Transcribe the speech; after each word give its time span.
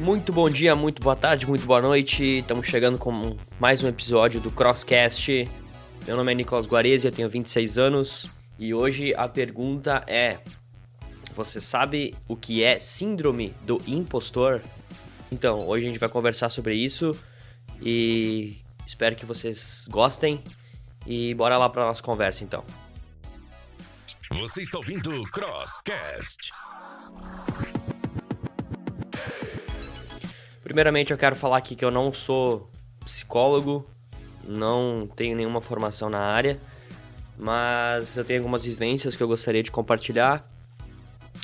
Muito 0.00 0.32
bom 0.32 0.48
dia, 0.48 0.74
muito 0.74 1.02
boa 1.02 1.14
tarde, 1.14 1.46
muito 1.46 1.66
boa 1.66 1.82
noite. 1.82 2.38
Estamos 2.38 2.66
chegando 2.66 2.98
com 2.98 3.36
mais 3.58 3.82
um 3.82 3.88
episódio 3.88 4.40
do 4.40 4.50
Crosscast. 4.50 5.46
Meu 6.06 6.16
nome 6.16 6.32
é 6.32 6.34
Nicolas 6.34 6.66
Guarese, 6.66 7.06
eu 7.06 7.12
tenho 7.12 7.28
26 7.28 7.76
anos 7.76 8.26
e 8.58 8.72
hoje 8.72 9.12
a 9.14 9.28
pergunta 9.28 10.02
é: 10.06 10.38
Você 11.34 11.60
sabe 11.60 12.14
o 12.26 12.34
que 12.34 12.64
é 12.64 12.78
síndrome 12.78 13.54
do 13.60 13.78
impostor? 13.86 14.62
Então, 15.30 15.68
hoje 15.68 15.84
a 15.84 15.88
gente 15.90 16.00
vai 16.00 16.08
conversar 16.08 16.48
sobre 16.48 16.74
isso 16.74 17.14
e 17.82 18.56
espero 18.86 19.14
que 19.14 19.26
vocês 19.26 19.86
gostem 19.90 20.42
e 21.06 21.34
bora 21.34 21.58
lá 21.58 21.68
para 21.68 21.84
nossa 21.84 22.02
conversa 22.02 22.42
então. 22.42 22.64
Você 24.30 24.62
está 24.62 24.78
ouvindo 24.78 25.22
Crosscast. 25.24 26.52
Primeiramente, 30.70 31.10
eu 31.10 31.18
quero 31.18 31.34
falar 31.34 31.56
aqui 31.56 31.74
que 31.74 31.84
eu 31.84 31.90
não 31.90 32.12
sou 32.12 32.70
psicólogo, 33.04 33.84
não 34.46 35.08
tenho 35.16 35.36
nenhuma 35.36 35.60
formação 35.60 36.08
na 36.08 36.20
área, 36.20 36.60
mas 37.36 38.16
eu 38.16 38.24
tenho 38.24 38.38
algumas 38.38 38.62
vivências 38.62 39.16
que 39.16 39.22
eu 39.24 39.26
gostaria 39.26 39.64
de 39.64 39.70
compartilhar 39.72 40.48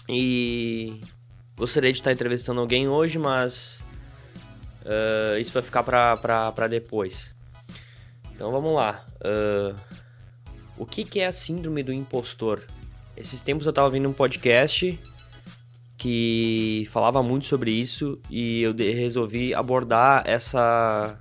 e 0.08 1.00
gostaria 1.56 1.92
de 1.92 1.98
estar 1.98 2.12
entrevistando 2.12 2.60
alguém 2.60 2.86
hoje, 2.86 3.18
mas 3.18 3.84
uh, 4.82 5.36
isso 5.40 5.52
vai 5.52 5.62
ficar 5.64 5.82
para 5.82 6.68
depois. 6.68 7.34
Então 8.32 8.52
vamos 8.52 8.76
lá. 8.76 9.04
Uh, 9.16 9.76
o 10.78 10.86
que, 10.86 11.02
que 11.02 11.18
é 11.18 11.26
a 11.26 11.32
síndrome 11.32 11.82
do 11.82 11.92
impostor? 11.92 12.62
Esses 13.16 13.42
tempos 13.42 13.66
eu 13.66 13.70
estava 13.70 13.88
ouvindo 13.88 14.08
um 14.08 14.12
podcast 14.12 14.96
que 15.96 16.86
falava 16.90 17.22
muito 17.22 17.46
sobre 17.46 17.70
isso 17.70 18.18
e 18.28 18.62
eu 18.62 18.74
resolvi 18.76 19.54
abordar 19.54 20.22
essa 20.26 21.18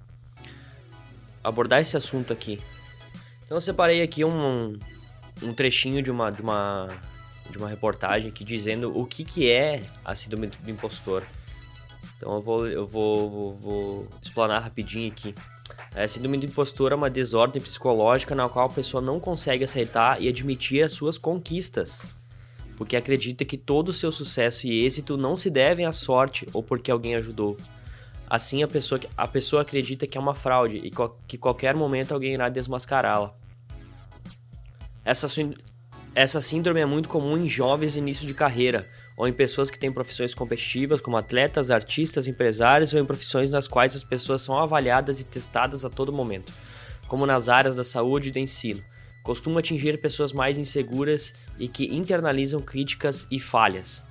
abordar 1.43 1.79
esse 1.79 1.95
assunto 1.95 2.33
aqui. 2.33 2.59
Então 3.45 3.57
eu 3.57 3.61
separei 3.61 4.01
aqui 4.01 4.25
um, 4.25 4.77
um 5.41 5.53
trechinho 5.53 6.01
de 6.01 6.11
uma, 6.11 6.31
de 6.31 6.41
uma 6.41 6.89
de 7.49 7.57
uma 7.59 7.69
reportagem 7.69 8.29
aqui 8.29 8.43
dizendo 8.43 8.91
o 8.97 9.05
que, 9.05 9.23
que 9.23 9.49
é 9.49 9.83
a 10.03 10.15
síndrome 10.15 10.47
do 10.47 10.71
impostor. 10.71 11.23
Então 12.17 12.33
eu 12.33 12.41
vou 12.41 12.67
eu 12.67 12.85
vou, 12.85 13.29
vou, 13.29 13.55
vou 13.55 14.09
explanar 14.21 14.61
rapidinho 14.61 15.09
aqui. 15.09 15.33
A 15.95 16.05
síndrome 16.07 16.37
do 16.37 16.45
impostor 16.47 16.91
é 16.91 16.95
uma 16.95 17.09
desordem 17.09 17.61
psicológica 17.61 18.35
na 18.35 18.49
qual 18.49 18.65
a 18.65 18.73
pessoa 18.73 19.01
não 19.01 19.19
consegue 19.19 19.63
aceitar 19.63 20.21
e 20.21 20.27
admitir 20.27 20.83
as 20.83 20.91
suas 20.91 21.17
conquistas 21.17 22.09
porque 22.77 22.95
acredita 22.95 23.45
que 23.45 23.57
todo 23.57 23.89
o 23.89 23.93
seu 23.93 24.11
sucesso 24.11 24.67
e 24.67 24.85
êxito 24.85 25.17
não 25.17 25.35
se 25.35 25.49
devem 25.49 25.85
à 25.85 25.91
sorte 25.91 26.47
ou 26.53 26.61
porque 26.61 26.91
alguém 26.91 27.15
ajudou. 27.15 27.57
Assim, 28.29 28.63
a 28.63 28.67
pessoa, 28.67 28.99
a 29.15 29.27
pessoa 29.27 29.61
acredita 29.61 30.07
que 30.07 30.17
é 30.17 30.21
uma 30.21 30.33
fraude 30.33 30.77
e 30.77 30.91
que 31.27 31.37
qualquer 31.37 31.75
momento 31.75 32.13
alguém 32.13 32.33
irá 32.33 32.49
desmascará-la. 32.49 33.33
Essa, 35.03 35.27
essa 36.13 36.41
síndrome 36.41 36.79
é 36.79 36.85
muito 36.85 37.07
comum 37.07 37.37
em 37.37 37.47
jovens 37.47 37.95
início 37.95 38.25
de 38.25 38.33
carreira, 38.33 38.87
ou 39.15 39.27
em 39.27 39.31
pessoas 39.31 39.71
que 39.71 39.79
têm 39.79 39.91
profissões 39.91 40.33
competitivas, 40.33 40.99
como 40.99 41.15
atletas, 41.15 41.71
artistas, 41.71 42.27
empresários, 42.27 42.93
ou 42.93 42.99
em 42.99 43.05
profissões 43.05 43.51
nas 43.51 43.67
quais 43.67 43.95
as 43.95 44.03
pessoas 44.03 44.41
são 44.41 44.57
avaliadas 44.57 45.21
e 45.21 45.23
testadas 45.23 45.85
a 45.85 45.89
todo 45.89 46.11
momento, 46.11 46.51
como 47.07 47.25
nas 47.25 47.47
áreas 47.47 47.77
da 47.77 47.83
saúde 47.83 48.29
e 48.29 48.31
do 48.31 48.39
ensino 48.39 48.83
costuma 49.25 49.59
atingir 49.59 49.99
pessoas 49.99 50.31
mais 50.31 50.55
inseguras 50.55 51.33
e 51.57 51.67
que 51.67 51.85
internalizam 51.85 52.61
críticas 52.61 53.25
e 53.31 53.39
falhas. 53.39 54.03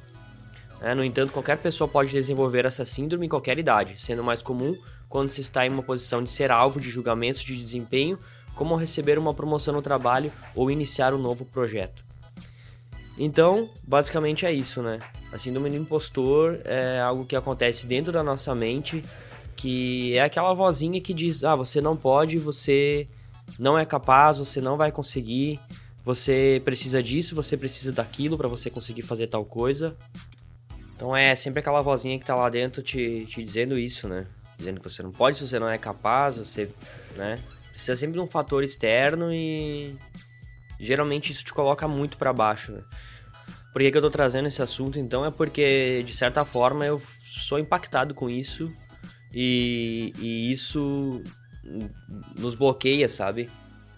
É, 0.81 0.93
no 0.93 1.05
entanto, 1.05 1.33
qualquer 1.33 1.57
pessoa 1.57 1.87
pode 1.87 2.11
desenvolver 2.11 2.67
essa 2.67 2.85
síndrome 2.85 3.27
em 3.27 3.29
qualquer 3.29 3.57
idade, 3.57 3.95
sendo 3.97 4.25
mais 4.25 4.43
comum 4.43 4.77
quando 5.09 5.31
se 5.31 5.41
está 5.41 5.65
em 5.65 5.71
uma 5.71 5.85
posição 5.85 6.21
de 6.21 6.29
ser 6.29 6.51
alvo 6.51 6.81
de 6.81 6.91
julgamentos 6.91 7.43
de 7.43 7.57
desempenho, 7.57 8.19
como 8.57 8.75
receber 8.75 9.17
uma 9.17 9.33
promoção 9.33 9.73
no 9.73 9.81
trabalho 9.81 10.33
ou 10.53 10.69
iniciar 10.69 11.15
um 11.15 11.19
novo 11.19 11.45
projeto. 11.45 12.05
Então, 13.17 13.71
basicamente 13.87 14.45
é 14.45 14.53
isso, 14.53 14.83
né? 14.83 14.99
A 15.33 15.39
síndrome 15.39 15.71
do 15.71 15.77
impostor 15.77 16.59
é 16.65 16.99
algo 17.01 17.25
que 17.25 17.37
acontece 17.37 17.87
dentro 17.87 18.13
da 18.13 18.25
nossa 18.25 18.53
mente, 18.53 19.01
que 19.55 20.17
é 20.17 20.23
aquela 20.23 20.53
vozinha 20.53 21.01
que 21.01 21.15
diz: 21.15 21.45
"Ah, 21.45 21.55
você 21.55 21.81
não 21.81 21.97
pode, 21.97 22.37
você 22.37 23.09
não 23.59 23.79
é 23.79 23.85
capaz, 23.85 24.39
você 24.39 24.61
não 24.61 24.77
vai 24.77 24.91
conseguir, 24.91 25.61
você 26.05 26.61
precisa 26.65 27.03
disso, 27.03 27.35
você 27.35 27.57
precisa 27.57 27.93
daquilo 27.93 28.37
para 28.37 28.49
você 28.49 28.69
conseguir 28.69 29.03
fazer 29.03 29.27
tal 29.27 29.45
coisa. 29.45 29.97
Então 30.95 31.17
é 31.17 31.35
sempre 31.35 31.61
aquela 31.61 31.81
vozinha 31.81 32.19
que 32.19 32.25
tá 32.25 32.35
lá 32.35 32.49
dentro 32.49 32.83
te, 32.83 33.27
te 33.27 33.43
dizendo 33.43 33.79
isso, 33.79 34.09
né? 34.09 34.27
Dizendo 34.59 34.81
que 34.81 34.89
você 34.89 35.03
não 35.03 35.11
pode, 35.11 35.39
se 35.39 35.47
você 35.47 35.59
não 35.59 35.69
é 35.69 35.79
capaz, 35.79 36.37
você, 36.37 36.71
né? 37.17 37.39
Precisa 37.71 37.97
sempre 37.97 38.19
de 38.19 38.21
um 38.21 38.27
fator 38.27 38.63
externo 38.63 39.33
e 39.33 39.97
geralmente 40.79 41.33
isso 41.33 41.45
te 41.45 41.53
coloca 41.53 41.89
muito 41.89 42.17
para 42.17 42.33
baixo, 42.33 42.73
né? 42.73 42.83
Por 43.73 43.83
que, 43.83 43.91
que 43.91 43.99
eu 43.99 44.03
tô 44.03 44.11
trazendo 44.11 44.47
esse 44.47 44.63
assunto 44.63 45.01
então? 45.01 45.25
É 45.25 45.31
porque, 45.31 46.05
de 46.07 46.15
certa 46.15 46.45
forma, 46.45 46.87
eu 46.87 47.03
sou 47.23 47.59
impactado 47.59 48.15
com 48.15 48.31
isso 48.31 48.73
e, 49.33 50.13
e 50.19 50.53
isso 50.53 51.21
nos 52.37 52.55
bloqueia, 52.55 53.09
sabe? 53.09 53.51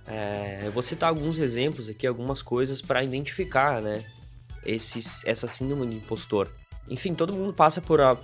É, 0.06 0.60
eu 0.62 0.72
vou 0.72 0.82
citar 0.82 1.08
alguns 1.08 1.38
exemplos 1.38 1.88
aqui, 1.88 2.06
algumas 2.06 2.40
coisas 2.40 2.80
para 2.80 3.02
identificar, 3.02 3.82
né? 3.82 4.04
Esses, 4.64 5.24
essa 5.24 5.48
síndrome 5.48 5.86
de 5.86 5.96
impostor. 5.96 6.48
Enfim, 6.88 7.14
todo 7.14 7.32
mundo 7.32 7.52
passa 7.52 7.80
por, 7.80 8.00
a, 8.00 8.16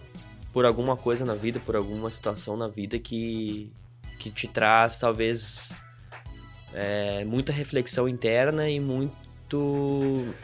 por 0.52 0.64
alguma 0.64 0.97
coisa 0.97 1.25
na 1.25 1.34
vida, 1.34 1.60
por 1.60 1.75
alguma 1.75 2.08
situação 2.10 2.56
na 2.56 2.69
vida 2.69 2.98
que, 2.98 3.70
que 4.19 4.31
te 4.31 4.47
traz, 4.47 4.98
talvez, 4.98 5.72
é, 6.72 7.25
muita 7.25 7.52
reflexão 7.52 8.08
interna 8.08 8.69
e 8.69 8.81
muito. 8.81 10.34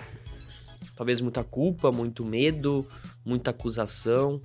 Talvez 0.97 1.20
muita 1.20 1.44
culpa, 1.44 1.92
muito 1.92 2.25
medo, 2.25 2.87
muita 3.25 3.50
acusação. 3.50 4.42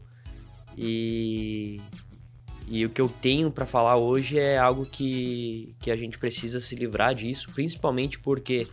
E 0.78 1.82
e 2.68 2.86
o 2.86 2.90
que 2.90 3.02
eu 3.02 3.10
tenho 3.10 3.52
para 3.52 3.66
falar 3.66 3.98
hoje 3.98 4.40
é 4.40 4.58
algo 4.58 4.86
que, 4.86 5.76
que 5.80 5.92
a 5.92 5.96
gente 5.96 6.18
precisa 6.18 6.60
se 6.60 6.76
livrar 6.76 7.14
disso, 7.14 7.50
principalmente 7.54 8.20
porque, 8.20 8.68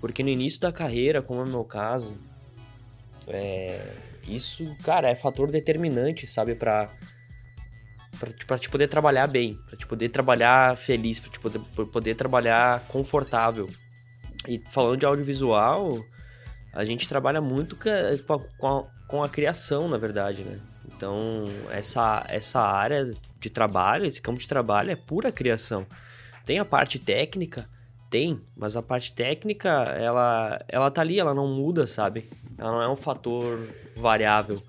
porque 0.00 0.22
no 0.22 0.28
início 0.28 0.60
da 0.60 0.72
carreira, 0.72 1.20
como 1.20 1.40
é 1.40 1.44
o 1.44 1.48
meu 1.48 1.64
caso, 1.64 2.16
é, 3.26 3.92
isso, 4.26 4.64
cara, 4.82 5.08
é 5.08 5.14
fator 5.14 5.50
determinante, 5.50 6.26
sabe, 6.26 6.54
para 6.54 6.90
para 8.46 8.58
te 8.58 8.68
poder 8.68 8.88
trabalhar 8.88 9.28
bem, 9.28 9.54
para 9.64 9.76
te 9.76 9.86
poder 9.86 10.08
trabalhar 10.08 10.76
feliz, 10.76 11.20
para 11.20 11.30
te 11.30 11.38
poder, 11.38 11.60
poder 11.92 12.16
trabalhar 12.16 12.84
confortável. 12.88 13.70
E 14.48 14.60
falando 14.72 14.96
de 14.96 15.06
audiovisual, 15.06 16.04
a 16.72 16.84
gente 16.84 17.08
trabalha 17.08 17.40
muito 17.40 17.76
com 17.76 18.66
a, 18.66 18.84
com 19.06 19.22
a 19.22 19.28
criação, 19.28 19.88
na 19.88 19.98
verdade, 19.98 20.42
né? 20.42 20.58
Então, 20.98 21.44
essa, 21.70 22.26
essa 22.28 22.58
área 22.60 23.12
de 23.38 23.48
trabalho, 23.48 24.04
esse 24.04 24.20
campo 24.20 24.40
de 24.40 24.48
trabalho 24.48 24.90
é 24.90 24.96
pura 24.96 25.30
criação. 25.30 25.86
Tem 26.44 26.58
a 26.58 26.64
parte 26.64 26.98
técnica, 26.98 27.68
tem, 28.10 28.40
mas 28.56 28.74
a 28.74 28.82
parte 28.82 29.12
técnica, 29.12 29.68
ela, 29.68 30.60
ela 30.66 30.90
tá 30.90 31.00
ali, 31.00 31.20
ela 31.20 31.32
não 31.32 31.46
muda, 31.46 31.86
sabe? 31.86 32.28
Ela 32.58 32.72
não 32.72 32.82
é 32.82 32.88
um 32.88 32.96
fator 32.96 33.64
variável. 33.94 34.60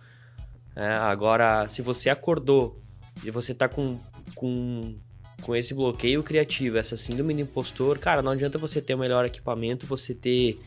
É, 0.75 0.93
agora, 0.97 1.67
se 1.67 1.81
você 1.81 2.11
acordou 2.11 2.79
e 3.23 3.31
você 3.31 3.51
tá 3.51 3.67
com, 3.67 3.97
com, 4.35 4.95
com 5.41 5.55
esse 5.55 5.73
bloqueio 5.73 6.21
criativo, 6.21 6.77
essa 6.77 6.95
síndrome 6.95 7.33
do 7.33 7.41
impostor, 7.41 7.97
cara, 7.97 8.21
não 8.21 8.33
adianta 8.33 8.59
você 8.59 8.79
ter 8.79 8.93
o 8.93 8.99
melhor 8.99 9.25
equipamento, 9.25 9.87
você 9.87 10.13
ter 10.13 10.61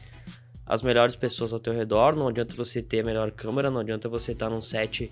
as 0.67 0.83
melhores 0.83 1.15
pessoas 1.15 1.53
ao 1.53 1.61
teu 1.61 1.73
redor, 1.73 2.17
não 2.17 2.27
adianta 2.27 2.53
você 2.57 2.83
ter 2.83 3.01
a 3.01 3.05
melhor 3.05 3.31
câmera, 3.31 3.71
não 3.71 3.79
adianta 3.79 4.09
você 4.09 4.33
estar 4.33 4.47
tá 4.47 4.51
num 4.51 4.61
set 4.61 5.09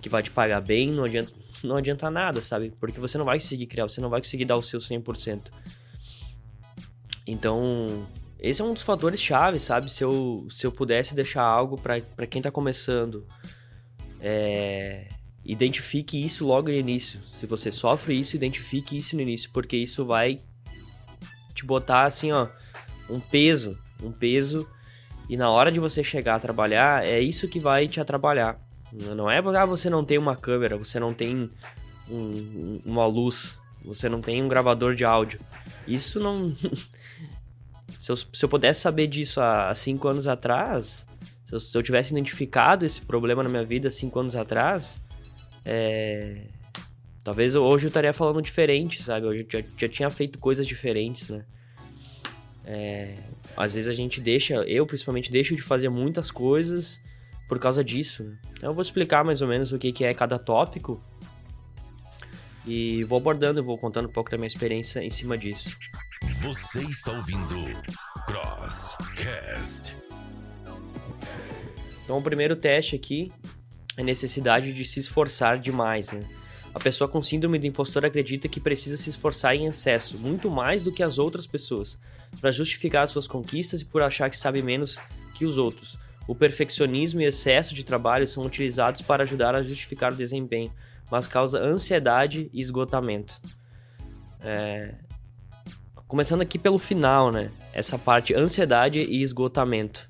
que 0.00 0.08
vai 0.08 0.22
te 0.22 0.30
pagar 0.30 0.60
bem, 0.60 0.90
não 0.90 1.04
adianta, 1.04 1.32
não 1.62 1.76
adianta 1.76 2.10
nada, 2.10 2.40
sabe? 2.40 2.72
Porque 2.80 3.00
você 3.00 3.18
não 3.18 3.24
vai 3.24 3.38
conseguir 3.38 3.66
criar, 3.66 3.88
você 3.88 4.00
não 4.00 4.10
vai 4.10 4.20
conseguir 4.20 4.44
dar 4.44 4.56
o 4.56 4.62
seu 4.62 4.80
100%. 4.80 5.50
Então, 7.26 8.06
esse 8.38 8.62
é 8.62 8.64
um 8.64 8.72
dos 8.72 8.82
fatores 8.82 9.20
chave, 9.20 9.58
sabe? 9.58 9.92
Se 9.92 10.02
eu, 10.02 10.46
se 10.50 10.66
eu 10.66 10.72
pudesse 10.72 11.14
deixar 11.14 11.42
algo 11.42 11.78
para 11.78 12.26
quem 12.26 12.40
tá 12.40 12.50
começando, 12.50 13.26
é, 14.20 15.08
identifique 15.44 16.24
isso 16.24 16.46
logo 16.46 16.68
no 16.68 16.74
início. 16.74 17.20
Se 17.34 17.46
você 17.46 17.70
sofre 17.70 18.18
isso, 18.18 18.36
identifique 18.36 18.96
isso 18.96 19.14
no 19.14 19.22
início, 19.22 19.50
porque 19.52 19.76
isso 19.76 20.04
vai 20.04 20.38
te 21.54 21.64
botar 21.64 22.02
assim, 22.02 22.32
ó, 22.32 22.48
um 23.08 23.20
peso, 23.20 23.78
um 24.02 24.10
peso. 24.10 24.68
E 25.28 25.36
na 25.36 25.50
hora 25.50 25.70
de 25.70 25.78
você 25.78 26.02
chegar 26.02 26.36
a 26.36 26.40
trabalhar, 26.40 27.04
é 27.04 27.20
isso 27.20 27.46
que 27.46 27.60
vai 27.60 27.86
te 27.86 28.00
atrapalhar. 28.00 28.58
Não 28.92 29.30
é 29.30 29.38
ah, 29.38 29.64
você 29.64 29.88
não 29.88 30.04
tem 30.04 30.18
uma 30.18 30.34
câmera, 30.34 30.76
você 30.76 30.98
não 30.98 31.14
tem 31.14 31.48
um, 32.10 32.80
uma 32.84 33.06
luz, 33.06 33.56
você 33.84 34.08
não 34.08 34.20
tem 34.20 34.42
um 34.42 34.48
gravador 34.48 34.94
de 34.94 35.04
áudio. 35.04 35.40
Isso 35.86 36.18
não. 36.18 36.54
se, 37.98 38.10
eu, 38.10 38.16
se 38.16 38.44
eu 38.44 38.48
pudesse 38.48 38.80
saber 38.80 39.06
disso 39.06 39.40
há, 39.40 39.72
cinco 39.74 40.08
anos 40.08 40.26
atrás, 40.26 41.06
se 41.44 41.54
eu, 41.54 41.60
se 41.60 41.76
eu, 41.76 41.82
tivesse 41.82 42.12
identificado 42.12 42.84
esse 42.84 43.00
problema 43.00 43.42
na 43.42 43.48
minha 43.48 43.64
vida 43.64 43.90
cinco 43.90 44.18
anos 44.18 44.36
atrás, 44.36 45.00
É... 45.64 46.46
Talvez 47.22 47.54
hoje 47.54 47.84
eu 47.84 47.88
estaria 47.88 48.14
falando 48.14 48.40
diferente, 48.40 49.02
sabe? 49.02 49.26
Hoje 49.26 49.42
eu 49.42 49.60
já, 49.60 49.66
já 49.76 49.88
tinha 49.88 50.10
feito 50.10 50.38
coisas 50.38 50.66
diferentes, 50.66 51.28
né? 51.28 51.44
É... 52.64 53.14
Às 53.56 53.74
vezes 53.74 53.90
a 53.90 53.94
gente 53.94 54.20
deixa, 54.20 54.54
eu 54.64 54.86
principalmente 54.86 55.30
deixo 55.30 55.54
de 55.54 55.60
fazer 55.60 55.90
muitas 55.90 56.30
coisas 56.30 57.00
por 57.50 57.58
causa 57.58 57.82
disso. 57.82 58.32
Então 58.52 58.70
eu 58.70 58.74
vou 58.74 58.80
explicar 58.80 59.24
mais 59.24 59.42
ou 59.42 59.48
menos 59.48 59.72
o 59.72 59.78
que, 59.78 59.90
que 59.90 60.04
é 60.04 60.14
cada 60.14 60.38
tópico 60.38 61.02
e 62.64 63.02
vou 63.02 63.18
abordando, 63.18 63.60
vou 63.60 63.76
contando 63.76 64.08
um 64.08 64.12
pouco 64.12 64.30
da 64.30 64.36
minha 64.36 64.46
experiência 64.46 65.02
em 65.02 65.10
cima 65.10 65.36
disso. 65.36 65.76
Você 66.42 66.80
está 66.82 67.10
ouvindo 67.10 67.56
Crosscast. 68.24 69.96
Então 72.04 72.18
o 72.18 72.22
primeiro 72.22 72.54
teste 72.54 72.94
aqui 72.94 73.32
é 73.96 74.02
a 74.02 74.04
necessidade 74.04 74.72
de 74.72 74.84
se 74.84 75.00
esforçar 75.00 75.58
demais, 75.58 76.12
né? 76.12 76.20
A 76.72 76.78
pessoa 76.78 77.10
com 77.10 77.20
síndrome 77.20 77.58
do 77.58 77.66
impostor 77.66 78.04
acredita 78.04 78.46
que 78.46 78.60
precisa 78.60 78.96
se 78.96 79.10
esforçar 79.10 79.56
em 79.56 79.66
excesso, 79.66 80.16
muito 80.18 80.48
mais 80.48 80.84
do 80.84 80.92
que 80.92 81.02
as 81.02 81.18
outras 81.18 81.48
pessoas, 81.48 81.98
para 82.40 82.52
justificar 82.52 83.02
as 83.02 83.10
suas 83.10 83.26
conquistas 83.26 83.80
e 83.80 83.84
por 83.84 84.02
achar 84.02 84.30
que 84.30 84.36
sabe 84.36 84.62
menos 84.62 85.00
que 85.34 85.44
os 85.44 85.58
outros. 85.58 85.98
O 86.28 86.34
perfeccionismo 86.34 87.20
e 87.20 87.24
excesso 87.24 87.74
de 87.74 87.84
trabalho 87.84 88.26
são 88.26 88.44
utilizados 88.44 89.02
para 89.02 89.22
ajudar 89.22 89.54
a 89.54 89.62
justificar 89.62 90.12
o 90.12 90.16
desempenho, 90.16 90.72
mas 91.10 91.26
causa 91.26 91.58
ansiedade 91.58 92.50
e 92.52 92.60
esgotamento. 92.60 93.40
É... 94.40 94.94
Começando 96.06 96.40
aqui 96.40 96.58
pelo 96.58 96.78
final, 96.78 97.30
né? 97.30 97.50
Essa 97.72 97.98
parte 97.98 98.34
ansiedade 98.34 99.00
e 99.00 99.22
esgotamento. 99.22 100.08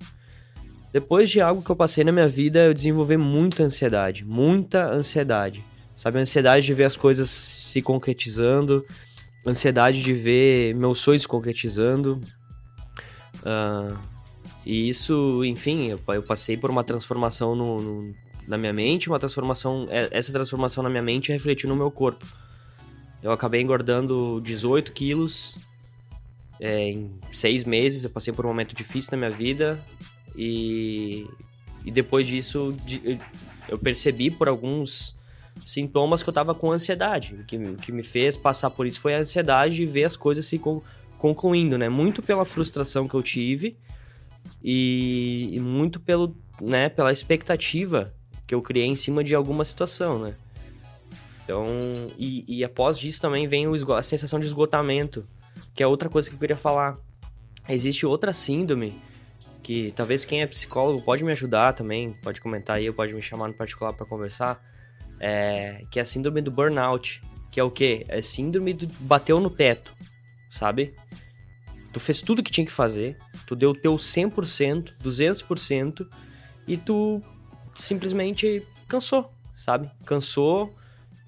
Depois 0.93 1.31
de 1.31 1.41
algo 1.41 1.63
que 1.63 1.71
eu 1.71 1.77
passei 1.77 2.03
na 2.03 2.11
minha 2.11 2.27
vida, 2.27 2.65
eu 2.65 2.75
desenvolvi 2.75 3.17
muita 3.17 3.63
ansiedade, 3.63 4.25
muita 4.25 4.91
ansiedade. 4.91 5.65
Sabe, 5.95 6.19
a 6.19 6.23
ansiedade 6.23 6.65
de 6.65 6.75
ver 6.75 6.85
as 6.85 6.97
coisas 6.97 7.29
se 7.29 7.83
concretizando, 7.83 8.85
ansiedade 9.47 10.03
de 10.03 10.13
ver 10.15 10.75
meus 10.75 10.99
sonhos 10.99 11.27
concretizando. 11.27 12.21
Uh, 13.37 13.97
e 14.65 14.89
isso, 14.89 15.45
enfim, 15.45 15.89
eu, 15.89 16.23
passei 16.23 16.57
por 16.57 16.71
uma 16.71 16.85
transformação 16.85 17.55
no, 17.55 17.81
no, 17.81 18.15
na 18.47 18.59
minha 18.59 18.73
mente, 18.73 19.09
uma 19.09 19.19
transformação. 19.19 19.87
É, 19.91 20.09
essa 20.11 20.33
transformação 20.33 20.83
na 20.83 20.91
minha 20.91 21.03
mente 21.03 21.33
refletiu 21.33 21.69
no 21.69 21.77
meu 21.77 21.91
corpo. 21.91 22.27
Eu 23.23 23.33
acabei 23.33 23.61
engordando 23.61 24.41
18 24.43 24.93
quilos 24.93 25.59
é, 26.59 26.91
em 26.91 27.11
seis 27.33 27.65
meses. 27.65 28.05
Eu 28.05 28.11
passei 28.11 28.33
por 28.33 28.45
um 28.45 28.49
momento 28.49 28.75
difícil 28.75 29.11
na 29.13 29.19
minha 29.19 29.31
vida. 29.31 29.83
E, 30.37 31.27
e 31.85 31.91
depois 31.91 32.27
disso, 32.27 32.75
eu 33.69 33.79
percebi 33.79 34.31
por 34.31 34.49
alguns 34.49 35.17
sintomas 35.65 36.23
que 36.23 36.29
eu 36.29 36.35
tava 36.35 36.55
com 36.55 36.71
ansiedade. 36.71 37.35
O 37.35 37.45
que, 37.45 37.59
que 37.77 37.93
me 37.93 38.03
fez 38.03 38.37
passar 38.37 38.71
por 38.71 38.87
isso 38.87 39.01
foi 39.01 39.15
a 39.15 39.19
ansiedade 39.19 39.77
de 39.77 39.87
ver 39.87 40.05
as 40.05 40.17
coisas 40.17 40.45
se 40.45 40.61
concluindo, 41.19 41.79
né? 41.79 41.89
Muito 41.89 42.23
pela 42.23 42.45
frustração 42.45 43.09
que 43.09 43.15
eu 43.15 43.23
tive 43.23 43.77
e, 44.63 45.51
e 45.53 45.61
muito 45.61 46.01
pelo, 46.01 46.37
né, 46.61 46.89
pela 46.89 47.13
expectativa 47.13 48.13
que 48.47 48.55
eu 48.55 48.63
criei 48.63 48.87
em 48.87 48.97
cima 48.97 49.23
de 49.23 49.35
alguma 49.35 49.65
situação, 49.65 50.19
né? 50.19 50.35
Então, 51.45 51.67
e, 52.19 52.45
e 52.47 52.65
após 52.65 52.99
disso 52.99 53.21
também 53.21 53.49
vem 53.49 53.67
o, 53.67 53.93
a 53.95 54.03
sensação 54.03 54.39
de 54.39 54.47
esgotamento, 54.47 55.27
que 55.75 55.83
é 55.83 55.87
outra 55.87 56.09
coisa 56.09 56.29
que 56.29 56.35
eu 56.35 56.41
queria 56.41 56.57
falar. 56.57 56.97
Existe 57.69 58.07
outra 58.07 58.33
síndrome 58.33 59.01
que 59.63 59.93
talvez 59.93 60.25
quem 60.25 60.43
é 60.43 60.47
psicólogo 60.47 61.03
pode 61.03 61.23
me 61.23 61.31
ajudar 61.31 61.73
também, 61.75 62.13
pode 62.23 62.41
comentar 62.41 62.77
aí, 62.77 62.91
pode 62.93 63.15
me 63.15 63.23
chamar 63.23 63.49
no 63.49 63.55
particular 63.55 63.93
para 63.93 64.07
conversar, 64.07 64.61
é, 65.19 65.83
que 65.91 65.99
é 65.99 66.03
a 66.03 66.05
síndrome 66.05 66.41
do 66.41 66.51
burnout, 66.51 67.23
que 67.51 67.61
é 67.61 67.65
o 67.65 67.71
quê? 67.71 68.05
É 68.09 68.21
síndrome 68.21 68.73
do 68.73 68.87
bateu 69.01 69.39
no 69.39 69.51
teto, 69.51 69.95
sabe? 70.51 70.95
Tu 71.93 71.99
fez 71.99 72.21
tudo 72.21 72.43
que 72.43 72.51
tinha 72.51 72.65
que 72.65 72.73
fazer, 72.73 73.19
tu 73.47 73.57
deu 73.57 73.71
o 73.71 73.75
teu 73.75 73.97
100%, 73.97 74.93
200% 75.03 76.07
e 76.67 76.77
tu 76.77 77.21
simplesmente 77.75 78.63
cansou, 78.89 79.33
sabe? 79.57 79.91
Cansou, 80.07 80.73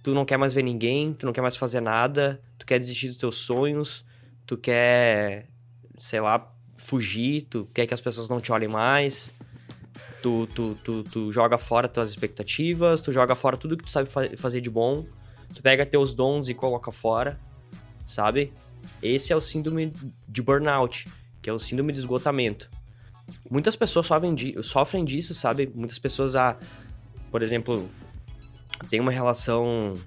tu 0.02 0.14
não 0.14 0.24
quer 0.24 0.36
mais 0.36 0.54
ver 0.54 0.62
ninguém, 0.62 1.12
tu 1.14 1.26
não 1.26 1.32
quer 1.32 1.40
mais 1.40 1.56
fazer 1.56 1.80
nada, 1.80 2.40
tu 2.58 2.66
quer 2.66 2.78
desistir 2.78 3.08
dos 3.08 3.16
teus 3.16 3.36
sonhos, 3.36 4.04
tu 4.46 4.56
quer, 4.56 5.48
sei 5.98 6.20
lá, 6.20 6.52
fugir, 6.76 7.42
tu 7.42 7.68
quer 7.72 7.86
que 7.86 7.94
as 7.94 8.00
pessoas 8.00 8.28
não 8.28 8.40
te 8.40 8.52
olhem 8.52 8.68
mais, 8.68 9.34
tu, 10.22 10.46
tu, 10.54 10.76
tu, 10.84 11.02
tu 11.04 11.32
joga 11.32 11.58
fora 11.58 11.88
tuas 11.88 12.10
expectativas, 12.10 13.00
tu 13.00 13.12
joga 13.12 13.34
fora 13.34 13.56
tudo 13.56 13.76
que 13.76 13.84
tu 13.84 13.90
sabe 13.90 14.10
fa 14.10 14.22
fazer 14.36 14.60
de 14.60 14.70
bom, 14.70 15.06
tu 15.54 15.62
pega 15.62 15.84
teus 15.86 16.14
dons 16.14 16.48
e 16.48 16.54
coloca 16.54 16.92
fora, 16.92 17.38
sabe? 18.06 18.52
Esse 19.02 19.32
é 19.32 19.36
o 19.36 19.40
síndrome 19.40 19.92
de 20.28 20.40
burnout, 20.40 21.08
que 21.40 21.50
é 21.50 21.52
o 21.52 21.58
síndrome 21.58 21.92
de 21.92 21.98
esgotamento. 21.98 22.70
Muitas 23.50 23.74
pessoas 23.74 24.06
sofrem, 24.06 24.62
sofrem 24.62 25.04
disso, 25.04 25.34
sabe? 25.34 25.70
Muitas 25.74 25.98
pessoas, 25.98 26.36
ah, 26.36 26.56
por 27.30 27.42
exemplo, 27.42 27.88
tem 28.88 29.00
uma 29.00 29.10
relação 29.10 29.98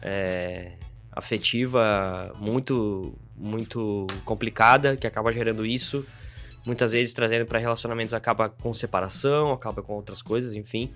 é, 0.00 0.72
afetiva 1.10 2.34
muito 2.38 3.18
muito 3.34 4.06
complicada 4.24 4.96
que 4.96 5.06
acaba 5.06 5.32
gerando 5.32 5.66
isso. 5.66 6.06
Muitas 6.64 6.92
vezes 6.92 7.12
trazendo 7.12 7.44
para 7.44 7.58
relacionamentos 7.58 8.14
acaba 8.14 8.48
com 8.48 8.72
separação, 8.72 9.50
acaba 9.52 9.82
com 9.82 9.94
outras 9.94 10.22
coisas, 10.22 10.52
enfim. 10.52 10.92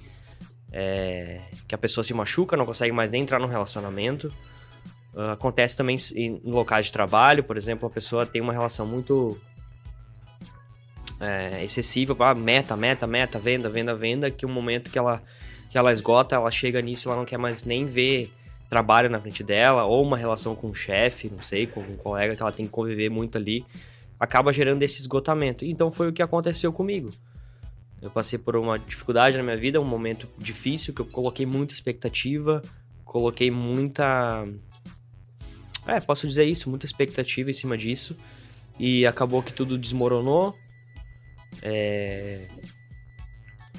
É, 0.72 1.40
que 1.66 1.74
a 1.74 1.78
pessoa 1.78 2.04
se 2.04 2.14
machuca, 2.14 2.56
não 2.56 2.66
consegue 2.66 2.92
mais 2.92 3.10
nem 3.10 3.22
entrar 3.22 3.40
no 3.40 3.46
relacionamento. 3.46 4.32
Uh, 5.16 5.30
acontece 5.32 5.76
também 5.76 5.96
em, 6.14 6.40
locais 6.44 6.86
de 6.86 6.92
trabalho, 6.92 7.42
por 7.42 7.56
exemplo, 7.56 7.88
a 7.88 7.90
pessoa 7.90 8.26
tem 8.26 8.42
uma 8.42 8.52
relação 8.52 8.86
muito 8.86 9.40
é, 11.18 11.64
excessiva, 11.64 12.14
para 12.14 12.34
meta, 12.34 12.76
meta, 12.76 13.06
meta, 13.06 13.38
venda, 13.38 13.68
venda, 13.70 13.94
venda, 13.94 14.30
que 14.30 14.44
o 14.44 14.48
um 14.48 14.52
momento 14.52 14.90
que 14.90 14.98
ela, 14.98 15.22
que 15.70 15.78
ela 15.78 15.90
esgota, 15.90 16.36
ela 16.36 16.50
chega 16.50 16.80
nisso, 16.82 17.08
ela 17.08 17.16
não 17.16 17.24
quer 17.24 17.38
mais 17.38 17.64
nem 17.64 17.86
ver 17.86 18.30
trabalho 18.68 19.08
na 19.08 19.20
frente 19.20 19.42
dela, 19.42 19.84
ou 19.84 20.02
uma 20.02 20.16
relação 20.16 20.54
com 20.54 20.68
o 20.68 20.74
chefe, 20.74 21.30
não 21.30 21.42
sei, 21.42 21.66
com 21.66 21.80
um 21.80 21.96
colega 21.96 22.36
que 22.36 22.42
ela 22.42 22.52
tem 22.52 22.66
que 22.66 22.72
conviver 22.72 23.08
muito 23.08 23.38
ali, 23.38 23.64
acaba 24.18 24.52
gerando 24.52 24.82
esse 24.82 24.98
esgotamento. 24.98 25.64
Então 25.64 25.90
foi 25.90 26.08
o 26.08 26.12
que 26.12 26.22
aconteceu 26.22 26.72
comigo. 26.72 27.10
Eu 28.02 28.10
passei 28.10 28.38
por 28.38 28.56
uma 28.56 28.78
dificuldade 28.78 29.36
na 29.36 29.42
minha 29.42 29.56
vida, 29.56 29.80
um 29.80 29.84
momento 29.84 30.28
difícil, 30.36 30.92
que 30.92 31.00
eu 31.00 31.06
coloquei 31.06 31.46
muita 31.46 31.72
expectativa, 31.72 32.62
coloquei 33.04 33.50
muita. 33.50 34.46
É, 35.86 36.00
posso 36.00 36.26
dizer 36.26 36.44
isso, 36.44 36.68
muita 36.68 36.86
expectativa 36.86 37.50
em 37.50 37.52
cima 37.52 37.76
disso. 37.76 38.16
E 38.78 39.06
acabou 39.06 39.42
que 39.42 39.52
tudo 39.52 39.78
desmoronou. 39.78 40.56
É... 41.62 42.46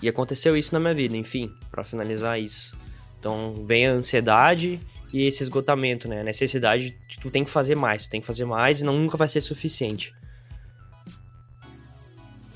E 0.01 0.07
aconteceu 0.07 0.55
isso 0.55 0.73
na 0.73 0.79
minha 0.79 0.93
vida, 0.93 1.17
enfim, 1.17 1.51
para 1.71 1.83
finalizar 1.83 2.39
isso. 2.39 2.77
Então 3.19 3.65
vem 3.65 3.87
a 3.87 3.91
ansiedade 3.91 4.79
e 5.11 5.23
esse 5.23 5.41
esgotamento, 5.41 6.07
né? 6.07 6.21
A 6.21 6.23
necessidade 6.23 6.91
de 7.07 7.17
tu 7.19 7.29
tem 7.29 7.43
que 7.43 7.49
fazer 7.49 7.75
mais, 7.75 8.03
tu 8.05 8.09
tem 8.09 8.21
que 8.21 8.27
fazer 8.27 8.45
mais 8.45 8.81
e 8.81 8.83
não, 8.83 8.97
nunca 8.97 9.17
vai 9.17 9.27
ser 9.27 9.41
suficiente. 9.41 10.13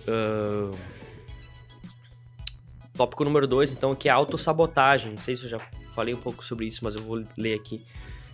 Uh... 0.08 0.78
Tópico 2.94 3.24
número 3.24 3.48
2, 3.48 3.74
então, 3.74 3.96
que 3.96 4.10
é 4.10 4.12
autossabotagem. 4.12 5.14
Não 5.14 5.20
sei 5.20 5.36
se 5.36 5.46
eu 5.46 5.50
já 5.50 5.60
falei 5.92 6.14
um 6.14 6.20
pouco 6.20 6.46
sobre 6.46 6.68
isso, 6.68 6.84
mas 6.84 6.96
eu 6.96 7.02
vou 7.02 7.24
ler 7.38 7.56
aqui. 7.56 7.84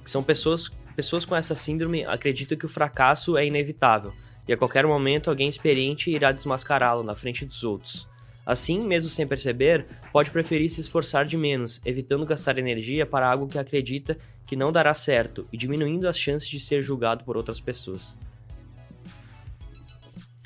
Que 0.04 0.12
são 0.12 0.24
pessoas, 0.24 0.70
pessoas 0.98 1.26
com 1.26 1.36
essa 1.36 1.54
síndrome 1.54 2.04
acreditam 2.06 2.58
que 2.58 2.66
o 2.66 2.70
fracasso 2.70 3.38
é 3.38 3.46
inevitável 3.46 4.12
e 4.48 4.54
a 4.54 4.58
qualquer 4.58 4.84
momento 4.88 5.30
alguém 5.30 5.48
experiente 5.48 6.10
irá 6.10 6.32
desmascará-lo 6.32 7.04
na 7.04 7.14
frente 7.14 7.46
dos 7.46 7.64
outros. 7.64 8.10
Assim, 8.44 8.84
mesmo 8.84 9.08
sem 9.08 9.28
perceber, 9.28 9.86
pode 10.12 10.32
preferir 10.32 10.72
se 10.72 10.82
esforçar 10.82 11.24
de 11.24 11.38
menos, 11.38 11.80
evitando 11.86 12.26
gastar 12.26 12.58
energia 12.58 13.06
para 13.06 13.30
algo 13.30 13.46
que 13.46 13.60
acredita 13.60 14.18
que 14.44 14.56
não 14.56 14.72
dará 14.72 14.92
certo 14.96 15.48
e 15.54 15.58
diminuindo 15.58 16.08
as 16.08 16.18
chances 16.18 16.50
de 16.50 16.60
ser 16.60 16.82
julgado 16.82 17.24
por 17.24 17.38
outras 17.38 17.60
pessoas. 17.60 18.18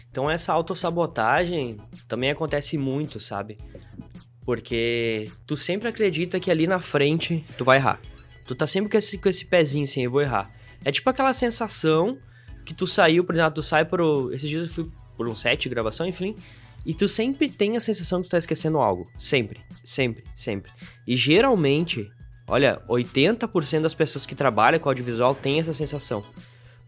Então 0.09 0.29
essa 0.29 0.51
autossabotagem 0.51 1.77
também 2.09 2.29
acontece 2.29 2.77
muito, 2.77 3.21
sabe? 3.21 3.57
Porque 4.43 5.31
tu 5.47 5.55
sempre 5.55 5.87
acredita 5.87 6.41
que 6.41 6.51
ali 6.51 6.67
na 6.67 6.81
frente 6.81 7.45
tu 7.57 7.63
vai 7.63 7.77
errar. 7.77 8.01
Tu 8.45 8.55
tá 8.55 8.67
sempre 8.67 8.89
com 8.89 8.97
esse, 8.97 9.17
com 9.17 9.29
esse 9.29 9.45
pezinho 9.45 9.83
assim, 9.83 10.03
eu 10.03 10.11
vou 10.11 10.21
errar. 10.21 10.51
É 10.83 10.91
tipo 10.91 11.09
aquela 11.09 11.33
sensação 11.33 12.17
que 12.65 12.73
tu 12.73 12.87
saiu, 12.87 13.23
por 13.23 13.35
exemplo, 13.35 13.51
tu 13.53 13.63
sai 13.63 13.85
pro. 13.85 14.33
Esses 14.33 14.49
dias 14.49 14.63
eu 14.63 14.69
fui 14.69 14.89
por 15.15 15.27
um 15.27 15.35
set 15.35 15.63
de 15.63 15.69
gravação, 15.69 16.07
enfim. 16.07 16.35
E 16.85 16.93
tu 16.93 17.07
sempre 17.07 17.47
tem 17.47 17.77
a 17.77 17.79
sensação 17.79 18.21
que 18.21 18.27
tu 18.27 18.31
tá 18.31 18.37
esquecendo 18.37 18.79
algo. 18.79 19.07
Sempre, 19.17 19.61
sempre, 19.83 20.23
sempre. 20.35 20.71
E 21.05 21.15
geralmente, 21.15 22.09
olha, 22.47 22.81
80% 22.89 23.81
das 23.81 23.93
pessoas 23.93 24.25
que 24.25 24.33
trabalham 24.33 24.79
com 24.79 24.89
audiovisual 24.89 25.35
tem 25.35 25.59
essa 25.59 25.73
sensação. 25.73 26.23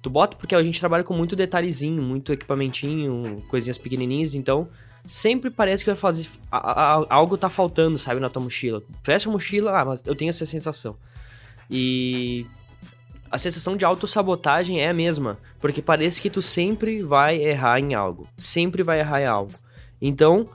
Tu 0.01 0.09
bota 0.09 0.35
porque 0.35 0.55
a 0.55 0.61
gente 0.61 0.79
trabalha 0.79 1.03
com 1.03 1.13
muito 1.13 1.35
detalhezinho, 1.35 2.01
muito 2.01 2.33
equipamentinho, 2.33 3.41
coisinhas 3.47 3.77
pequenininhas, 3.77 4.33
então 4.33 4.67
sempre 5.05 5.49
parece 5.49 5.83
que 5.83 5.91
vai 5.91 5.95
fazer. 5.95 6.27
A, 6.51 6.57
a, 6.57 7.05
algo 7.09 7.37
tá 7.37 7.49
faltando, 7.49 7.97
sabe, 7.97 8.19
na 8.19 8.29
tua 8.29 8.41
mochila. 8.41 8.81
Fecha 9.03 9.29
a 9.29 9.31
mochila, 9.31 9.79
ah, 9.79 9.85
mas 9.85 10.01
eu 10.05 10.15
tenho 10.15 10.29
essa 10.29 10.45
sensação. 10.45 10.97
E 11.75 12.45
a 13.31 13.37
sensação 13.39 13.75
de 13.75 13.83
autossabotagem 13.83 14.79
é 14.79 14.89
a 14.89 14.93
mesma, 14.93 15.39
porque 15.59 15.81
parece 15.81 16.21
que 16.21 16.29
tu 16.29 16.39
sempre 16.39 17.01
vai 17.01 17.41
errar 17.41 17.79
em 17.79 17.95
algo. 17.95 18.27
Sempre 18.37 18.83
vai 18.83 18.99
errar 18.99 19.21
em 19.21 19.25
algo. 19.25 19.53
Então, 19.99 20.47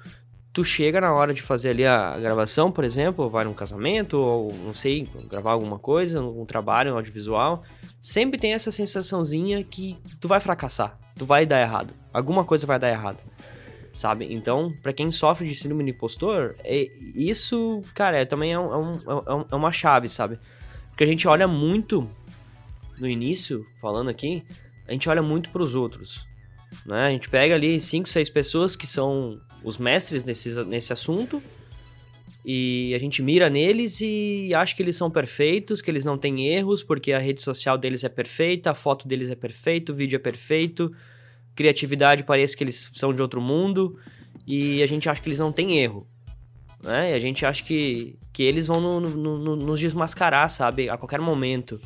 tu 0.53 0.65
chega 0.65 1.01
na 1.01 1.13
hora 1.13 1.35
de 1.35 1.43
fazer 1.43 1.71
ali 1.71 1.85
a 1.85 2.17
gravação, 2.17 2.71
por 2.71 2.85
exemplo, 2.85 3.29
vai 3.29 3.45
num 3.45 3.53
casamento, 3.53 4.17
ou 4.17 4.55
não 4.65 4.73
sei, 4.73 5.09
gravar 5.29 5.51
alguma 5.51 5.77
coisa, 5.77 6.23
um 6.23 6.47
trabalho, 6.47 6.93
um 6.93 6.97
audiovisual, 6.97 7.65
sempre 8.01 8.39
tem 8.39 8.53
essa 8.53 8.71
sensaçãozinha 8.71 9.65
que 9.65 9.99
tu 10.21 10.29
vai 10.29 10.39
fracassar, 10.39 10.97
tu 11.17 11.27
vai 11.27 11.45
dar 11.45 11.61
errado, 11.61 11.93
alguma 12.13 12.45
coisa 12.45 12.65
vai 12.65 12.79
dar 12.79 12.91
errado, 12.91 13.19
sabe? 13.93 14.33
Então, 14.33 14.73
para 14.85 14.93
quem 14.93 15.11
sofre 15.11 15.49
de 15.49 15.55
síndrome 15.57 15.83
de 15.83 15.91
impostor, 15.91 16.55
é, 16.63 16.89
isso, 17.13 17.83
cara, 17.93 18.21
é, 18.21 18.25
também 18.25 18.53
é, 18.53 18.59
um, 18.59 18.93
é, 18.95 19.35
um, 19.35 19.45
é 19.51 19.55
uma 19.57 19.73
chave, 19.73 20.09
sabe? 20.09 20.39
Porque 20.99 21.05
a 21.05 21.13
gente 21.13 21.29
olha 21.29 21.47
muito, 21.47 22.11
no 22.99 23.09
início, 23.09 23.65
falando 23.81 24.11
aqui, 24.11 24.43
a 24.85 24.91
gente 24.91 25.09
olha 25.09 25.23
muito 25.23 25.49
para 25.51 25.63
os 25.63 25.77
outros, 25.77 26.27
né? 26.85 27.07
A 27.07 27.11
gente 27.11 27.29
pega 27.29 27.55
ali 27.55 27.79
cinco, 27.79 28.09
seis 28.09 28.29
pessoas 28.29 28.75
que 28.75 28.85
são 28.85 29.41
os 29.63 29.79
mestres 29.79 30.25
nesse, 30.25 30.61
nesse 30.65 30.93
assunto 30.93 31.41
e 32.45 32.93
a 32.97 32.99
gente 32.99 33.23
mira 33.23 33.49
neles 33.49 34.01
e 34.01 34.51
acha 34.53 34.75
que 34.75 34.83
eles 34.83 34.97
são 34.97 35.09
perfeitos, 35.09 35.81
que 35.81 35.89
eles 35.89 36.05
não 36.05 36.19
têm 36.19 36.49
erros, 36.49 36.83
porque 36.83 37.13
a 37.13 37.21
rede 37.21 37.43
social 37.43 37.79
deles 37.79 38.03
é 38.03 38.09
perfeita, 38.09 38.73
a 38.73 38.75
foto 38.75 39.07
deles 39.07 39.31
é 39.31 39.37
perfeita, 39.37 39.93
o 39.93 39.95
vídeo 39.95 40.17
é 40.17 40.19
perfeito, 40.19 40.93
criatividade 41.55 42.25
parece 42.25 42.57
que 42.57 42.65
eles 42.65 42.91
são 42.95 43.15
de 43.15 43.23
outro 43.23 43.41
mundo 43.41 43.97
e 44.45 44.83
a 44.83 44.87
gente 44.87 45.09
acha 45.09 45.23
que 45.23 45.29
eles 45.29 45.39
não 45.39 45.53
têm 45.53 45.79
erro. 45.79 46.09
Né? 46.83 47.11
E 47.11 47.15
a 47.15 47.19
gente 47.19 47.45
acha 47.45 47.63
que, 47.63 48.17
que 48.33 48.43
eles 48.43 48.67
vão 48.67 48.81
no, 48.81 49.01
no, 49.01 49.39
no, 49.39 49.57
nos 49.57 49.81
desmascarar, 49.81 50.49
sabe? 50.49 50.89
A 50.89 50.97
qualquer 50.97 51.21
momento. 51.21 51.81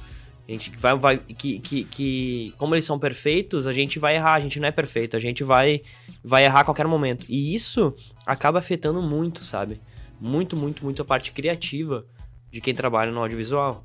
A 0.47 0.53
gente 0.53 0.73
vai, 0.77 0.99
vai 0.99 1.19
que, 1.19 1.61
que, 1.61 1.85
que, 1.85 2.55
como 2.59 2.75
eles 2.75 2.85
são 2.85 2.99
perfeitos, 2.99 3.67
a 3.67 3.73
gente 3.73 3.99
vai 3.99 4.17
errar, 4.17 4.35
a 4.35 4.41
gente 4.41 4.59
não 4.59 4.69
é 4.69 4.73
perfeito, 4.73 5.17
a 5.17 5.21
gente 5.21 5.45
vai, 5.45 5.83
vai 6.23 6.45
errar 6.45 6.61
a 6.61 6.65
qualquer 6.65 6.87
momento. 6.87 7.25
E 7.29 7.55
isso 7.55 7.95
acaba 8.27 8.59
afetando 8.59 9.01
muito, 9.01 9.45
sabe? 9.45 9.81
Muito, 10.21 10.57
muito, 10.57 10.85
muito 10.85 11.01
a 11.01 11.05
parte 11.05 11.33
criativa 11.33 12.05
de 12.51 12.61
quem 12.61 12.75
trabalha 12.75 13.11
no 13.11 13.21
audiovisual. 13.21 13.83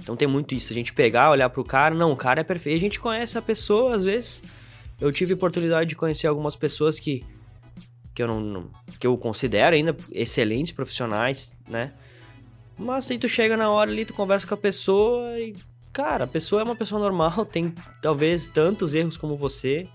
Então 0.00 0.16
tem 0.16 0.26
muito 0.26 0.54
isso, 0.54 0.72
a 0.72 0.74
gente 0.74 0.92
pegar, 0.92 1.30
olhar 1.30 1.48
pro 1.50 1.64
cara, 1.64 1.94
não, 1.94 2.12
o 2.12 2.16
cara 2.16 2.40
é 2.40 2.44
perfeito. 2.44 2.76
A 2.76 2.80
gente 2.80 2.98
conhece 2.98 3.38
a 3.38 3.42
pessoa, 3.42 3.94
às 3.94 4.04
vezes. 4.04 4.42
Eu 5.00 5.12
tive 5.12 5.34
oportunidade 5.34 5.90
de 5.90 5.96
conhecer 5.96 6.26
algumas 6.26 6.56
pessoas 6.56 6.98
que 6.98 7.24
que 8.14 8.22
eu 8.22 8.28
não, 8.28 8.40
não 8.40 8.70
que 8.98 9.06
eu 9.06 9.16
considero 9.18 9.74
ainda 9.74 9.96
excelentes 10.12 10.72
profissionais, 10.72 11.56
né? 11.68 11.92
Mas 12.78 13.10
aí 13.10 13.18
tu 13.18 13.28
chega 13.28 13.56
na 13.56 13.70
hora 13.70 13.90
ali, 13.90 14.04
tu 14.04 14.14
conversa 14.14 14.46
com 14.46 14.54
a 14.54 14.58
pessoa 14.58 15.38
e, 15.38 15.54
cara, 15.92 16.24
a 16.24 16.26
pessoa 16.26 16.62
é 16.62 16.64
uma 16.64 16.76
pessoa 16.76 17.00
normal, 17.00 17.44
tem 17.46 17.74
talvez 18.00 18.48
tantos 18.48 18.94
erros 18.94 19.16
como 19.16 19.36
você, 19.36 19.88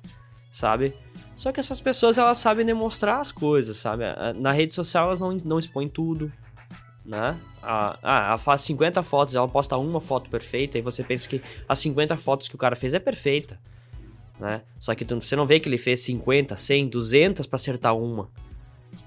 sabe? 0.51 0.93
Só 1.35 1.51
que 1.53 1.59
essas 1.59 1.79
pessoas, 1.79 2.17
elas 2.17 2.37
sabem 2.37 2.65
demonstrar 2.65 3.21
as 3.21 3.31
coisas, 3.31 3.77
sabe? 3.77 4.03
Na 4.35 4.51
rede 4.51 4.73
social, 4.73 5.05
elas 5.05 5.19
não, 5.19 5.31
não 5.31 5.57
expõem 5.57 5.87
tudo, 5.87 6.31
né? 7.05 7.37
Ah, 7.63 7.97
ela 8.03 8.37
faz 8.37 8.61
50 8.61 9.01
fotos, 9.03 9.35
ela 9.35 9.47
posta 9.47 9.77
uma 9.77 10.01
foto 10.01 10.29
perfeita 10.29 10.77
e 10.77 10.81
você 10.81 11.03
pensa 11.03 11.29
que 11.29 11.41
as 11.67 11.79
50 11.79 12.17
fotos 12.17 12.49
que 12.49 12.55
o 12.55 12.57
cara 12.57 12.75
fez 12.75 12.93
é 12.93 12.99
perfeita, 12.99 13.59
né? 14.39 14.61
Só 14.79 14.95
que 14.95 15.03
tu, 15.03 15.19
você 15.19 15.35
não 15.35 15.45
vê 15.45 15.59
que 15.59 15.67
ele 15.67 15.77
fez 15.77 16.01
50, 16.01 16.55
100, 16.55 16.87
200 16.87 17.47
para 17.47 17.55
acertar 17.55 17.95
uma 17.95 18.29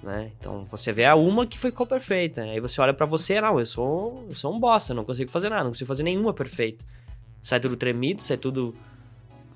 né? 0.02 0.30
Então 0.38 0.64
você 0.64 0.92
vê 0.92 1.04
a 1.04 1.14
uma 1.14 1.46
que 1.46 1.58
ficou 1.58 1.86
perfeita, 1.86 2.42
aí 2.42 2.60
você 2.60 2.80
olha 2.80 2.92
para 2.92 3.06
você, 3.06 3.40
não, 3.40 3.58
eu 3.58 3.66
sou, 3.66 4.26
eu 4.28 4.34
sou 4.34 4.54
um 4.54 4.58
bosta, 4.58 4.92
não 4.92 5.04
consigo 5.04 5.30
fazer 5.30 5.48
nada, 5.48 5.64
não 5.64 5.70
consigo 5.70 5.88
fazer 5.88 6.02
nenhuma 6.02 6.32
perfeita. 6.32 6.84
Sai 7.40 7.60
tudo 7.60 7.76
tremido, 7.76 8.22
sai 8.22 8.36
tudo 8.36 8.74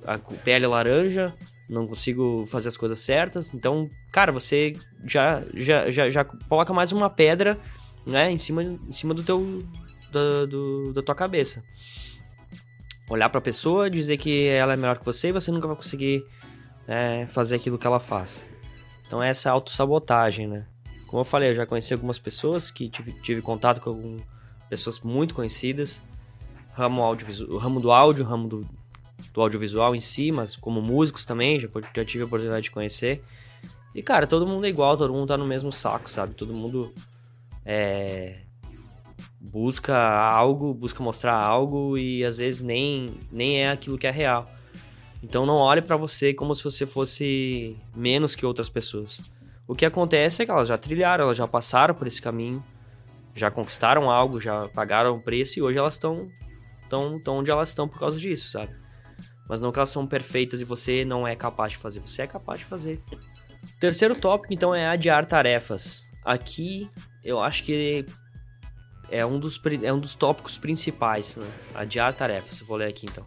a 0.05 0.19
pele 0.19 0.67
laranja, 0.67 1.35
não 1.69 1.87
consigo 1.87 2.45
fazer 2.47 2.69
as 2.69 2.77
coisas 2.77 2.99
certas. 3.01 3.55
Então, 3.55 3.89
cara, 4.13 4.33
você 4.33 4.75
já 5.05 5.43
já, 5.55 5.91
já, 5.91 6.09
já 6.09 6.25
coloca 6.25 6.73
mais 6.73 6.93
uma 6.93 7.11
pedra, 7.11 7.59
né, 8.07 8.31
em 8.31 8.39
cima, 8.39 8.63
em 8.63 8.93
cima 8.93 9.15
do 9.15 9.23
teu 9.23 9.65
da, 10.13 10.47
do, 10.47 10.93
da 10.93 11.03
tua 11.03 11.15
cabeça. 11.15 11.63
Olhar 13.09 13.29
para 13.29 13.39
a 13.39 13.43
pessoa, 13.43 13.89
dizer 13.89 14.17
que 14.17 14.47
ela 14.49 14.73
é 14.73 14.77
melhor 14.77 14.99
que 14.99 15.05
você 15.05 15.29
e 15.29 15.33
você 15.33 15.51
nunca 15.51 15.69
vai 15.69 15.77
conseguir 15.77 16.25
é, 16.89 17.27
fazer 17.29 17.57
aquilo 17.57 17.79
que 17.79 17.87
ela 17.87 18.01
faz. 18.01 18.47
Então 19.07 19.23
essa 19.23 19.49
é 19.49 19.51
a 19.51 19.53
autossabotagem, 19.53 20.49
né? 20.49 20.67
Como 21.07 21.21
eu 21.21 21.25
falei, 21.25 21.51
eu 21.51 21.55
já 21.55 21.65
conheci 21.65 21.95
algumas 21.95 22.19
pessoas 22.19 22.71
que 22.71 22.89
tive, 22.89 23.13
tive 23.21 23.41
contato 23.41 23.81
com 23.81 23.91
algumas 23.91 24.23
pessoas 24.69 25.01
muito 25.01 25.35
conhecidas, 25.35 26.03
ramo, 26.73 27.01
audiovisual, 27.03 27.59
ramo 27.59 27.81
do 27.81 27.93
áudio, 27.93 28.25
ramo 28.25 28.49
do, 28.49 28.69
do 29.33 29.41
audiovisual 29.41 29.95
em 29.95 30.01
si, 30.01 30.33
mas 30.33 30.57
como 30.57 30.83
músicos 30.83 31.25
também, 31.25 31.61
já, 31.61 31.69
já 31.95 32.05
tive 32.05 32.25
a 32.25 32.27
oportunidade 32.27 32.65
de 32.65 32.71
conhecer. 32.73 33.23
E 33.95 34.03
cara, 34.03 34.27
todo 34.27 34.47
mundo 34.47 34.67
é 34.67 34.69
igual, 34.69 34.97
todo 34.97 35.13
mundo 35.13 35.29
tá 35.29 35.37
no 35.37 35.47
mesmo 35.47 35.71
saco, 35.71 36.11
sabe? 36.11 36.35
Todo 36.35 36.53
mundo 36.53 36.93
é, 37.65 38.41
busca 39.51 39.97
algo, 39.97 40.75
busca 40.75 41.03
mostrar 41.03 41.35
algo 41.35 41.97
e 41.97 42.25
às 42.25 42.39
vezes 42.39 42.63
nem, 42.63 43.15
nem 43.31 43.63
é 43.63 43.71
aquilo 43.71 43.99
que 43.99 44.07
é 44.07 44.11
real. 44.11 44.51
Então 45.23 45.47
não 45.47 45.57
olhe 45.57 45.83
para 45.83 45.97
você 45.97 46.35
como 46.35 46.55
se 46.55 46.63
você 46.63 46.87
fosse 46.87 47.77
menos 47.95 48.35
que 48.35 48.45
outras 48.45 48.69
pessoas. 48.69 49.21
O 49.67 49.75
que 49.75 49.85
acontece 49.85 50.43
é 50.43 50.45
que 50.45 50.51
elas 50.51 50.69
já 50.69 50.79
trilharam, 50.79 51.25
elas 51.25 51.37
já 51.37 51.49
passaram 51.49 51.95
por 51.95 52.07
esse 52.07 52.23
caminho, 52.23 52.63
já 53.35 53.51
conquistaram 53.51 54.11
algo, 54.11 54.41
já 54.41 54.69
pagaram 54.69 55.17
o 55.17 55.21
preço 55.21 55.59
e 55.59 55.63
hoje 55.63 55.79
elas 55.79 55.95
estão 55.95 56.29
tão, 56.89 57.21
tão 57.21 57.39
onde 57.39 57.51
elas 57.51 57.71
estão 57.71 57.89
por 57.89 57.99
causa 57.99 58.17
disso, 58.19 58.51
sabe? 58.51 58.75
Mas 59.49 59.61
não 59.61 59.73
que 59.73 59.79
elas 59.79 59.91
são 59.91 60.07
perfeitas 60.07 60.61
e 60.61 60.65
você 60.65 61.05
não 61.05 61.27
é 61.27 61.35
capaz 61.35 61.73
de 61.73 61.79
fazer, 61.79 62.01
você 62.01 62.23
é 62.23 62.27
capaz 62.27 62.61
de 62.61 62.65
fazer. 62.65 63.01
Terceiro 63.81 64.15
tópico, 64.15 64.55
então, 64.55 64.75
é 64.75 64.87
adiar 64.87 65.27
tarefas. 65.27 66.11
Aqui, 66.25 66.91
eu 67.23 67.41
acho 67.41 67.63
que 67.63 68.07
é 69.11 69.25
um 69.25 69.39
dos, 69.39 69.61
é 69.83 69.93
um 69.93 69.99
dos 69.99 70.15
tópicos 70.15 70.59
principais, 70.59 71.37
né? 71.37 71.47
Adiar 71.75 72.15
tarefas. 72.15 72.61
Vou 72.61 72.77
ler 72.77 72.89
aqui, 72.89 73.07
então. 73.07 73.25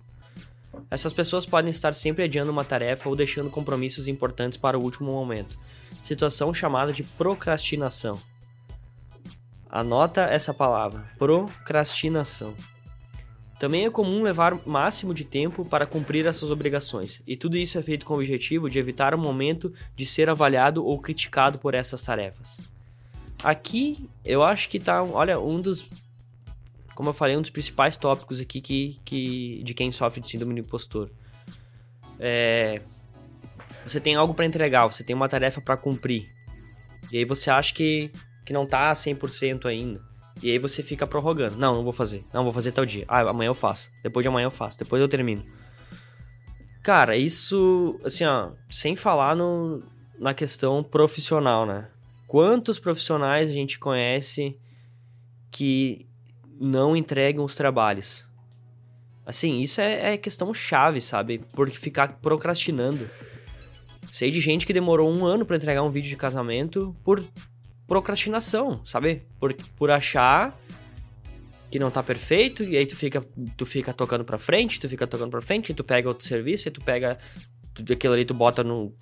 Essas 0.89 1.13
pessoas 1.13 1.45
podem 1.45 1.71
estar 1.71 1.93
sempre 1.93 2.23
adiando 2.23 2.51
uma 2.51 2.63
tarefa 2.63 3.09
ou 3.09 3.15
deixando 3.15 3.49
compromissos 3.49 4.07
importantes 4.07 4.57
para 4.57 4.77
o 4.77 4.81
último 4.81 5.11
momento, 5.11 5.57
situação 6.01 6.53
chamada 6.53 6.91
de 6.91 7.03
procrastinação. 7.03 8.19
Anota 9.69 10.21
essa 10.21 10.53
palavra: 10.53 11.09
procrastinação. 11.17 12.55
Também 13.59 13.85
é 13.85 13.89
comum 13.89 14.23
levar 14.23 14.53
o 14.53 14.61
máximo 14.65 15.13
de 15.13 15.25
tempo 15.25 15.65
para 15.65 15.85
cumprir 15.85 16.25
as 16.27 16.37
suas 16.37 16.49
obrigações, 16.49 17.21
e 17.27 17.35
tudo 17.35 17.57
isso 17.57 17.77
é 17.77 17.81
feito 17.81 18.05
com 18.05 18.13
o 18.13 18.17
objetivo 18.17 18.69
de 18.69 18.79
evitar 18.79 19.13
o 19.13 19.17
momento 19.17 19.73
de 19.95 20.05
ser 20.05 20.29
avaliado 20.29 20.85
ou 20.85 20.99
criticado 20.99 21.59
por 21.59 21.73
essas 21.73 22.01
tarefas. 22.01 22.78
Aqui 23.43 24.09
eu 24.23 24.43
acho 24.43 24.67
que 24.69 24.77
está, 24.77 25.01
olha, 25.01 25.39
um 25.39 25.61
dos 25.61 25.89
como 26.99 27.11
eu 27.11 27.13
falei, 27.13 27.37
um 27.37 27.41
dos 27.41 27.49
principais 27.49 27.95
tópicos 27.95 28.41
aqui 28.41 28.59
que, 28.59 28.99
que, 29.05 29.63
de 29.63 29.73
quem 29.73 29.89
sofre 29.89 30.19
de 30.19 30.27
síndrome 30.27 30.53
do 30.53 30.59
impostor. 30.59 31.09
É, 32.19 32.81
você 33.87 34.01
tem 34.01 34.15
algo 34.15 34.33
para 34.33 34.45
entregar, 34.45 34.85
você 34.85 35.01
tem 35.01 35.15
uma 35.15 35.29
tarefa 35.29 35.61
para 35.61 35.77
cumprir. 35.77 36.29
E 37.09 37.17
aí 37.17 37.23
você 37.23 37.49
acha 37.49 37.73
que, 37.73 38.11
que 38.45 38.51
não 38.51 38.65
tá 38.65 38.91
100% 38.91 39.65
ainda. 39.65 40.01
E 40.43 40.51
aí 40.51 40.59
você 40.59 40.83
fica 40.83 41.07
prorrogando. 41.07 41.57
Não, 41.57 41.75
não 41.75 41.83
vou 41.85 41.93
fazer. 41.93 42.25
Não, 42.33 42.43
vou 42.43 42.51
fazer 42.51 42.73
tal 42.73 42.85
dia. 42.85 43.05
Ah, 43.07 43.21
amanhã 43.21 43.47
eu 43.47 43.55
faço. 43.55 43.89
Depois 44.03 44.25
de 44.25 44.27
amanhã 44.27 44.47
eu 44.47 44.51
faço. 44.51 44.79
Depois 44.79 45.01
eu 45.01 45.07
termino. 45.07 45.45
Cara, 46.83 47.15
isso, 47.15 47.97
assim, 48.03 48.25
ó, 48.25 48.51
sem 48.69 48.97
falar 48.97 49.37
no, 49.37 49.81
na 50.19 50.33
questão 50.33 50.83
profissional, 50.83 51.65
né? 51.65 51.87
Quantos 52.29 52.77
profissionais 52.77 53.49
a 53.49 53.53
gente 53.53 53.79
conhece 53.79 54.55
que 55.49 56.05
não 56.61 56.95
entregam 56.95 57.43
os 57.43 57.55
trabalhos. 57.55 58.29
Assim, 59.25 59.61
isso 59.61 59.81
é, 59.81 60.13
é 60.13 60.17
questão 60.17 60.53
chave, 60.53 61.01
sabe? 61.01 61.41
Porque 61.53 61.75
ficar 61.75 62.19
procrastinando. 62.19 63.09
Sei 64.11 64.29
de 64.29 64.39
gente 64.39 64.67
que 64.67 64.71
demorou 64.71 65.11
um 65.11 65.25
ano 65.25 65.43
para 65.43 65.55
entregar 65.55 65.81
um 65.81 65.89
vídeo 65.89 66.07
de 66.07 66.15
casamento 66.15 66.95
por 67.03 67.25
procrastinação, 67.87 68.85
sabe? 68.85 69.23
Por, 69.39 69.51
por 69.75 69.89
achar 69.89 70.55
que 71.71 71.79
não 71.79 71.89
tá 71.89 72.03
perfeito, 72.03 72.61
e 72.63 72.77
aí 72.77 72.85
tu 72.85 72.95
fica, 72.95 73.25
tu 73.57 73.65
fica 73.65 73.91
tocando 73.91 74.23
pra 74.23 74.37
frente, 74.37 74.79
tu 74.79 74.87
fica 74.87 75.07
tocando 75.07 75.31
pra 75.31 75.41
frente, 75.41 75.71
e 75.71 75.73
tu 75.73 75.83
pega 75.83 76.07
outro 76.07 76.27
serviço, 76.27 76.67
e 76.67 76.71
tu 76.71 76.79
pega 76.79 77.17
aquilo 77.91 78.13
ali, 78.13 78.23
tu 78.23 78.35
bota 78.35 78.63
no, 78.63 78.93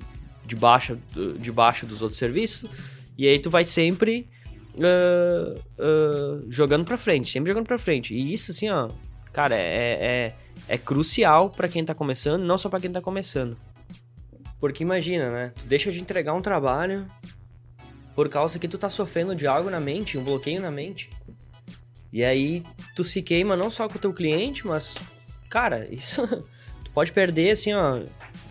debaixo, 0.45 0.97
debaixo 1.37 1.85
dos 1.85 2.01
outros 2.01 2.17
serviços, 2.17 2.69
e 3.17 3.27
aí 3.27 3.39
tu 3.39 3.49
vai 3.49 3.65
sempre 3.65 4.29
uh, 4.75 5.59
uh, 5.79 6.45
jogando 6.49 6.85
pra 6.85 6.97
frente, 6.97 7.31
sempre 7.31 7.51
jogando 7.51 7.65
pra 7.65 7.77
frente. 7.77 8.13
E 8.13 8.33
isso, 8.33 8.51
assim, 8.51 8.69
ó, 8.69 8.89
cara, 9.33 9.55
é, 9.55 9.97
é, 9.99 10.35
é 10.67 10.77
crucial 10.77 11.49
para 11.49 11.67
quem 11.67 11.83
tá 11.83 11.95
começando, 11.95 12.43
não 12.43 12.57
só 12.57 12.69
para 12.69 12.79
quem 12.79 12.91
tá 12.91 13.01
começando. 13.01 13.57
Porque 14.59 14.83
imagina, 14.83 15.31
né? 15.31 15.53
Tu 15.55 15.67
deixa 15.67 15.91
de 15.91 15.99
entregar 15.99 16.33
um 16.33 16.41
trabalho 16.41 17.07
por 18.15 18.29
causa 18.29 18.57
que 18.57 18.67
tu 18.67 18.77
tá 18.77 18.89
sofrendo 18.89 19.35
de 19.35 19.45
algo 19.45 19.69
na 19.69 19.79
mente, 19.79 20.17
um 20.17 20.23
bloqueio 20.23 20.61
na 20.61 20.71
mente. 20.71 21.09
E 22.11 22.23
aí 22.23 22.63
tu 22.95 23.03
se 23.03 23.21
queima 23.21 23.55
não 23.55 23.69
só 23.69 23.87
com 23.87 23.97
o 23.97 24.01
teu 24.01 24.13
cliente, 24.13 24.65
mas 24.65 24.95
cara, 25.49 25.87
isso 25.93 26.25
tu 26.83 26.91
pode 26.91 27.11
perder 27.11 27.51
assim, 27.51 27.73
ó, 27.73 28.01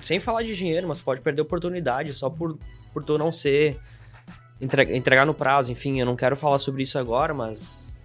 sem 0.02 0.20
falar 0.20 0.42
de 0.42 0.54
dinheiro, 0.54 0.87
mas 0.87 1.00
pode 1.00 1.20
perder 1.20 1.42
oportunidade 1.42 2.12
só 2.14 2.30
por 2.30 2.56
por 2.92 3.04
tu 3.04 3.18
não 3.18 3.30
ser 3.30 3.78
entregar 4.60 5.26
no 5.26 5.34
prazo, 5.34 5.70
enfim, 5.70 6.00
eu 6.00 6.06
não 6.06 6.16
quero 6.16 6.36
falar 6.36 6.58
sobre 6.58 6.82
isso 6.82 6.98
agora, 6.98 7.34
mas 7.34 7.96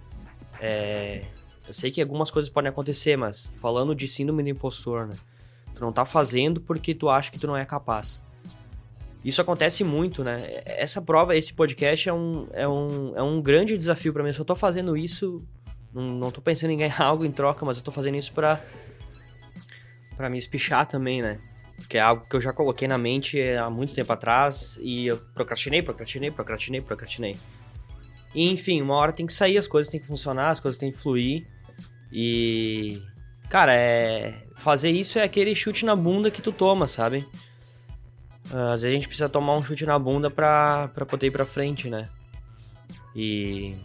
é, 0.60 1.24
eu 1.68 1.74
sei 1.74 1.90
que 1.90 2.02
algumas 2.02 2.30
coisas 2.30 2.50
podem 2.50 2.70
acontecer, 2.70 3.18
mas 3.18 3.52
falando 3.58 3.96
de 3.96 4.08
síndrome 4.08 4.44
do 4.44 4.50
impostor, 4.50 5.08
né? 5.08 5.16
Tu 5.74 5.82
não 5.82 5.92
tá 5.92 6.06
fazendo 6.06 6.60
porque 6.60 6.94
tu 6.94 7.10
acha 7.10 7.32
que 7.32 7.40
tu 7.40 7.48
não 7.48 7.56
é 7.56 7.66
capaz. 7.66 8.24
Isso 9.24 9.42
acontece 9.42 9.84
muito, 9.84 10.24
né? 10.24 10.62
Essa 10.66 11.02
prova, 11.02 11.36
esse 11.36 11.54
podcast 11.54 12.10
é 12.10 12.14
um, 12.14 12.48
é 12.52 12.68
um, 12.68 13.14
é 13.16 13.22
um 13.22 13.42
grande 13.42 13.78
desafio 13.78 14.12
para 14.12 14.24
mim. 14.24 14.30
Eu 14.30 14.34
só 14.34 14.44
tô 14.44 14.56
fazendo 14.56 14.98
isso, 14.98 15.46
não, 15.94 16.04
não 16.04 16.32
tô 16.32 16.42
pensando 16.42 16.72
em 16.72 16.78
ganhar 16.78 17.00
algo 17.02 17.24
em 17.24 17.32
troca, 17.32 17.66
mas 17.66 17.78
eu 17.78 17.84
tô 17.84 17.92
fazendo 17.92 18.18
isso 18.18 18.34
pra, 18.34 18.60
pra 20.18 20.30
me 20.30 20.38
espichar 20.38 20.86
também, 20.88 21.22
né? 21.22 21.40
Que 21.88 21.98
é 21.98 22.02
algo 22.02 22.26
que 22.30 22.36
eu 22.36 22.42
já 22.42 22.54
coloquei 22.54 22.88
na 22.88 22.98
mente 22.98 23.42
há 23.42 23.70
muito 23.70 23.94
tempo 23.94 24.12
atrás 24.14 24.80
e 24.82 25.08
eu 25.08 25.18
procrastinei, 25.34 25.82
procrastinei, 25.82 26.32
procrastinei, 26.32 26.82
procrastinei. 26.82 27.38
E, 28.34 28.50
enfim, 28.50 28.82
uma 28.82 28.96
hora 28.96 29.12
tem 29.12 29.26
que 29.26 29.34
sair, 29.34 29.58
as 29.58 29.68
coisas 29.68 29.92
têm 29.92 30.00
que 30.00 30.08
funcionar, 30.08 30.50
as 30.50 30.60
coisas 30.60 30.80
têm 30.80 30.92
que 30.92 30.98
fluir. 30.98 31.46
E. 32.12 33.02
Cara, 33.50 33.74
é. 33.74 34.44
Fazer 34.56 34.92
isso 34.92 35.18
é 35.18 35.24
aquele 35.24 35.56
chute 35.56 35.86
na 35.86 35.96
bunda 35.96 36.30
que 36.30 36.42
tu 36.42 36.52
toma, 36.52 36.88
sabe? 36.88 37.26
Às 38.46 38.82
vezes 38.82 38.86
a 38.86 38.92
gente 38.92 39.08
precisa 39.08 39.30
tomar 39.30 39.56
um 39.56 39.64
chute 39.64 39.86
na 39.86 39.98
bunda 39.98 40.30
pra, 40.30 40.90
pra 40.90 41.06
poder 41.06 41.28
ir 41.28 41.32
pra 41.32 41.46
frente, 41.46 41.90
né? 41.90 42.06
E. 43.16 43.76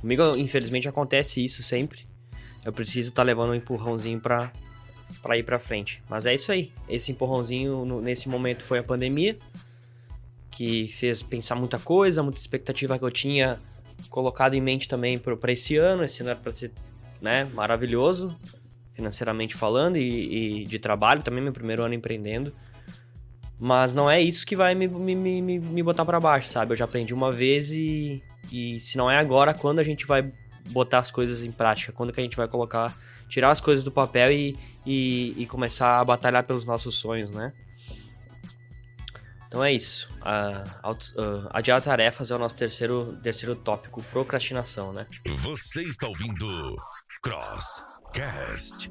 Comigo, 0.00 0.36
infelizmente, 0.36 0.88
acontece 0.88 1.44
isso 1.44 1.62
sempre. 1.62 2.04
Eu 2.64 2.72
preciso 2.72 3.10
estar 3.10 3.22
tá 3.22 3.26
levando 3.26 3.50
um 3.50 3.54
empurrãozinho 3.54 4.20
pra, 4.20 4.52
pra 5.22 5.36
ir 5.36 5.42
pra 5.42 5.58
frente. 5.58 6.02
Mas 6.08 6.26
é 6.26 6.34
isso 6.34 6.52
aí. 6.52 6.72
Esse 6.88 7.12
empurrãozinho, 7.12 7.84
no, 7.84 8.00
nesse 8.00 8.28
momento, 8.28 8.62
foi 8.62 8.78
a 8.78 8.82
pandemia 8.82 9.36
que 10.50 10.86
fez 10.86 11.22
pensar 11.22 11.56
muita 11.56 11.78
coisa, 11.78 12.22
muita 12.22 12.38
expectativa 12.38 12.96
que 12.98 13.04
eu 13.04 13.10
tinha 13.10 13.58
colocado 14.08 14.54
em 14.54 14.60
mente 14.60 14.88
também 14.88 15.18
para 15.18 15.52
esse 15.52 15.76
ano. 15.76 16.04
Esse 16.04 16.22
ano 16.22 16.30
era 16.30 16.38
para 16.38 16.52
ser 16.52 16.72
né, 17.20 17.44
maravilhoso, 17.52 18.36
financeiramente 18.92 19.54
falando, 19.54 19.96
e, 19.96 20.62
e, 20.62 20.64
de 20.64 20.78
trabalho 20.78 21.22
também, 21.22 21.42
meu 21.42 21.52
primeiro 21.52 21.82
ano 21.82 21.94
empreendendo. 21.94 22.54
Mas 23.58 23.94
não 23.94 24.10
é 24.10 24.20
isso 24.20 24.46
que 24.46 24.54
vai 24.54 24.74
me, 24.74 24.86
me, 24.86 25.14
me, 25.14 25.58
me 25.58 25.82
botar 25.82 26.04
para 26.04 26.20
baixo, 26.20 26.48
sabe? 26.48 26.72
Eu 26.72 26.76
já 26.76 26.84
aprendi 26.84 27.14
uma 27.14 27.32
vez 27.32 27.70
e, 27.72 28.22
e 28.52 28.78
se 28.80 28.96
não 28.96 29.10
é 29.10 29.16
agora, 29.16 29.54
quando 29.54 29.78
a 29.78 29.82
gente 29.82 30.06
vai 30.06 30.30
botar 30.70 30.98
as 30.98 31.10
coisas 31.10 31.42
em 31.42 31.52
prática? 31.52 31.92
Quando 31.92 32.12
que 32.12 32.20
a 32.20 32.22
gente 32.22 32.36
vai 32.36 32.48
colocar, 32.48 32.96
tirar 33.34 33.50
as 33.50 33.60
coisas 33.60 33.82
do 33.82 33.90
papel 33.90 34.30
e, 34.30 34.56
e, 34.86 35.34
e 35.36 35.46
começar 35.46 35.98
a 35.98 36.04
batalhar 36.04 36.44
pelos 36.44 36.64
nossos 36.64 36.94
sonhos, 36.94 37.32
né? 37.32 37.52
Então 39.48 39.62
é 39.62 39.72
isso. 39.72 40.08
Uh, 40.20 41.48
adiar 41.50 41.82
tarefas 41.82 42.30
é 42.30 42.36
o 42.36 42.38
nosso 42.38 42.54
terceiro, 42.54 43.18
terceiro 43.24 43.56
tópico, 43.56 44.00
procrastinação, 44.04 44.92
né? 44.92 45.04
Você 45.38 45.82
está 45.82 46.06
ouvindo 46.06 46.76
Crosscast. 47.20 48.88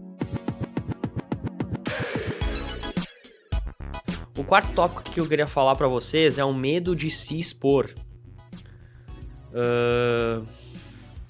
O 4.37 4.43
quarto 4.43 4.73
tópico 4.73 5.03
que 5.03 5.21
eu 5.21 5.27
queria 5.27 5.47
falar 5.47 5.77
para 5.77 5.87
vocês 5.87 6.37
é 6.37 6.43
o 6.43 6.53
medo 6.53 6.93
de 6.93 7.09
se 7.09 7.39
expor. 7.39 7.89
Uh, 9.53 10.45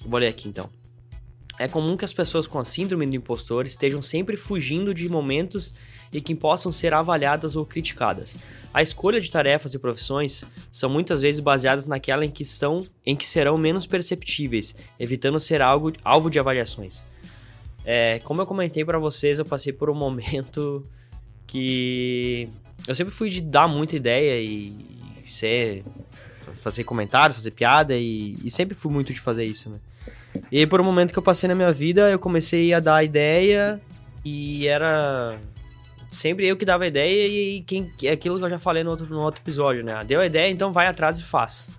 vou 0.04 0.18
ler 0.18 0.28
aqui 0.28 0.48
então. 0.48 0.68
É 1.58 1.68
comum 1.68 1.96
que 1.96 2.04
as 2.04 2.12
pessoas 2.12 2.46
com 2.46 2.58
a 2.58 2.64
síndrome 2.64 3.06
do 3.06 3.14
impostor 3.14 3.64
estejam 3.64 4.02
sempre 4.02 4.36
fugindo 4.36 4.92
de 4.92 5.08
momentos 5.08 5.72
e 6.12 6.20
que 6.20 6.34
possam 6.34 6.72
ser 6.72 6.92
avaliadas 6.92 7.54
ou 7.54 7.64
criticadas. 7.64 8.36
A 8.72 8.82
escolha 8.82 9.20
de 9.20 9.30
tarefas 9.30 9.72
e 9.72 9.78
profissões 9.78 10.44
são 10.70 10.90
muitas 10.90 11.20
vezes 11.20 11.40
baseadas 11.40 11.86
naquela 11.86 12.24
em 12.24 12.30
que, 12.30 12.44
são, 12.44 12.84
em 13.06 13.14
que 13.14 13.26
serão 13.26 13.56
menos 13.56 13.86
perceptíveis, 13.86 14.74
evitando 14.98 15.38
ser 15.38 15.62
algo, 15.62 15.92
alvo 16.04 16.28
de 16.28 16.40
avaliações. 16.40 17.04
É, 17.84 18.18
como 18.20 18.40
eu 18.40 18.46
comentei 18.46 18.84
para 18.84 18.98
vocês, 18.98 19.38
eu 19.38 19.44
passei 19.44 19.72
por 19.72 19.88
um 19.88 19.94
momento 19.98 20.84
que 21.46 22.48
eu 22.86 22.94
sempre 22.94 23.14
fui 23.14 23.30
de 23.30 23.40
dar 23.40 23.68
muita 23.68 23.94
ideia 23.94 24.40
e 24.40 24.74
ser 25.24 25.84
fazer 26.54 26.84
comentários, 26.84 27.36
fazer 27.36 27.50
piada 27.52 27.96
e, 27.96 28.36
e 28.42 28.50
sempre 28.50 28.74
fui 28.74 28.90
muito 28.90 29.12
de 29.12 29.20
fazer 29.20 29.44
isso, 29.44 29.70
né? 29.70 29.78
E 30.50 30.58
aí, 30.58 30.66
por 30.66 30.80
um 30.80 30.84
momento 30.84 31.12
que 31.12 31.18
eu 31.18 31.22
passei 31.22 31.48
na 31.48 31.54
minha 31.54 31.72
vida, 31.72 32.10
eu 32.10 32.18
comecei 32.18 32.72
a 32.74 32.80
dar 32.80 33.04
ideia 33.04 33.80
e 34.24 34.66
era 34.66 35.38
sempre 36.10 36.46
eu 36.46 36.56
que 36.56 36.64
dava 36.64 36.86
ideia 36.86 37.26
e 37.26 37.60
quem 37.62 37.90
é 38.04 38.10
aquilo 38.10 38.38
que 38.38 38.44
eu 38.44 38.50
já 38.50 38.58
falei 38.58 38.84
no 38.84 38.90
outro, 38.90 39.06
no 39.06 39.20
outro 39.20 39.42
episódio, 39.42 39.84
né? 39.84 40.02
Deu 40.04 40.20
a 40.20 40.26
ideia, 40.26 40.50
então 40.50 40.72
vai 40.72 40.86
atrás 40.86 41.18
e 41.18 41.22
faz. 41.22 41.70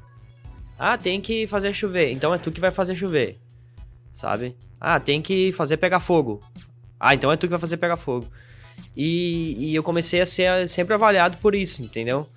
Ah, 0.77 0.97
tem 0.97 1.21
que 1.21 1.47
fazer 1.47 1.73
chover, 1.73 2.11
então 2.11 2.33
é 2.33 2.37
tu 2.37 2.51
que 2.51 2.59
vai 2.59 2.71
fazer 2.71 2.95
chover. 2.95 3.37
Sabe? 4.11 4.55
Ah, 4.79 4.99
tem 4.99 5.21
que 5.21 5.51
fazer 5.53 5.77
pegar 5.77 5.99
fogo. 5.99 6.41
Ah, 6.99 7.13
então 7.13 7.31
é 7.31 7.37
tu 7.37 7.41
que 7.41 7.51
vai 7.51 7.59
fazer 7.59 7.77
pegar 7.77 7.97
fogo. 7.97 8.27
E, 8.95 9.55
e 9.57 9.75
eu 9.75 9.83
comecei 9.83 10.21
a 10.21 10.25
ser 10.25 10.67
sempre 10.67 10.93
avaliado 10.93 11.37
por 11.37 11.55
isso, 11.55 11.81
entendeu? 11.81 12.27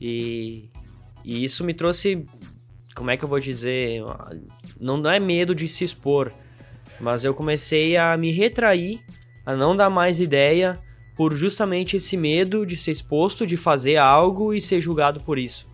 E, 0.00 0.68
e 1.24 1.44
isso 1.44 1.64
me 1.64 1.74
trouxe 1.74 2.26
como 2.94 3.10
é 3.10 3.16
que 3.16 3.24
eu 3.24 3.28
vou 3.28 3.40
dizer? 3.40 4.02
Não 4.82 5.08
é 5.08 5.20
medo 5.20 5.54
de 5.54 5.68
se 5.68 5.84
expor, 5.84 6.32
mas 6.98 7.22
eu 7.22 7.32
comecei 7.32 7.96
a 7.96 8.16
me 8.16 8.32
retrair, 8.32 9.00
a 9.46 9.54
não 9.54 9.76
dar 9.76 9.88
mais 9.88 10.18
ideia, 10.18 10.76
por 11.14 11.32
justamente 11.34 11.96
esse 11.96 12.16
medo 12.16 12.66
de 12.66 12.76
ser 12.76 12.90
exposto, 12.90 13.46
de 13.46 13.56
fazer 13.56 13.96
algo 13.96 14.52
e 14.52 14.60
ser 14.60 14.80
julgado 14.80 15.20
por 15.20 15.38
isso. 15.38 15.68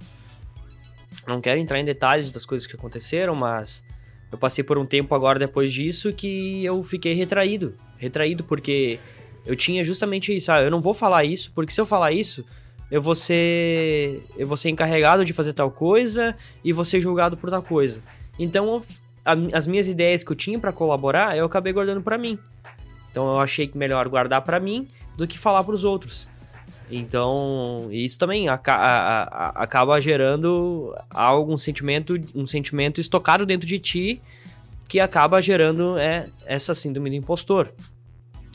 Não 1.26 1.40
quero 1.40 1.58
entrar 1.58 1.80
em 1.80 1.86
detalhes 1.86 2.30
das 2.30 2.44
coisas 2.44 2.66
que 2.66 2.76
aconteceram, 2.76 3.34
mas 3.34 3.82
eu 4.30 4.36
passei 4.36 4.62
por 4.62 4.76
um 4.76 4.84
tempo 4.84 5.14
agora 5.14 5.38
depois 5.38 5.72
disso 5.72 6.12
que 6.12 6.62
eu 6.62 6.84
fiquei 6.84 7.14
retraído. 7.14 7.74
Retraído 7.96 8.44
porque 8.44 8.98
eu 9.46 9.56
tinha 9.56 9.82
justamente 9.82 10.36
isso. 10.36 10.52
Ah, 10.52 10.60
eu 10.60 10.70
não 10.70 10.82
vou 10.82 10.92
falar 10.92 11.24
isso, 11.24 11.50
porque 11.54 11.72
se 11.72 11.80
eu 11.80 11.86
falar 11.86 12.12
isso, 12.12 12.44
eu 12.90 13.00
vou 13.00 13.14
ser 13.14 14.22
eu 14.36 14.46
vou 14.46 14.56
ser 14.58 14.68
encarregado 14.68 15.24
de 15.24 15.32
fazer 15.32 15.54
tal 15.54 15.70
coisa 15.70 16.36
e 16.62 16.74
vou 16.74 16.84
ser 16.84 17.00
julgado 17.00 17.38
por 17.38 17.48
tal 17.48 17.62
coisa. 17.62 18.02
Então, 18.38 18.80
a, 19.24 19.32
as 19.52 19.66
minhas 19.66 19.88
ideias 19.88 20.22
que 20.22 20.32
eu 20.32 20.36
tinha 20.36 20.58
para 20.58 20.72
colaborar, 20.72 21.36
eu 21.36 21.44
acabei 21.44 21.72
guardando 21.72 22.02
para 22.02 22.16
mim. 22.16 22.38
Então, 23.10 23.26
eu 23.26 23.40
achei 23.40 23.66
que 23.66 23.76
melhor 23.76 24.08
guardar 24.08 24.42
para 24.42 24.60
mim 24.60 24.86
do 25.16 25.26
que 25.26 25.38
falar 25.38 25.64
para 25.64 25.74
os 25.74 25.84
outros. 25.84 26.28
Então, 26.90 27.88
isso 27.90 28.18
também 28.18 28.48
a, 28.48 28.54
a, 28.54 29.22
a, 29.22 29.48
acaba 29.62 30.00
gerando 30.00 30.94
algum 31.10 31.56
sentimento, 31.56 32.18
um 32.34 32.46
sentimento 32.46 33.00
estocado 33.00 33.44
dentro 33.44 33.66
de 33.66 33.78
ti 33.78 34.22
que 34.88 34.98
acaba 34.98 35.42
gerando 35.42 35.98
é, 35.98 36.28
essa 36.46 36.74
síndrome 36.74 37.10
do 37.10 37.16
impostor. 37.16 37.74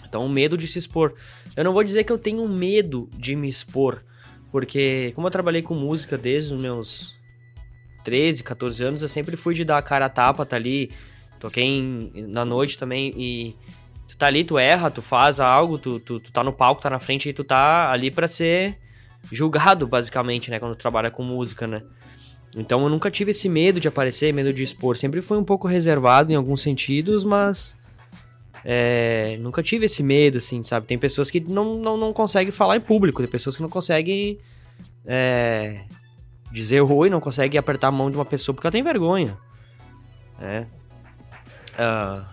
Então, 0.08 0.26
o 0.26 0.30
medo 0.30 0.58
de 0.58 0.68
se 0.68 0.80
expor. 0.80 1.14
Eu 1.56 1.64
não 1.64 1.74
vou 1.74 1.84
dizer 1.84 2.04
que 2.04 2.12
eu 2.12 2.18
tenho 2.18 2.48
medo 2.48 3.08
de 3.16 3.36
me 3.36 3.48
expor, 3.48 4.04
porque, 4.52 5.12
como 5.16 5.28
eu 5.28 5.32
trabalhei 5.32 5.62
com 5.62 5.76
música 5.76 6.18
desde 6.18 6.54
os 6.54 6.60
meus 6.60 7.16
13, 8.04 8.44
14 8.44 8.84
anos, 8.84 9.02
eu 9.02 9.08
sempre 9.08 9.36
fui 9.36 9.54
de 9.54 9.64
dar 9.64 9.78
a 9.78 9.82
cara 9.82 10.06
a 10.06 10.10
tapa, 10.10 10.46
tá 10.46 10.56
ali. 10.56 10.92
Toquei 11.40 11.64
em, 11.64 12.12
na 12.28 12.46
noite 12.46 12.78
também 12.78 13.14
e 13.18 13.56
tu 14.08 14.16
tá 14.16 14.28
ali, 14.28 14.44
tu 14.44 14.58
erra, 14.58 14.90
tu 14.90 15.02
faz 15.02 15.40
algo, 15.40 15.78
tu, 15.78 16.00
tu, 16.00 16.20
tu 16.20 16.32
tá 16.32 16.44
no 16.44 16.54
palco, 16.54 16.82
tá 16.82 16.90
na 16.90 17.00
frente 17.00 17.28
e 17.28 17.34
tu 17.34 17.44
tá 17.44 17.92
ali 17.92 18.10
para 18.10 18.28
ser 18.28 18.78
julgado, 19.32 19.88
basicamente, 19.88 20.50
né? 20.50 20.60
Quando 20.60 20.76
tu 20.76 20.80
trabalha 20.80 21.12
com 21.12 21.24
música, 21.24 21.68
né? 21.68 21.82
Então 22.56 22.84
eu 22.84 22.90
nunca 22.90 23.10
tive 23.10 23.32
esse 23.32 23.50
medo 23.50 23.80
de 23.80 23.88
aparecer, 23.88 24.34
medo 24.34 24.54
de 24.54 24.64
expor. 24.64 24.96
Sempre 24.96 25.22
fui 25.22 25.38
um 25.38 25.44
pouco 25.44 25.68
reservado 25.68 26.32
em 26.32 26.36
alguns 26.36 26.62
sentidos, 26.62 27.24
mas 27.24 27.76
é, 28.64 29.38
nunca 29.40 29.62
tive 29.64 29.86
esse 29.86 30.04
medo, 30.04 30.38
assim, 30.38 30.62
sabe? 30.64 30.86
Tem 30.86 30.98
pessoas 30.98 31.32
que 31.32 31.40
não, 31.40 31.78
não, 31.78 31.98
não 31.98 32.14
conseguem 32.14 32.52
falar 32.52 32.78
em 32.78 32.82
público, 32.82 33.22
tem 33.22 33.30
pessoas 33.30 33.56
que 33.56 33.62
não 33.62 33.70
conseguem 33.70 34.40
é, 35.06 35.82
dizer 36.54 36.82
oi, 36.82 37.10
não 37.10 37.20
conseguem 37.20 37.60
apertar 37.60 37.88
a 37.88 37.92
mão 37.92 38.12
de 38.12 38.16
uma 38.16 38.26
pessoa 38.26 38.54
porque 38.54 38.68
ela 38.68 38.72
tem 38.72 38.84
vergonha. 38.84 39.38
É. 40.40 40.66
Uh, 41.74 42.24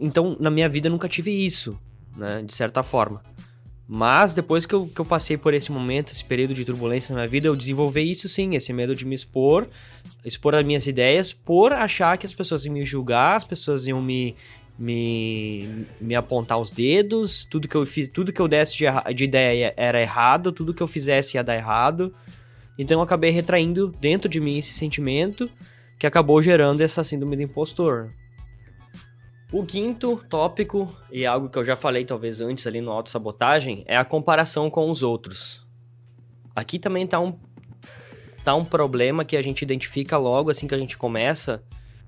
então, 0.00 0.36
na 0.40 0.50
minha 0.50 0.68
vida, 0.68 0.90
nunca 0.90 1.08
tive 1.08 1.30
isso, 1.30 1.78
né? 2.16 2.42
De 2.42 2.52
certa 2.52 2.82
forma. 2.82 3.22
Mas 3.86 4.34
depois 4.34 4.66
que 4.66 4.74
eu, 4.74 4.86
que 4.86 5.00
eu 5.00 5.04
passei 5.04 5.36
por 5.36 5.52
esse 5.52 5.72
momento, 5.72 6.12
esse 6.12 6.24
período 6.24 6.54
de 6.54 6.64
turbulência 6.64 7.12
na 7.12 7.22
minha 7.22 7.28
vida, 7.28 7.48
eu 7.48 7.56
desenvolvi 7.56 8.08
isso 8.08 8.28
sim, 8.28 8.54
esse 8.54 8.72
medo 8.72 8.94
de 8.94 9.04
me 9.04 9.14
expor, 9.16 9.68
expor 10.24 10.54
as 10.54 10.64
minhas 10.64 10.86
ideias, 10.86 11.32
por 11.32 11.72
achar 11.72 12.16
que 12.16 12.24
as 12.24 12.32
pessoas 12.32 12.64
iam 12.64 12.72
me 12.72 12.84
julgar, 12.84 13.34
as 13.34 13.42
pessoas 13.42 13.88
iam 13.88 14.00
me, 14.00 14.36
me, 14.78 15.86
me 16.00 16.14
apontar 16.14 16.58
os 16.60 16.70
dedos, 16.70 17.44
tudo 17.44 17.66
que 17.66 17.74
eu 17.74 17.84
fiz, 17.84 18.08
tudo 18.08 18.32
que 18.32 18.40
eu 18.40 18.46
desse 18.46 18.78
de, 18.78 18.84
de 19.12 19.24
ideia 19.24 19.74
era 19.76 20.00
errado, 20.00 20.52
tudo 20.52 20.72
que 20.72 20.82
eu 20.82 20.88
fizesse 20.88 21.36
ia 21.36 21.42
dar 21.42 21.56
errado. 21.56 22.14
Então 22.80 22.98
eu 22.98 23.02
acabei 23.02 23.30
retraindo 23.30 23.88
dentro 24.00 24.26
de 24.26 24.40
mim 24.40 24.56
esse 24.56 24.72
sentimento 24.72 25.50
que 25.98 26.06
acabou 26.06 26.40
gerando 26.40 26.80
essa 26.80 27.04
síndrome 27.04 27.36
do 27.36 27.42
impostor. 27.42 28.10
O 29.52 29.66
quinto 29.66 30.16
tópico, 30.30 30.96
e 31.12 31.26
algo 31.26 31.50
que 31.50 31.58
eu 31.58 31.64
já 31.64 31.76
falei 31.76 32.06
talvez 32.06 32.40
antes 32.40 32.66
ali 32.66 32.80
no 32.80 32.90
autossabotagem, 32.90 33.84
é 33.86 33.98
a 33.98 34.04
comparação 34.04 34.70
com 34.70 34.90
os 34.90 35.02
outros. 35.02 35.62
Aqui 36.56 36.78
também 36.78 37.06
tá 37.06 37.20
um, 37.20 37.38
tá 38.42 38.54
um 38.54 38.64
problema 38.64 39.26
que 39.26 39.36
a 39.36 39.42
gente 39.42 39.60
identifica 39.60 40.16
logo 40.16 40.48
assim 40.48 40.66
que 40.66 40.74
a 40.74 40.78
gente 40.78 40.96
começa. 40.96 41.62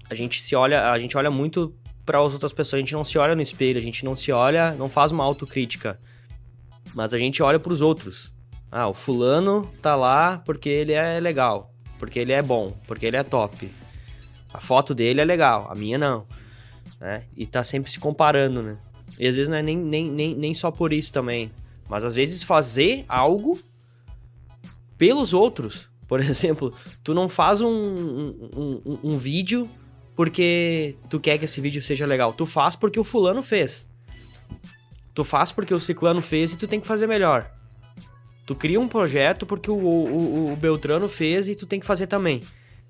A 0.09 0.15
gente 0.15 0.41
se 0.41 0.57
olha, 0.57 0.91
a 0.91 0.99
gente 0.99 1.19
olha 1.19 1.31
muito 1.31 1.77
para 2.07 2.19
as 2.19 2.33
outras 2.33 2.55
pessoas, 2.55 2.79
a 2.79 2.81
gente 2.81 2.95
não 2.95 3.05
se 3.05 3.19
olha 3.19 3.37
no 3.37 3.43
espelho, 3.43 3.77
a 3.77 3.83
gente 3.83 4.07
não 4.07 4.17
se 4.17 4.33
olha, 4.33 4.71
não 4.71 4.89
faz 4.89 5.13
uma 5.13 5.23
autocrítica. 5.23 6.01
Mas 6.95 7.13
a 7.13 7.19
gente 7.19 7.43
olha 7.43 7.61
para 7.61 7.75
os 7.75 7.83
outros. 7.83 8.33
Ah, 8.75 8.89
o 8.89 8.95
fulano 8.95 9.71
tá 9.83 9.95
lá 9.95 10.39
porque 10.47 10.71
ele 10.71 10.93
é 10.93 11.21
legal, 11.21 11.71
porque 11.99 12.19
ele 12.19 12.33
é 12.33 12.41
bom, 12.41 12.75
porque 12.87 13.05
ele 13.05 13.19
é 13.19 13.23
top. 13.23 13.71
A 14.51 14.61
foto 14.61 14.95
dele 14.95 15.21
é 15.21 15.25
legal, 15.27 15.71
a 15.71 15.75
minha 15.75 15.99
não. 15.99 16.27
Né? 16.99 17.25
E 17.37 17.45
tá 17.45 17.63
sempre 17.63 17.91
se 17.91 18.01
comparando, 18.01 18.63
né? 18.63 18.79
E 19.19 19.29
às 19.29 19.37
vezes 19.37 19.51
não 19.51 19.59
é 19.59 19.63
nem, 19.63 19.77
nem, 19.77 20.11
nem, 20.11 20.35
nem 20.35 20.55
só 20.55 20.71
por 20.71 20.91
isso 20.91 21.13
também. 21.13 21.53
Mas 21.87 22.03
às 22.03 22.15
vezes 22.15 22.43
fazer 22.43 23.05
algo 23.07 23.61
pelos 24.97 25.35
outros. 25.35 25.91
Por 26.09 26.21
exemplo, 26.25 26.75
tu 27.05 27.13
não 27.13 27.29
faz 27.29 27.61
um, 27.61 27.69
um, 27.69 28.51
um, 28.57 28.99
um 29.05 29.19
vídeo 29.19 29.69
porque 30.17 30.97
tu 31.11 31.21
quer 31.21 31.37
que 31.37 31.45
esse 31.45 31.61
vídeo 31.61 31.83
seja 31.83 32.07
legal. 32.07 32.33
Tu 32.33 32.47
faz 32.47 32.75
porque 32.75 32.99
o 32.99 33.05
fulano 33.05 33.43
fez. 33.43 33.91
Tu 35.13 35.25
faz 35.25 35.53
porque 35.53 35.75
o 35.75 35.81
ciclano 35.81 36.23
fez 36.23 36.55
e 36.55 36.57
tu 36.57 36.67
tem 36.67 36.81
que 36.81 36.87
fazer 36.87 37.07
melhor. 37.07 37.53
Tu 38.45 38.55
cria 38.55 38.81
um 38.81 38.89
projeto 38.89 39.47
porque 39.47 39.71
o, 39.71 39.75
o, 39.75 40.53
o 40.53 40.57
Beltrano 40.57 41.09
fez 41.09 41.49
e 41.49 41.55
tu 41.55 41.67
tem 41.67 41.79
que 41.79 41.87
fazer 41.87 42.07
também. 42.07 42.43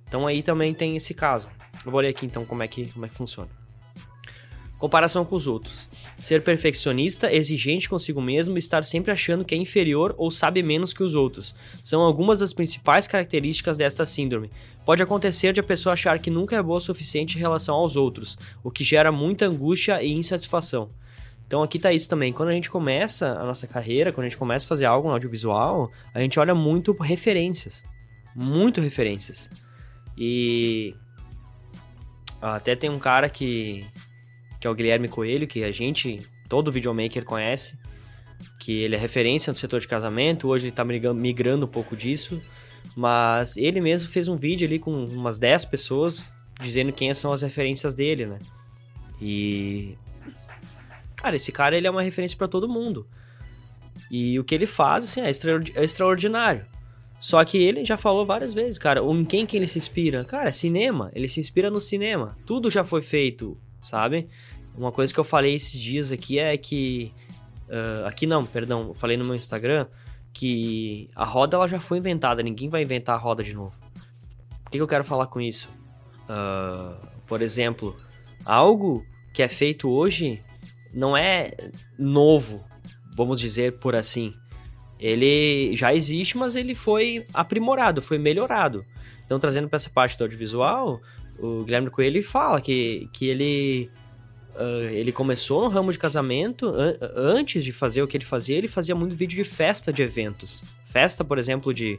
Então 0.06 0.26
aí 0.26 0.42
também 0.42 0.72
tem 0.72 0.96
esse 0.96 1.14
caso. 1.14 1.48
Eu 1.84 1.90
vou 1.90 2.00
ler 2.00 2.08
aqui 2.08 2.26
então 2.26 2.44
como 2.44 2.62
é 2.62 2.68
que, 2.68 2.86
como 2.86 3.04
é 3.04 3.08
que 3.08 3.14
funciona. 3.14 3.50
Comparação 4.82 5.24
com 5.24 5.36
os 5.36 5.46
outros. 5.46 5.88
Ser 6.18 6.42
perfeccionista, 6.42 7.32
exigente 7.32 7.88
consigo 7.88 8.20
mesmo 8.20 8.58
estar 8.58 8.84
sempre 8.84 9.12
achando 9.12 9.44
que 9.44 9.54
é 9.54 9.58
inferior 9.58 10.12
ou 10.18 10.28
sabe 10.28 10.60
menos 10.60 10.92
que 10.92 11.04
os 11.04 11.14
outros. 11.14 11.54
São 11.84 12.00
algumas 12.00 12.40
das 12.40 12.52
principais 12.52 13.06
características 13.06 13.78
dessa 13.78 14.04
síndrome. 14.04 14.50
Pode 14.84 15.00
acontecer 15.00 15.52
de 15.52 15.60
a 15.60 15.62
pessoa 15.62 15.92
achar 15.92 16.18
que 16.18 16.30
nunca 16.30 16.56
é 16.56 16.62
boa 16.62 16.78
o 16.78 16.80
suficiente 16.80 17.36
em 17.36 17.40
relação 17.40 17.76
aos 17.76 17.94
outros, 17.94 18.36
o 18.64 18.72
que 18.72 18.82
gera 18.82 19.12
muita 19.12 19.46
angústia 19.46 20.02
e 20.02 20.10
insatisfação. 20.12 20.88
Então 21.52 21.62
aqui 21.62 21.78
tá 21.78 21.92
isso 21.92 22.08
também. 22.08 22.32
Quando 22.32 22.48
a 22.48 22.52
gente 22.52 22.70
começa 22.70 23.38
a 23.38 23.44
nossa 23.44 23.66
carreira, 23.66 24.10
quando 24.10 24.24
a 24.24 24.28
gente 24.30 24.38
começa 24.38 24.64
a 24.64 24.68
fazer 24.70 24.86
algo 24.86 25.06
no 25.06 25.12
audiovisual, 25.12 25.92
a 26.14 26.18
gente 26.18 26.40
olha 26.40 26.54
muito 26.54 26.94
referências. 26.94 27.84
Muito 28.34 28.80
referências. 28.80 29.50
E 30.16 30.94
até 32.40 32.74
tem 32.74 32.88
um 32.88 32.98
cara 32.98 33.28
que 33.28 33.84
que 34.58 34.66
é 34.66 34.70
o 34.70 34.74
Guilherme 34.74 35.08
Coelho, 35.08 35.46
que 35.46 35.62
a 35.62 35.70
gente, 35.70 36.22
todo 36.48 36.72
videomaker 36.72 37.22
conhece, 37.22 37.76
que 38.58 38.80
ele 38.84 38.96
é 38.96 38.98
referência 38.98 39.52
no 39.52 39.58
setor 39.58 39.78
de 39.78 39.88
casamento, 39.88 40.48
hoje 40.48 40.64
ele 40.64 40.70
está 40.70 40.82
migrando 40.84 41.66
um 41.66 41.68
pouco 41.68 41.94
disso, 41.94 42.40
mas 42.96 43.58
ele 43.58 43.78
mesmo 43.78 44.08
fez 44.08 44.26
um 44.26 44.36
vídeo 44.36 44.66
ali 44.66 44.78
com 44.78 45.04
umas 45.04 45.38
10 45.38 45.66
pessoas 45.66 46.34
dizendo 46.58 46.94
quem 46.94 47.12
são 47.12 47.30
as 47.30 47.42
referências 47.42 47.94
dele, 47.94 48.24
né? 48.24 48.38
E 49.20 49.98
cara, 51.22 51.36
esse 51.36 51.52
cara 51.52 51.76
ele 51.76 51.86
é 51.86 51.90
uma 51.90 52.02
referência 52.02 52.36
para 52.36 52.48
todo 52.48 52.68
mundo. 52.68 53.06
E 54.10 54.38
o 54.38 54.44
que 54.44 54.54
ele 54.54 54.66
faz 54.66 55.04
assim 55.04 55.20
é, 55.20 55.30
é 55.80 55.84
extraordinário. 55.84 56.66
Só 57.20 57.44
que 57.44 57.56
ele 57.56 57.84
já 57.84 57.96
falou 57.96 58.26
várias 58.26 58.52
vezes, 58.52 58.78
cara, 58.78 59.00
em 59.00 59.24
quem 59.24 59.46
que 59.46 59.56
ele 59.56 59.68
se 59.68 59.78
inspira? 59.78 60.24
Cara, 60.24 60.48
é 60.48 60.52
cinema, 60.52 61.12
ele 61.14 61.28
se 61.28 61.38
inspira 61.38 61.70
no 61.70 61.80
cinema. 61.80 62.36
Tudo 62.44 62.68
já 62.68 62.82
foi 62.82 63.00
feito, 63.00 63.56
sabe? 63.80 64.28
Uma 64.76 64.90
coisa 64.90 65.14
que 65.14 65.20
eu 65.20 65.24
falei 65.24 65.54
esses 65.54 65.80
dias 65.80 66.10
aqui 66.10 66.38
é 66.40 66.56
que. 66.56 67.12
Uh, 67.68 68.06
aqui 68.06 68.26
não, 68.26 68.44
perdão, 68.44 68.88
eu 68.88 68.94
falei 68.94 69.16
no 69.16 69.24
meu 69.24 69.36
Instagram 69.36 69.86
que 70.32 71.08
a 71.14 71.24
roda 71.24 71.56
ela 71.56 71.68
já 71.68 71.78
foi 71.78 71.98
inventada, 71.98 72.42
ninguém 72.42 72.68
vai 72.68 72.82
inventar 72.82 73.14
a 73.14 73.18
roda 73.18 73.44
de 73.44 73.54
novo. 73.54 73.74
O 74.66 74.70
que, 74.70 74.78
que 74.78 74.82
eu 74.82 74.88
quero 74.88 75.04
falar 75.04 75.26
com 75.26 75.40
isso? 75.40 75.68
Uh, 76.24 76.96
por 77.26 77.40
exemplo, 77.40 77.96
algo 78.44 79.06
que 79.32 79.42
é 79.42 79.48
feito 79.48 79.88
hoje 79.88 80.42
não 80.92 81.16
é 81.16 81.52
novo, 81.98 82.64
vamos 83.16 83.40
dizer 83.40 83.78
por 83.78 83.94
assim. 83.94 84.34
Ele 84.98 85.74
já 85.74 85.94
existe, 85.94 86.36
mas 86.36 86.54
ele 86.54 86.74
foi 86.74 87.26
aprimorado, 87.34 88.00
foi 88.00 88.18
melhorado. 88.18 88.84
Então, 89.24 89.40
trazendo 89.40 89.68
para 89.68 89.76
essa 89.76 89.90
parte 89.90 90.16
do 90.16 90.24
audiovisual, 90.24 91.00
o 91.38 91.64
Guilherme 91.64 91.90
Coelho 91.90 92.22
fala 92.22 92.60
que, 92.60 93.08
que 93.12 93.28
ele 93.28 93.90
Uh, 94.54 94.84
ele 94.90 95.12
começou 95.12 95.62
no 95.62 95.68
ramo 95.68 95.90
de 95.90 95.98
casamento, 95.98 96.68
an 96.68 96.92
antes 97.16 97.64
de 97.64 97.72
fazer 97.72 98.02
o 98.02 98.06
que 98.06 98.18
ele 98.18 98.24
fazia, 98.24 98.58
ele 98.58 98.68
fazia 98.68 98.94
muito 98.94 99.16
vídeo 99.16 99.42
de 99.42 99.48
festa 99.48 99.90
de 99.90 100.02
eventos. 100.02 100.62
Festa, 100.84 101.24
por 101.24 101.38
exemplo, 101.38 101.72
de 101.72 101.98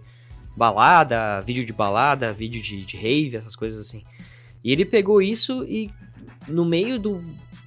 balada, 0.55 1.41
vídeo 1.41 1.65
de 1.65 1.73
balada, 1.73 2.31
vídeo 2.31 2.61
de, 2.61 2.85
de 2.85 2.95
rave, 2.95 3.35
essas 3.35 3.55
coisas 3.55 3.79
assim. 3.79 4.03
E 4.63 4.71
ele 4.71 4.85
pegou 4.85 5.19
isso 5.19 5.65
e 5.65 5.89
no 6.47 6.63
meio 6.63 6.99
do, 6.99 7.23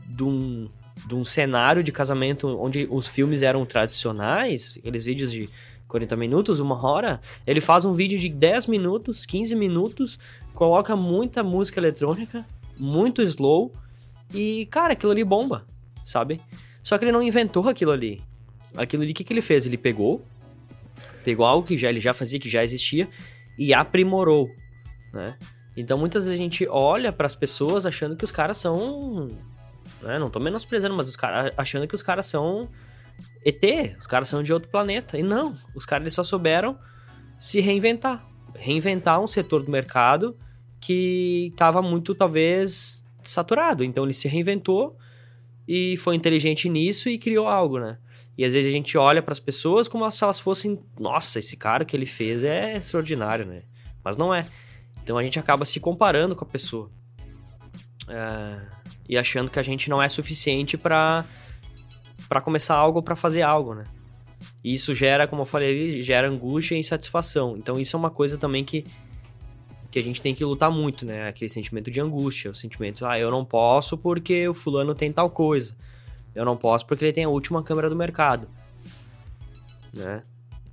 de, 0.07 0.23
um, 0.23 0.69
de 1.07 1.14
um 1.14 1.25
cenário 1.25 1.83
de 1.83 1.92
casamento 1.92 2.49
onde 2.61 2.87
os 2.90 3.07
filmes 3.07 3.42
eram 3.42 3.64
tradicionais, 3.64 4.75
aqueles 4.77 5.05
vídeos 5.05 5.31
de 5.31 5.49
40 5.87 6.16
minutos, 6.16 6.61
uma 6.61 6.85
hora, 6.85 7.21
ele 7.47 7.61
faz 7.61 7.85
um 7.85 7.92
vídeo 7.92 8.19
de 8.19 8.29
10 8.29 8.66
minutos, 8.66 9.25
15 9.25 9.55
minutos, 9.55 10.19
coloca 10.53 10.97
muita 10.97 11.42
música 11.42 11.79
eletrônica, 11.79 12.45
muito 12.77 13.23
slow, 13.23 13.73
e, 14.35 14.66
cara, 14.66 14.95
aquilo 14.95 15.12
ali 15.12 15.23
bomba, 15.23 15.64
sabe? 16.05 16.40
Só 16.83 16.99
que 16.99 17.05
ele 17.05 17.12
não 17.12 17.23
inventou 17.23 17.69
aquilo 17.69 17.92
ali. 17.92 18.21
Aquilo 18.77 19.03
ali, 19.03 19.12
o 19.12 19.14
que, 19.14 19.25
que 19.25 19.33
ele 19.33 19.42
fez? 19.42 19.64
Ele 19.64 19.79
pegou, 19.79 20.25
pegou 21.25 21.47
algo 21.47 21.66
que 21.66 21.79
já, 21.79 21.88
ele 21.88 22.01
já 22.01 22.12
fazia, 22.12 22.38
que 22.38 22.49
já 22.49 22.64
existia, 22.64 23.09
e 23.57 23.73
aprimorou, 23.73 24.51
né? 25.12 25.37
Então, 25.77 25.99
muitas 25.99 26.25
vezes 26.25 26.38
a 26.38 26.42
gente 26.42 26.66
olha 26.69 27.12
para 27.12 27.27
as 27.27 27.37
pessoas 27.37 27.87
achando 27.87 28.16
que 28.16 28.25
os 28.25 28.33
caras 28.33 28.57
são... 28.57 29.31
Né? 30.02 30.18
Não 30.18 30.30
tô 30.30 30.38
menosprezando, 30.38 30.94
mas 30.94 31.09
os 31.09 31.16
caras 31.16 31.52
achando 31.56 31.87
que 31.87 31.94
os 31.94 32.02
caras 32.02 32.26
são 32.26 32.68
ET, 33.44 33.96
os 33.98 34.06
caras 34.06 34.28
são 34.28 34.42
de 34.42 34.52
outro 34.52 34.68
planeta. 34.68 35.18
E 35.18 35.22
não, 35.22 35.56
os 35.74 35.87
caras 35.87 36.12
só 36.14 36.22
souberam 36.22 36.78
se 37.38 37.61
reinventar. 37.61 38.26
Reinventar 38.54 39.20
um 39.20 39.26
setor 39.26 39.62
do 39.62 39.70
mercado 39.70 40.37
que 40.80 41.48
estava 41.52 41.82
muito, 41.82 42.14
talvez, 42.14 43.04
saturado. 43.22 43.85
Então 43.85 44.04
ele 44.04 44.12
se 44.12 44.28
reinventou 44.28 44.96
e 45.66 45.96
foi 45.96 46.14
inteligente 46.14 46.68
nisso 46.68 47.09
e 47.09 47.18
criou 47.18 47.46
algo, 47.46 47.78
né? 47.78 47.98
E 48.38 48.44
às 48.44 48.52
vezes 48.52 48.70
a 48.70 48.72
gente 48.72 48.98
olha 48.98 49.22
para 49.22 49.32
as 49.32 49.40
pessoas 49.40 49.88
como 49.88 50.09
se 50.11 50.22
elas 50.22 50.38
fossem, 50.38 50.78
nossa, 50.98 51.38
esse 51.38 51.56
cara 51.56 51.85
que 51.85 51.96
ele 51.96 52.04
fez 52.04 52.44
é 52.44 52.76
extraordinário, 52.76 53.46
né? 53.46 53.62
Mas 54.04 54.16
não 54.16 54.35
é. 54.35 54.46
Então 55.02 55.16
a 55.16 55.22
gente 55.22 55.38
acaba 55.38 55.64
se 55.64 55.80
comparando 55.80 56.37
com 56.37 56.44
a 56.44 56.48
pessoa. 56.48 56.90
É, 58.09 58.61
e 59.09 59.16
achando 59.16 59.51
que 59.51 59.59
a 59.59 59.62
gente 59.62 59.88
não 59.88 60.03
é 60.03 60.09
suficiente 60.09 60.77
para 60.77 61.25
para 62.29 62.40
começar 62.40 62.75
algo, 62.75 63.03
para 63.03 63.14
fazer 63.14 63.42
algo, 63.42 63.75
né? 63.75 63.85
E 64.64 64.75
isso 64.75 64.92
gera, 64.92 65.29
como 65.29 65.42
eu 65.42 65.47
falei, 65.47 66.03
gera 66.03 66.29
angústia 66.29 66.75
e 66.75 66.79
insatisfação. 66.81 67.57
Então 67.57 67.79
isso 67.79 67.97
é 67.97 67.99
uma 67.99 68.11
coisa 68.11 68.37
também 68.37 68.64
que 68.64 68.85
que 69.90 70.01
a 70.01 70.03
gente 70.03 70.21
tem 70.21 70.35
que 70.35 70.45
lutar 70.45 70.71
muito, 70.71 71.07
né? 71.07 71.29
Aquele 71.29 71.49
sentimento 71.49 71.90
de 71.90 72.01
angústia, 72.01 72.51
o 72.51 72.55
sentimento, 72.55 73.07
ah, 73.07 73.19
eu 73.19 73.31
não 73.31 73.45
posso 73.45 73.97
porque 73.97 74.47
o 74.47 74.53
fulano 74.53 74.95
tem 74.95 75.11
tal 75.11 75.31
coisa. 75.31 75.75
Eu 76.35 76.45
não 76.45 76.57
posso 76.57 76.85
porque 76.85 77.05
ele 77.05 77.12
tem 77.12 77.25
a 77.25 77.31
última 77.31 77.62
câmera 77.62 77.88
do 77.88 77.97
mercado. 77.97 78.47
Né? 79.95 80.23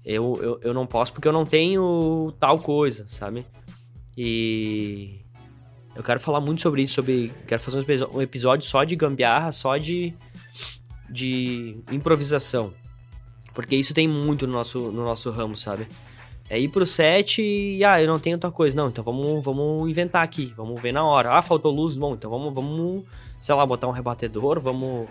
Eu, 0.04 0.38
eu, 0.42 0.60
eu 0.62 0.74
não 0.74 0.86
posso 0.86 1.14
porque 1.14 1.28
eu 1.28 1.32
não 1.32 1.46
tenho 1.46 2.34
tal 2.38 2.60
coisa, 2.60 3.08
sabe? 3.08 3.46
E 4.18 5.23
eu 5.96 6.04
quero 6.04 6.20
falar 6.20 6.42
muito 6.42 6.62
sobre 6.62 6.82
isso, 6.82 6.96
sobre. 6.96 7.32
Quero 7.48 7.62
fazer 7.62 8.08
um 8.12 8.22
episódio 8.22 8.66
só 8.66 8.84
de 8.84 8.96
gambiarra, 8.96 9.52
só 9.52 9.78
de, 9.78 10.14
de 11.10 11.84
improvisação. 11.92 12.74
Porque 13.54 13.76
isso 13.76 13.94
tem 13.94 14.08
muito 14.08 14.48
no 14.48 14.54
nosso, 14.54 14.92
no 14.92 15.04
nosso 15.04 15.30
ramo, 15.30 15.56
sabe? 15.56 15.88
É 16.50 16.60
ir 16.60 16.70
pro 16.70 16.86
set 16.86 17.42
e, 17.42 17.84
ah, 17.86 18.02
eu 18.02 18.08
não 18.08 18.20
tenho 18.20 18.36
outra 18.36 18.52
coisa. 18.52 18.76
Não, 18.76 18.90
então 18.90 19.04
vamos, 19.04 19.44
vamos 19.44 19.90
inventar 19.90 20.24
aqui, 20.24 20.54
vamos 20.58 20.82
ver 20.82 20.92
na 20.92 21.04
hora. 21.04 21.32
Ah, 21.32 21.42
faltou 21.42 21.72
luz, 21.72 21.96
bom, 21.96 22.16
então 22.16 22.30
vamos, 22.30 22.54
vamos, 22.54 23.06
sei 23.40 23.54
lá, 23.54 23.66
botar 23.66 23.88
um 23.88 23.92
rebatedor, 23.92 24.60
vamos 24.60 25.08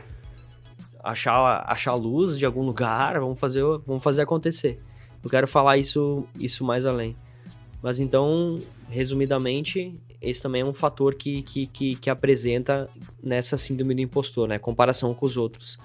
achar, 1.03 1.65
achar 1.67 1.95
luz 1.95 2.39
de 2.39 2.45
algum 2.45 2.63
lugar, 2.63 3.19
vamos 3.21 3.39
fazer, 3.39 3.63
vamos 3.87 4.03
fazer 4.03 4.23
acontecer. 4.23 4.81
Eu 5.23 5.31
quero 5.31 5.47
falar 5.47 5.79
isso, 5.79 6.27
isso 6.39 6.65
mais 6.65 6.85
além. 6.85 7.17
Mas 7.81 8.01
então, 8.01 8.61
resumidamente, 8.89 9.99
esse 10.23 10.41
também 10.41 10.63
é 10.63 10.65
um 10.65 10.73
fator 10.73 11.15
que, 11.17 11.43
que, 11.43 11.67
que, 11.67 11.97
que 11.97 12.09
apresenta 12.09 12.89
nessa 13.23 13.59
síndrome 13.59 13.95
do 13.95 14.01
impostor, 14.01 14.47
né? 14.47 14.59
Comparação 14.59 15.13
com 15.13 15.27
os 15.27 15.37
outros. 15.37 15.79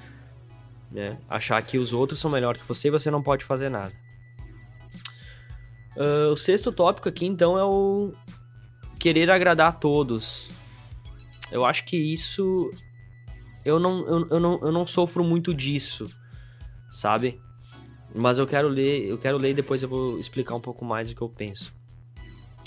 Né? 0.92 1.18
Achar 1.28 1.62
que 1.64 1.78
os 1.78 1.92
outros 1.92 2.20
são 2.20 2.30
melhor 2.30 2.56
que 2.56 2.64
você 2.64 2.88
e 2.88 2.92
você 2.92 3.10
não 3.10 3.24
pode 3.24 3.44
fazer 3.44 3.70
nada. 3.70 3.92
Uh, 5.96 6.32
o 6.32 6.38
sexto 6.38 6.72
tópico 6.72 7.10
aqui, 7.10 7.26
então, 7.26 7.58
é 7.58 7.64
o 7.66 8.14
querer 9.00 9.32
agradar 9.32 9.70
a 9.70 9.72
todos. 9.72 10.52
Eu 11.52 11.66
acho 11.66 11.84
que 11.86 11.98
isso. 11.98 12.70
Eu 13.66 13.80
não, 13.80 14.08
eu, 14.08 14.28
eu, 14.30 14.40
não, 14.40 14.60
eu 14.62 14.72
não 14.72 14.86
sofro 14.86 15.24
muito 15.24 15.54
disso, 15.54 16.08
sabe? 16.92 17.42
Mas 18.14 18.38
eu 18.38 18.46
quero 18.46 18.68
ler, 18.68 19.10
eu 19.10 19.18
quero 19.18 19.38
ler 19.38 19.50
e 19.50 19.56
depois 19.56 19.82
eu 19.82 19.90
vou 19.90 20.20
explicar 20.20 20.56
um 20.56 20.62
pouco 20.62 20.86
mais 20.86 21.10
o 21.10 21.16
que 21.16 21.22
eu 21.22 21.30
penso. 21.30 21.74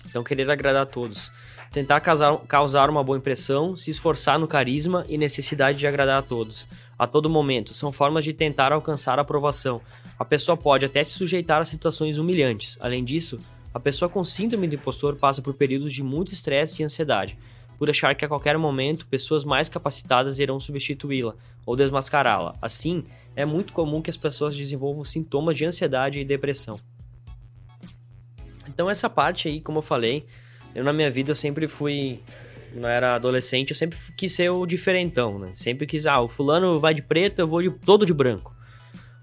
Então, 0.08 0.24
querer 0.24 0.50
agradar 0.50 0.82
a 0.82 0.86
todos. 0.86 1.30
Tentar 1.70 2.00
causar, 2.00 2.36
causar 2.48 2.90
uma 2.90 3.04
boa 3.04 3.16
impressão, 3.16 3.76
se 3.76 3.90
esforçar 3.90 4.40
no 4.40 4.48
carisma 4.48 5.04
e 5.08 5.16
necessidade 5.16 5.78
de 5.78 5.86
agradar 5.86 6.18
a 6.18 6.22
todos. 6.22 6.66
A 6.98 7.06
todo 7.06 7.30
momento. 7.30 7.74
São 7.74 7.92
formas 7.92 8.24
de 8.24 8.32
tentar 8.32 8.72
alcançar 8.72 9.18
a 9.18 9.22
aprovação. 9.22 9.80
A 10.18 10.24
pessoa 10.24 10.56
pode 10.56 10.84
até 10.84 11.04
se 11.04 11.12
sujeitar 11.12 11.60
a 11.60 11.64
situações 11.64 12.18
humilhantes. 12.18 12.76
Além 12.80 13.04
disso, 13.04 13.38
a 13.72 13.78
pessoa 13.78 14.08
com 14.08 14.24
síndrome 14.24 14.66
do 14.66 14.74
impostor 14.74 15.14
passa 15.14 15.40
por 15.40 15.54
períodos 15.54 15.92
de 15.92 16.02
muito 16.02 16.32
estresse 16.32 16.82
e 16.82 16.84
ansiedade, 16.84 17.38
por 17.78 17.88
achar 17.88 18.16
que 18.16 18.24
a 18.24 18.28
qualquer 18.28 18.58
momento 18.58 19.06
pessoas 19.06 19.44
mais 19.44 19.68
capacitadas 19.68 20.40
irão 20.40 20.58
substituí-la 20.58 21.36
ou 21.64 21.76
desmascará-la. 21.76 22.56
Assim, 22.60 23.04
é 23.36 23.44
muito 23.44 23.72
comum 23.72 24.02
que 24.02 24.10
as 24.10 24.16
pessoas 24.16 24.56
desenvolvam 24.56 25.04
sintomas 25.04 25.56
de 25.56 25.64
ansiedade 25.64 26.18
e 26.18 26.24
depressão. 26.24 26.80
Então 28.68 28.90
essa 28.90 29.08
parte 29.08 29.46
aí, 29.46 29.60
como 29.60 29.78
eu 29.78 29.82
falei, 29.82 30.26
eu 30.74 30.84
na 30.84 30.92
minha 30.92 31.10
vida 31.10 31.30
eu 31.30 31.34
sempre 31.34 31.66
fui, 31.66 32.20
quando 32.72 32.84
eu 32.84 32.90
era 32.90 33.14
adolescente, 33.14 33.70
eu 33.70 33.76
sempre 33.76 33.98
quis 34.16 34.32
ser 34.32 34.50
o 34.50 34.64
diferentão, 34.66 35.38
né? 35.38 35.50
Sempre 35.52 35.86
quis, 35.86 36.06
ah, 36.06 36.20
o 36.20 36.28
fulano 36.28 36.78
vai 36.78 36.94
de 36.94 37.02
preto, 37.02 37.40
eu 37.40 37.48
vou 37.48 37.62
de, 37.62 37.70
todo 37.70 38.06
de 38.06 38.14
branco. 38.14 38.54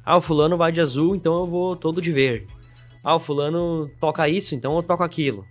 Ah, 0.03 0.17
o 0.17 0.21
fulano 0.21 0.57
vai 0.57 0.71
de 0.71 0.81
azul, 0.81 1.15
então 1.15 1.39
eu 1.39 1.45
vou 1.45 1.75
todo 1.75 2.01
de 2.01 2.11
verde. 2.11 2.47
Ah, 3.03 3.15
o 3.15 3.19
fulano 3.19 3.89
toca 3.99 4.27
isso, 4.27 4.55
então 4.55 4.75
eu 4.75 4.83
toco 4.83 5.03
aquilo. 5.03 5.45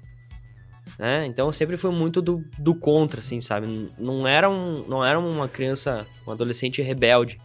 Né? 0.99 1.27
Então 1.27 1.47
eu 1.47 1.53
sempre 1.53 1.77
fui 1.77 1.91
muito 1.91 2.23
do, 2.23 2.43
do 2.59 2.75
contra, 2.75 3.21
assim, 3.21 3.41
sabe? 3.41 3.91
Não 3.99 4.27
era, 4.27 4.49
um, 4.49 4.87
não 4.89 5.05
era 5.05 5.19
uma 5.19 5.49
criança, 5.49 6.07
um 6.27 6.33
adolescente 6.33 6.81
rebelde. 6.81 7.39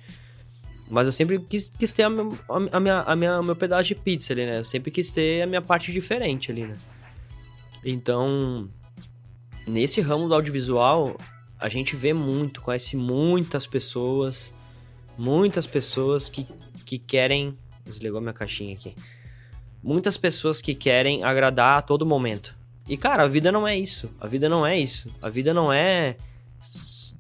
Mas 0.90 1.08
eu 1.08 1.14
sempre 1.14 1.40
quis, 1.40 1.70
quis 1.70 1.94
ter 1.94 2.04
a, 2.04 2.10
minha, 2.10 2.30
a, 2.50 2.80
minha, 2.80 3.00
a 3.02 3.16
minha, 3.16 3.42
meu 3.42 3.56
pedaço 3.56 3.88
de 3.88 3.96
pizza 3.96 4.34
ali, 4.34 4.46
né? 4.46 4.60
Eu 4.60 4.66
sempre 4.66 4.92
quis 4.92 5.10
ter 5.10 5.42
a 5.42 5.48
minha 5.48 5.62
parte 5.62 5.92
diferente 5.92 6.52
ali, 6.52 6.64
né? 6.64 6.76
Então, 7.84 8.68
nesse 9.68 10.02
ramo 10.02 10.28
do 10.28 10.36
audiovisual, 10.36 11.18
a 11.60 11.70
gente 11.70 11.96
vê 11.96 12.14
muito, 12.14 12.62
conhece 12.62 12.96
muitas 12.96 13.68
pessoas, 13.68 14.54
muitas 15.18 15.66
pessoas 15.66 16.30
que, 16.30 16.46
que 16.86 16.98
querem. 16.98 17.58
Desligou 17.86 18.22
minha 18.22 18.34
caixinha 18.34 18.74
aqui. 18.74 18.96
Muitas 19.84 20.16
pessoas 20.18 20.62
que 20.62 20.76
querem 20.76 21.24
agradar 21.24 21.80
a 21.80 21.82
todo 21.82 22.06
momento. 22.06 22.56
E 22.88 22.98
cara, 22.98 23.24
a 23.24 23.28
vida 23.28 23.52
não 23.52 23.68
é 23.68 23.78
isso. 23.78 24.12
A 24.20 24.28
vida 24.28 24.48
não 24.48 24.66
é 24.66 24.78
isso. 24.78 25.10
A 25.22 25.30
vida 25.30 25.54
não 25.54 25.74
é 25.74 26.18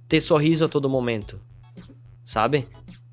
ter 0.08 0.22
sorriso 0.22 0.66
a 0.66 0.68
todo 0.68 0.90
momento. 0.90 1.40
Sabe? 2.26 2.68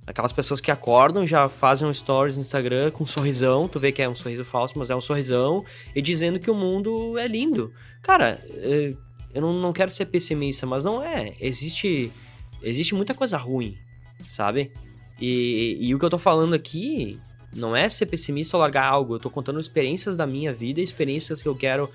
Aquelas 0.09 0.33
pessoas 0.33 0.59
que 0.59 0.71
acordam 0.71 1.27
já 1.27 1.51
fazem 1.51 1.87
um 1.87 1.93
stories 1.93 2.35
no 2.35 2.41
Instagram 2.41 2.91
com 2.91 3.05
um 3.05 3.07
sorrisão, 3.07 3.69
tu 3.69 3.79
vê 3.79 3.93
que 3.93 4.01
é 4.01 4.09
um 4.09 4.15
sorriso 4.15 4.43
falso, 4.43 4.79
mas 4.79 4.89
é 4.89 4.97
um 4.97 5.03
sorrisão, 5.03 5.63
e 5.95 6.01
dizendo 6.01 6.41
que 6.41 6.51
o 6.51 6.55
mundo 6.55 7.19
é 7.19 7.29
lindo. 7.29 7.71
Cara, 8.01 8.43
eh, 8.49 8.95
eu 9.35 9.43
não, 9.43 9.71
quero 9.71 9.91
ser 9.91 10.07
pessimista, 10.07 10.65
mas 10.67 10.83
não 10.83 11.03
é. 11.03 11.35
Existe, 11.39 12.11
existe 12.63 12.95
muita 12.95 13.13
coisa 13.13 13.37
ruim, 13.37 13.77
sabe? 14.27 14.73
E, 15.21 15.77
e 15.79 15.95
o 15.95 15.99
que 15.99 16.07
eu 16.07 16.11
tô 16.11 16.17
falando 16.17 16.55
aqui 16.55 17.21
não 17.55 17.77
é 17.77 17.87
ser 17.87 18.07
pessimista 18.07 18.57
ou 18.57 18.63
largar 18.63 18.91
algo, 18.91 19.17
eu 19.17 19.21
tô 19.21 19.29
contando 19.29 19.61
experiências 19.61 20.17
da 20.17 20.27
minha 20.27 20.55
vida, 20.55 20.81
experiências 20.81 21.43
que 21.43 21.49
eu 21.49 21.55
quero 21.55 21.91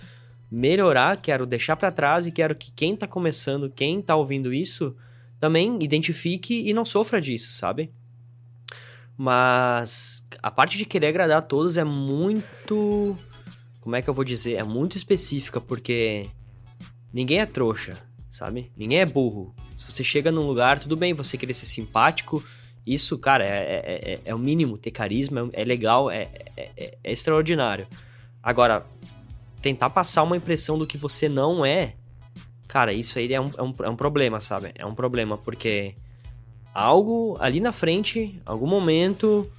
melhorar, 0.51 1.17
quero 1.17 1.47
deixar 1.47 1.75
para 1.75 1.91
trás 1.91 2.27
e 2.27 2.31
quero 2.31 2.53
que 2.53 2.71
quem 2.71 2.95
tá 2.95 3.07
começando, 3.07 3.71
quem 3.71 4.03
tá 4.03 4.15
ouvindo 4.15 4.53
isso, 4.53 4.95
também 5.39 5.79
identifique 5.81 6.69
e 6.69 6.73
não 6.73 6.85
sofra 6.85 7.19
disso, 7.19 7.51
sabe? 7.51 7.91
Mas 9.17 10.25
a 10.41 10.49
parte 10.49 10.77
de 10.77 10.85
querer 10.85 11.07
agradar 11.07 11.37
a 11.37 11.41
todos 11.41 11.77
é 11.77 11.83
muito. 11.83 13.17
Como 13.79 13.95
é 13.95 14.01
que 14.01 14.09
eu 14.09 14.13
vou 14.13 14.23
dizer? 14.23 14.53
É 14.55 14.63
muito 14.63 14.97
específica, 14.97 15.61
porque 15.61 16.27
ninguém 17.13 17.39
é 17.39 17.45
trouxa, 17.45 17.97
sabe? 18.31 18.71
Ninguém 18.75 18.99
é 18.99 19.05
burro. 19.05 19.53
Se 19.77 19.91
você 19.91 20.03
chega 20.03 20.31
num 20.31 20.47
lugar, 20.47 20.79
tudo 20.79 20.95
bem 20.95 21.13
você 21.13 21.37
querer 21.37 21.53
ser 21.53 21.65
simpático. 21.65 22.43
Isso, 22.85 23.17
cara, 23.17 23.45
é, 23.45 23.49
é, 23.49 24.13
é, 24.13 24.21
é 24.25 24.35
o 24.35 24.39
mínimo. 24.39 24.77
Ter 24.77 24.91
carisma 24.91 25.49
é, 25.53 25.63
legal, 25.63 26.09
é, 26.09 26.29
é, 26.57 26.97
é 27.03 27.11
extraordinário. 27.11 27.87
Agora, 28.41 28.85
tentar 29.61 29.89
passar 29.89 30.23
uma 30.23 30.35
impressão 30.35 30.77
do 30.77 30.85
que 30.85 30.97
você 30.97 31.29
não 31.29 31.65
é, 31.65 31.95
cara, 32.67 32.91
isso 32.91 33.17
aí 33.17 33.33
é 33.33 33.39
um, 33.39 33.49
é 33.57 33.63
um, 33.63 33.73
é 33.83 33.89
um 33.89 33.95
problema, 33.95 34.41
sabe? 34.41 34.71
É 34.75 34.85
um 34.85 34.93
problema, 34.93 35.37
porque 35.37 35.95
algo 36.73 37.37
ali 37.39 37.59
na 37.59 37.71
frente, 37.71 38.41
algum 38.45 38.67
momento, 38.67 39.49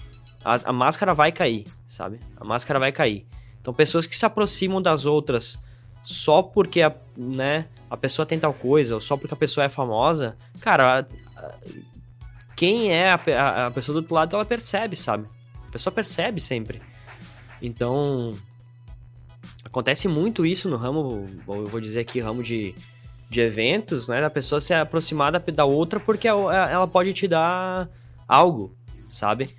a, 0.45 0.71
a, 0.71 0.73
máscara 0.73 1.15
vai 1.15 1.31
cair, 1.31 1.67
sabe? 1.87 2.19
A 2.37 2.45
máscara 2.45 2.79
vai 2.79 2.91
cair. 2.91 3.27
Então, 3.61 3.73
pessoas 3.73 4.07
que 4.07 4.17
se 4.17 4.27
aproximam 4.27 4.83
das 4.83 5.07
outras 5.07 5.59
só 6.03 6.43
porque 6.43 6.83
a, 6.83 6.95
né, 7.17 7.67
a 7.89 7.97
pessoa 7.97 8.27
tem 8.27 8.39
tal 8.39 8.53
coisa, 8.53 8.95
ou 8.95 9.01
só 9.01 9.17
porque 9.17 9.33
a 9.33 9.37
pessoa 9.37 9.65
é 9.65 9.69
famosa, 9.69 10.37
cara, 10.61 11.07
a, 11.37 11.55
quem 12.57 12.93
é 12.93 13.11
a, 13.11 13.67
a 13.67 13.71
pessoa 13.71 13.95
do 13.95 13.99
outro 13.99 14.15
lado, 14.15 14.37
ela 14.37 14.45
percebe, 14.45 14.97
sabe? 14.97 15.27
A 15.67 15.71
pessoa 15.71 15.93
percebe 15.93 16.41
sempre. 16.41 16.83
Então, 17.63 18.37
acontece 19.65 20.09
muito 20.09 20.45
isso 20.45 20.69
no 20.69 20.77
ramo, 20.77 21.27
eu 21.49 21.67
vou 21.67 21.81
dizer 21.81 22.01
aqui, 22.01 22.21
ramo 22.21 22.43
de 22.43 22.75
de 23.35 23.41
eventos, 23.41 24.09
né? 24.09 24.21
Da 24.21 24.31
pessoa 24.31 24.61
se 24.61 24.73
aproximar 24.73 25.33
da, 25.33 25.65
outra 25.65 25.99
porque 25.99 26.29
ela 26.29 26.87
pode 26.87 27.13
te 27.13 27.27
dar 27.27 27.91
algo, 28.29 28.75
sabe? 29.09 29.51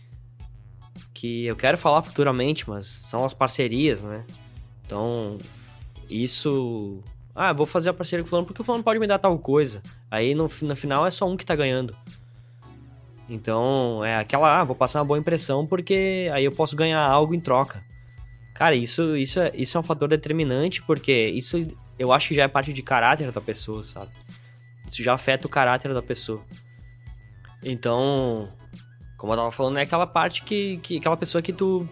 Que 1.14 1.46
eu 1.46 1.56
quero 1.56 1.78
falar 1.78 2.02
futuramente, 2.02 2.68
mas 2.70 2.88
são 2.88 3.26
as 3.26 3.34
parcerias, 3.34 4.02
né? 4.02 4.24
Então, 4.86 5.38
isso. 6.10 7.04
Ah, 7.36 7.52
vou 7.52 7.66
fazer 7.66 7.90
a 7.90 7.94
parceria 7.94 8.24
com 8.24 8.28
o 8.28 8.30
fulano 8.30 8.48
porque 8.48 8.62
o 8.62 8.66
fulano 8.66 8.84
pode 8.84 9.00
me 9.00 9.08
dar 9.08 9.20
tal 9.20 9.38
coisa. 9.38 9.84
Aí 10.10 10.34
no, 10.34 10.48
no 10.62 10.76
final 10.76 11.06
é 11.06 11.12
só 11.12 11.28
um 11.28 11.36
que 11.36 11.46
tá 11.46 11.56
ganhando. 11.56 11.94
Então, 13.28 14.06
é 14.06 14.18
aquela, 14.18 14.62
ah, 14.62 14.64
vou 14.64 14.76
passar 14.76 15.00
uma 15.00 15.06
boa 15.06 15.20
impressão 15.20 15.66
porque 15.66 16.30
aí 16.32 16.46
eu 16.46 16.52
posso 16.52 16.76
ganhar 16.76 17.02
algo 17.02 17.36
em 17.36 17.42
troca. 17.42 17.84
Cara, 18.54 18.74
isso, 18.74 19.18
isso, 19.18 19.40
é, 19.40 19.52
isso 19.54 19.78
é 19.78 19.80
um 19.82 19.84
fator 19.84 20.08
determinante 20.08 20.82
porque 20.84 21.28
isso 21.30 21.58
eu 21.98 22.12
acho 22.12 22.30
que 22.30 22.36
já 22.36 22.44
é 22.44 22.48
parte 22.48 22.74
de 22.74 22.82
caráter 22.82 23.32
da 23.32 23.42
pessoa, 23.42 23.82
sabe? 23.84 24.12
Isso 24.88 25.02
já 25.02 25.14
afeta 25.14 25.48
o 25.48 25.50
caráter 25.50 25.94
da 25.94 26.02
pessoa. 26.02 26.42
Então, 27.64 28.52
como 29.18 29.34
eu 29.34 29.38
tava 29.38 29.52
falando, 29.52 29.78
é 29.78 29.82
aquela 29.82 30.06
parte 30.06 30.44
que, 30.44 30.78
que 30.78 30.98
aquela 30.98 31.18
pessoa 31.18 31.42
que 31.42 31.54
tu, 31.54 31.88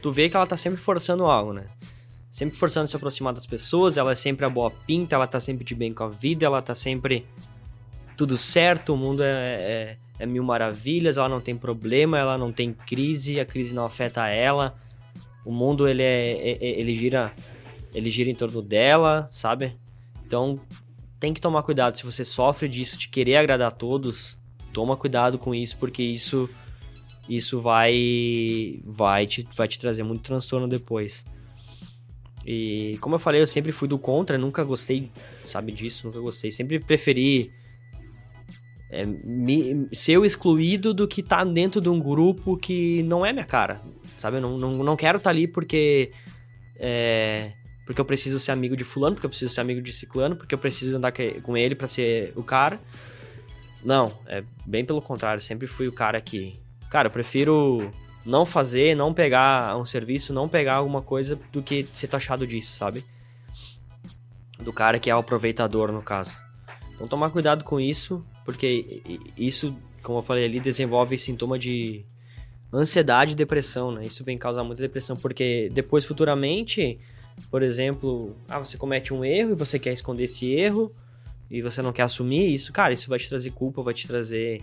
tu 0.00 0.12
vê 0.12 0.28
que 0.28 0.36
ela 0.36 0.46
tá 0.46 0.56
sempre 0.56 0.78
forçando 0.78 1.24
algo, 1.24 1.52
né? 1.52 1.66
Sempre 2.30 2.56
forçando 2.56 2.86
se 2.86 2.94
aproximar 2.94 3.32
das 3.32 3.46
pessoas, 3.46 3.96
ela 3.96 4.12
é 4.12 4.14
sempre 4.14 4.44
a 4.44 4.50
boa 4.50 4.70
pinta, 4.70 5.16
ela 5.16 5.26
tá 5.26 5.40
sempre 5.40 5.64
de 5.64 5.74
bem 5.74 5.92
com 5.92 6.04
a 6.04 6.08
vida, 6.08 6.46
ela 6.46 6.62
tá 6.62 6.74
sempre 6.74 7.26
tudo 8.16 8.36
certo, 8.36 8.94
o 8.94 8.96
mundo 8.96 9.22
é, 9.22 9.28
é, 9.30 9.96
é 10.18 10.26
mil 10.26 10.44
maravilhas, 10.44 11.16
ela 11.16 11.28
não 11.28 11.40
tem 11.40 11.56
problema, 11.56 12.18
ela 12.18 12.36
não 12.36 12.52
tem 12.52 12.72
crise, 12.72 13.40
a 13.40 13.44
crise 13.44 13.74
não 13.74 13.86
afeta 13.86 14.28
ela. 14.28 14.76
O 15.46 15.52
mundo 15.52 15.88
ele 15.88 16.02
é, 16.02 16.32
é, 16.32 16.50
é 16.60 16.80
ele 16.80 16.94
gira 16.96 17.32
ele 17.94 18.10
gira 18.10 18.30
em 18.30 18.34
torno 18.34 18.62
dela, 18.62 19.28
sabe? 19.30 19.76
Então 20.24 20.60
tem 21.18 21.34
que 21.34 21.40
tomar 21.40 21.62
cuidado 21.62 21.96
se 21.96 22.04
você 22.04 22.24
sofre 22.24 22.68
disso 22.68 22.96
de 22.96 23.08
querer 23.08 23.36
agradar 23.36 23.68
a 23.68 23.72
todos, 23.72 24.38
toma 24.72 24.96
cuidado 24.96 25.38
com 25.38 25.54
isso 25.54 25.76
porque 25.76 26.02
isso 26.02 26.48
isso 27.28 27.60
vai 27.60 28.80
vai 28.84 29.26
te 29.26 29.46
vai 29.56 29.68
te 29.68 29.78
trazer 29.78 30.02
muito 30.02 30.22
transtorno 30.22 30.68
depois. 30.68 31.24
E 32.46 32.96
como 33.00 33.14
eu 33.14 33.18
falei, 33.18 33.42
eu 33.42 33.46
sempre 33.46 33.72
fui 33.72 33.86
do 33.86 33.98
contra, 33.98 34.38
nunca 34.38 34.64
gostei, 34.64 35.10
sabe 35.44 35.70
disso, 35.70 36.06
nunca 36.06 36.18
gostei, 36.18 36.50
sempre 36.50 36.78
preferi 36.78 37.52
é, 38.90 39.04
me, 39.04 39.86
ser 39.92 40.22
excluído 40.24 40.94
do 40.94 41.06
que 41.06 41.22
tá 41.22 41.44
dentro 41.44 41.80
de 41.80 41.90
um 41.90 42.00
grupo 42.00 42.56
que 42.56 43.02
não 43.02 43.24
é 43.24 43.32
minha 43.32 43.44
cara, 43.44 43.82
sabe? 44.16 44.38
Eu 44.38 44.40
não, 44.40 44.56
não, 44.56 44.72
não 44.82 44.96
quero 44.96 45.18
estar 45.18 45.28
tá 45.28 45.36
ali 45.36 45.46
porque 45.46 46.10
é, 46.78 47.52
porque 47.88 47.98
eu 47.98 48.04
preciso 48.04 48.38
ser 48.38 48.52
amigo 48.52 48.76
de 48.76 48.84
fulano, 48.84 49.14
porque 49.14 49.24
eu 49.24 49.30
preciso 49.30 49.54
ser 49.54 49.62
amigo 49.62 49.80
de 49.80 49.94
ciclano, 49.94 50.36
porque 50.36 50.54
eu 50.54 50.58
preciso 50.58 50.94
andar 50.94 51.10
com 51.42 51.56
ele 51.56 51.74
para 51.74 51.86
ser 51.86 52.34
o 52.36 52.42
cara. 52.42 52.78
Não, 53.82 54.12
é 54.26 54.44
bem 54.66 54.84
pelo 54.84 55.00
contrário, 55.00 55.40
sempre 55.40 55.66
fui 55.66 55.88
o 55.88 55.92
cara 55.92 56.20
que, 56.20 56.54
cara, 56.90 57.08
eu 57.08 57.12
prefiro 57.12 57.90
não 58.26 58.44
fazer, 58.44 58.94
não 58.94 59.14
pegar 59.14 59.74
um 59.78 59.86
serviço, 59.86 60.34
não 60.34 60.46
pegar 60.46 60.74
alguma 60.74 61.00
coisa 61.00 61.40
do 61.50 61.62
que 61.62 61.88
ser 61.90 62.08
taxado 62.08 62.46
disso, 62.46 62.76
sabe? 62.76 63.02
do 64.60 64.72
cara 64.72 64.98
que 64.98 65.10
é 65.10 65.14
o 65.14 65.18
aproveitador, 65.18 65.90
no 65.90 66.02
caso. 66.02 66.36
Então 66.94 67.08
tomar 67.08 67.30
cuidado 67.30 67.64
com 67.64 67.80
isso, 67.80 68.20
porque 68.44 69.02
isso, 69.38 69.74
como 70.02 70.18
eu 70.18 70.22
falei 70.22 70.44
ali, 70.44 70.60
desenvolve 70.60 71.16
sintoma 71.18 71.58
de 71.58 72.04
ansiedade 72.70 73.32
e 73.32 73.36
depressão, 73.36 73.92
né? 73.92 74.04
Isso 74.04 74.24
vem 74.24 74.36
causar 74.36 74.64
muita 74.64 74.82
depressão, 74.82 75.16
porque 75.16 75.70
depois, 75.72 76.04
futuramente, 76.04 76.98
por 77.50 77.62
exemplo, 77.62 78.36
ah, 78.48 78.58
você 78.58 78.76
comete 78.76 79.12
um 79.14 79.24
erro 79.24 79.52
e 79.52 79.54
você 79.54 79.78
quer 79.78 79.92
esconder 79.92 80.24
esse 80.24 80.50
erro 80.52 80.94
e 81.50 81.62
você 81.62 81.80
não 81.80 81.92
quer 81.92 82.02
assumir 82.02 82.52
isso, 82.52 82.72
cara, 82.72 82.92
isso 82.92 83.08
vai 83.08 83.18
te 83.18 83.28
trazer 83.28 83.50
culpa, 83.52 83.82
vai 83.82 83.94
te 83.94 84.06
trazer 84.06 84.62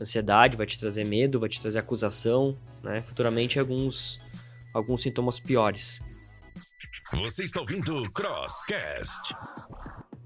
ansiedade, 0.00 0.56
vai 0.56 0.66
te 0.66 0.78
trazer 0.78 1.04
medo, 1.04 1.40
vai 1.40 1.48
te 1.48 1.60
trazer 1.60 1.78
acusação, 1.78 2.56
né? 2.82 3.02
Futuramente 3.02 3.58
alguns 3.58 4.20
alguns 4.72 5.02
sintomas 5.02 5.38
piores. 5.38 6.00
Você 7.12 7.44
está 7.44 7.60
ouvindo 7.60 8.10
Crosscast. 8.12 9.34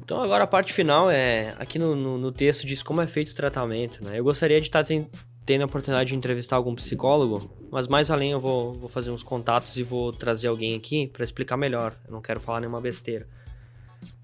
Então 0.00 0.22
agora 0.22 0.44
a 0.44 0.46
parte 0.46 0.72
final 0.72 1.10
é 1.10 1.54
aqui 1.58 1.78
no, 1.78 1.96
no, 1.96 2.16
no 2.16 2.30
texto 2.30 2.64
diz 2.64 2.80
como 2.82 3.02
é 3.02 3.06
feito 3.06 3.30
o 3.30 3.34
tratamento, 3.34 4.04
né? 4.04 4.18
Eu 4.18 4.24
gostaria 4.24 4.60
de 4.60 4.68
estar 4.68 4.84
ten, 4.84 5.10
tendo 5.46 5.62
a 5.62 5.66
oportunidade 5.66 6.10
de 6.10 6.16
entrevistar 6.16 6.56
algum 6.56 6.74
psicólogo, 6.74 7.48
mas 7.70 7.86
mais 7.86 8.10
além 8.10 8.32
eu 8.32 8.40
vou, 8.40 8.74
vou 8.74 8.88
fazer 8.88 9.12
uns 9.12 9.22
contatos 9.22 9.76
e 9.76 9.84
vou 9.84 10.12
trazer 10.12 10.48
alguém 10.48 10.74
aqui 10.74 11.06
para 11.06 11.22
explicar 11.22 11.56
melhor. 11.56 11.96
Eu 12.04 12.12
não 12.12 12.20
quero 12.20 12.40
falar 12.40 12.58
nenhuma 12.58 12.80
besteira. 12.80 13.28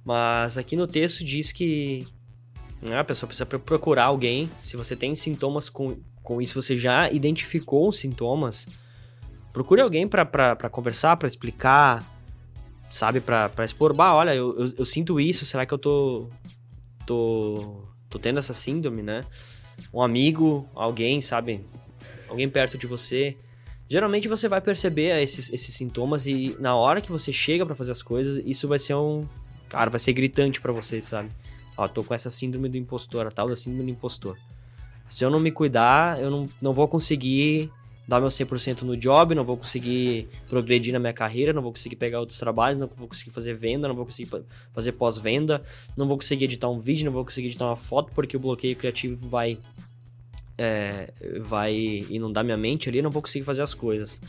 Mas 0.04 0.58
aqui 0.58 0.74
no 0.74 0.88
texto 0.88 1.24
diz 1.24 1.52
que 1.52 2.04
né, 2.82 2.98
a 2.98 3.04
pessoa 3.04 3.28
precisa 3.28 3.46
procurar 3.46 4.06
alguém. 4.06 4.50
Se 4.61 4.76
você 4.76 4.96
tem 4.96 5.14
sintomas 5.14 5.68
com, 5.68 5.96
com 6.24 6.42
isso, 6.42 6.61
você 6.61 6.76
já 6.76 7.08
identificou 7.08 7.88
os 7.88 7.98
sintomas, 7.98 8.66
procure 9.52 9.80
alguém 9.80 10.08
para 10.08 10.68
conversar, 10.70 11.16
para 11.16 11.28
explicar, 11.28 12.04
sabe? 12.90 13.20
Pra 13.20 13.64
expor, 13.64 13.94
bah, 13.94 14.12
olha, 14.12 14.35
eu, 14.35 14.58
eu, 14.58 14.74
eu, 14.78 14.85
sinto 14.85 15.20
isso, 15.20 15.46
será 15.46 15.64
que 15.64 15.72
eu 15.72 15.78
tô, 15.78 16.28
tô, 17.06 17.85
tô 18.11 18.18
tendo 18.18 18.40
essa 18.40 18.52
síndrome, 18.52 19.02
né? 19.02 19.24
Um 19.92 20.03
amigo, 20.03 20.68
alguém, 20.75 21.21
sabe? 21.21 21.64
Alguém 22.29 22.49
perto 22.49 22.77
de 22.77 22.87
você. 22.87 23.37
Geralmente 23.88 24.27
você 24.27 24.49
vai 24.49 24.61
perceber 24.61 25.21
esses, 25.23 25.53
esses 25.53 25.75
sintomas 25.75 26.27
e 26.27 26.57
na 26.59 26.75
hora 26.75 27.01
que 27.01 27.12
você 27.12 27.33
chega 27.33 27.66
para 27.66 27.75
fazer 27.75 27.92
as 27.92 28.03
coisas, 28.03 28.42
isso 28.47 28.66
vai 28.66 28.79
ser 28.79 28.95
um. 28.95 29.27
Cara, 29.68 29.90
vai 29.90 30.01
ser 30.01 30.12
gritante 30.12 30.61
para 30.61 30.73
você, 30.73 31.01
sabe? 31.03 31.31
Ó, 31.77 31.87
tô 31.88 32.03
com 32.03 32.14
essa 32.14 32.31
síndrome 32.31 32.68
do 32.68 32.77
impostor, 32.77 33.27
a 33.27 33.31
tal 33.31 33.49
da 33.49 33.57
síndrome 33.57 33.85
do 33.85 33.90
impostor. 33.90 34.37
Se 35.05 35.25
eu 35.25 35.31
não 35.31 35.40
me 35.40 35.51
cuidar, 35.51 36.21
eu 36.21 36.31
não, 36.31 36.49
não 36.61 36.73
vou 36.73 36.88
conseguir 36.88 37.71
dar 38.07 38.21
meu 38.21 38.29
100% 38.29 38.83
no 38.83 38.97
job, 38.97 39.35
não 39.35 39.45
vou 39.45 39.57
conseguir 39.57 40.29
progredir 40.49 40.93
na 40.93 40.99
minha 40.99 41.12
carreira, 41.12 41.53
não 41.53 41.62
vou 41.62 41.73
conseguir 41.73 41.97
pegar 41.97 42.21
outros 42.21 42.38
trabalhos, 42.38 42.79
não 42.79 42.88
vou 42.88 43.09
conseguir 43.09 43.31
fazer 43.31 43.55
venda, 43.55 43.87
não 43.87 43.95
vou 43.95 44.05
conseguir 44.05 44.31
fazer 44.73 44.93
pós-venda, 44.93 45.62
não 45.97 46.07
vou 46.09 46.17
conseguir 46.17 46.45
editar 46.45 46.69
um 46.69 46.79
vídeo, 46.79 47.05
não 47.05 47.12
vou 47.12 47.25
conseguir 47.25 47.49
editar 47.49 47.67
uma 47.67 47.77
foto 47.77 48.11
porque 48.12 48.37
o 48.37 48.41
bloqueio 48.41 48.75
criativo 48.77 49.29
vai 49.29 49.59
é, 50.59 51.12
vai 51.41 51.75
inundar 52.11 52.45
minha 52.45 52.57
mente 52.57 52.88
ali, 52.88 53.01
não 53.01 53.11
vou 53.11 53.23
conseguir 53.23 53.45
fazer 53.45 53.62
as 53.62 53.75
coisas. 53.75 54.21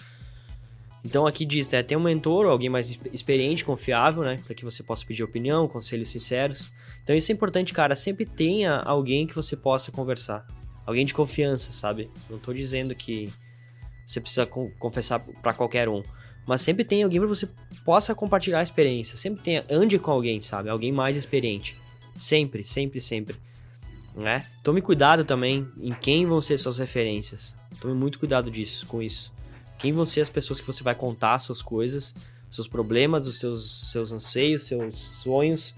Então 1.03 1.27
aqui 1.27 1.45
diz, 1.45 1.73
é, 1.73 1.83
tem 1.83 1.97
um 1.97 2.01
mentor, 2.01 2.45
alguém 2.45 2.69
mais 2.69 2.97
experiente, 3.11 3.65
confiável, 3.65 4.23
né, 4.23 4.39
para 4.45 4.55
que 4.55 4.63
você 4.63 4.81
possa 4.81 5.05
pedir 5.05 5.23
opinião, 5.23 5.67
conselhos 5.67 6.09
sinceros. 6.09 6.71
Então 7.03 7.13
isso 7.13 7.31
é 7.31 7.35
importante, 7.35 7.73
cara, 7.73 7.93
sempre 7.93 8.25
tenha 8.25 8.77
alguém 8.77 9.27
que 9.27 9.35
você 9.35 9.57
possa 9.57 9.91
conversar. 9.91 10.47
Alguém 10.85 11.05
de 11.05 11.13
confiança, 11.13 11.71
sabe? 11.71 12.09
Não 12.29 12.37
tô 12.39 12.53
dizendo 12.53 12.95
que 12.95 13.29
você 14.05 14.19
precisa 14.19 14.45
confessar 14.45 15.19
para 15.19 15.53
qualquer 15.53 15.87
um. 15.87 16.03
Mas 16.45 16.61
sempre 16.61 16.83
tem 16.83 17.03
alguém 17.03 17.19
para 17.19 17.29
você 17.29 17.47
possa 17.85 18.13
compartilhar 18.13 18.59
a 18.59 18.63
experiência. 18.63 19.17
Sempre 19.17 19.41
tem, 19.41 19.63
ande 19.69 19.97
com 19.97 20.11
alguém, 20.11 20.41
sabe? 20.41 20.69
Alguém 20.69 20.91
mais 20.91 21.15
experiente. 21.15 21.77
Sempre, 22.17 22.63
sempre, 22.63 22.99
sempre. 22.99 23.35
Né? 24.15 24.45
Tome 24.61 24.81
cuidado 24.81 25.25
também 25.25 25.67
em 25.81 25.93
quem 25.93 26.25
vão 26.25 26.41
ser 26.41 26.57
suas 26.57 26.77
referências. 26.77 27.55
Tome 27.79 27.93
muito 27.93 28.19
cuidado 28.19 28.51
disso, 28.51 28.85
com 28.87 29.01
isso. 29.01 29.33
Quem 29.79 29.91
vão 29.91 30.05
ser 30.05 30.21
as 30.21 30.29
pessoas 30.29 30.59
que 30.59 30.67
você 30.67 30.83
vai 30.83 30.93
contar 30.93 31.39
suas 31.39 31.61
coisas, 31.61 32.13
seus 32.51 32.67
problemas, 32.67 33.27
os 33.27 33.39
seus, 33.39 33.89
seus 33.91 34.11
anseios, 34.11 34.63
seus 34.65 34.95
sonhos. 34.95 35.73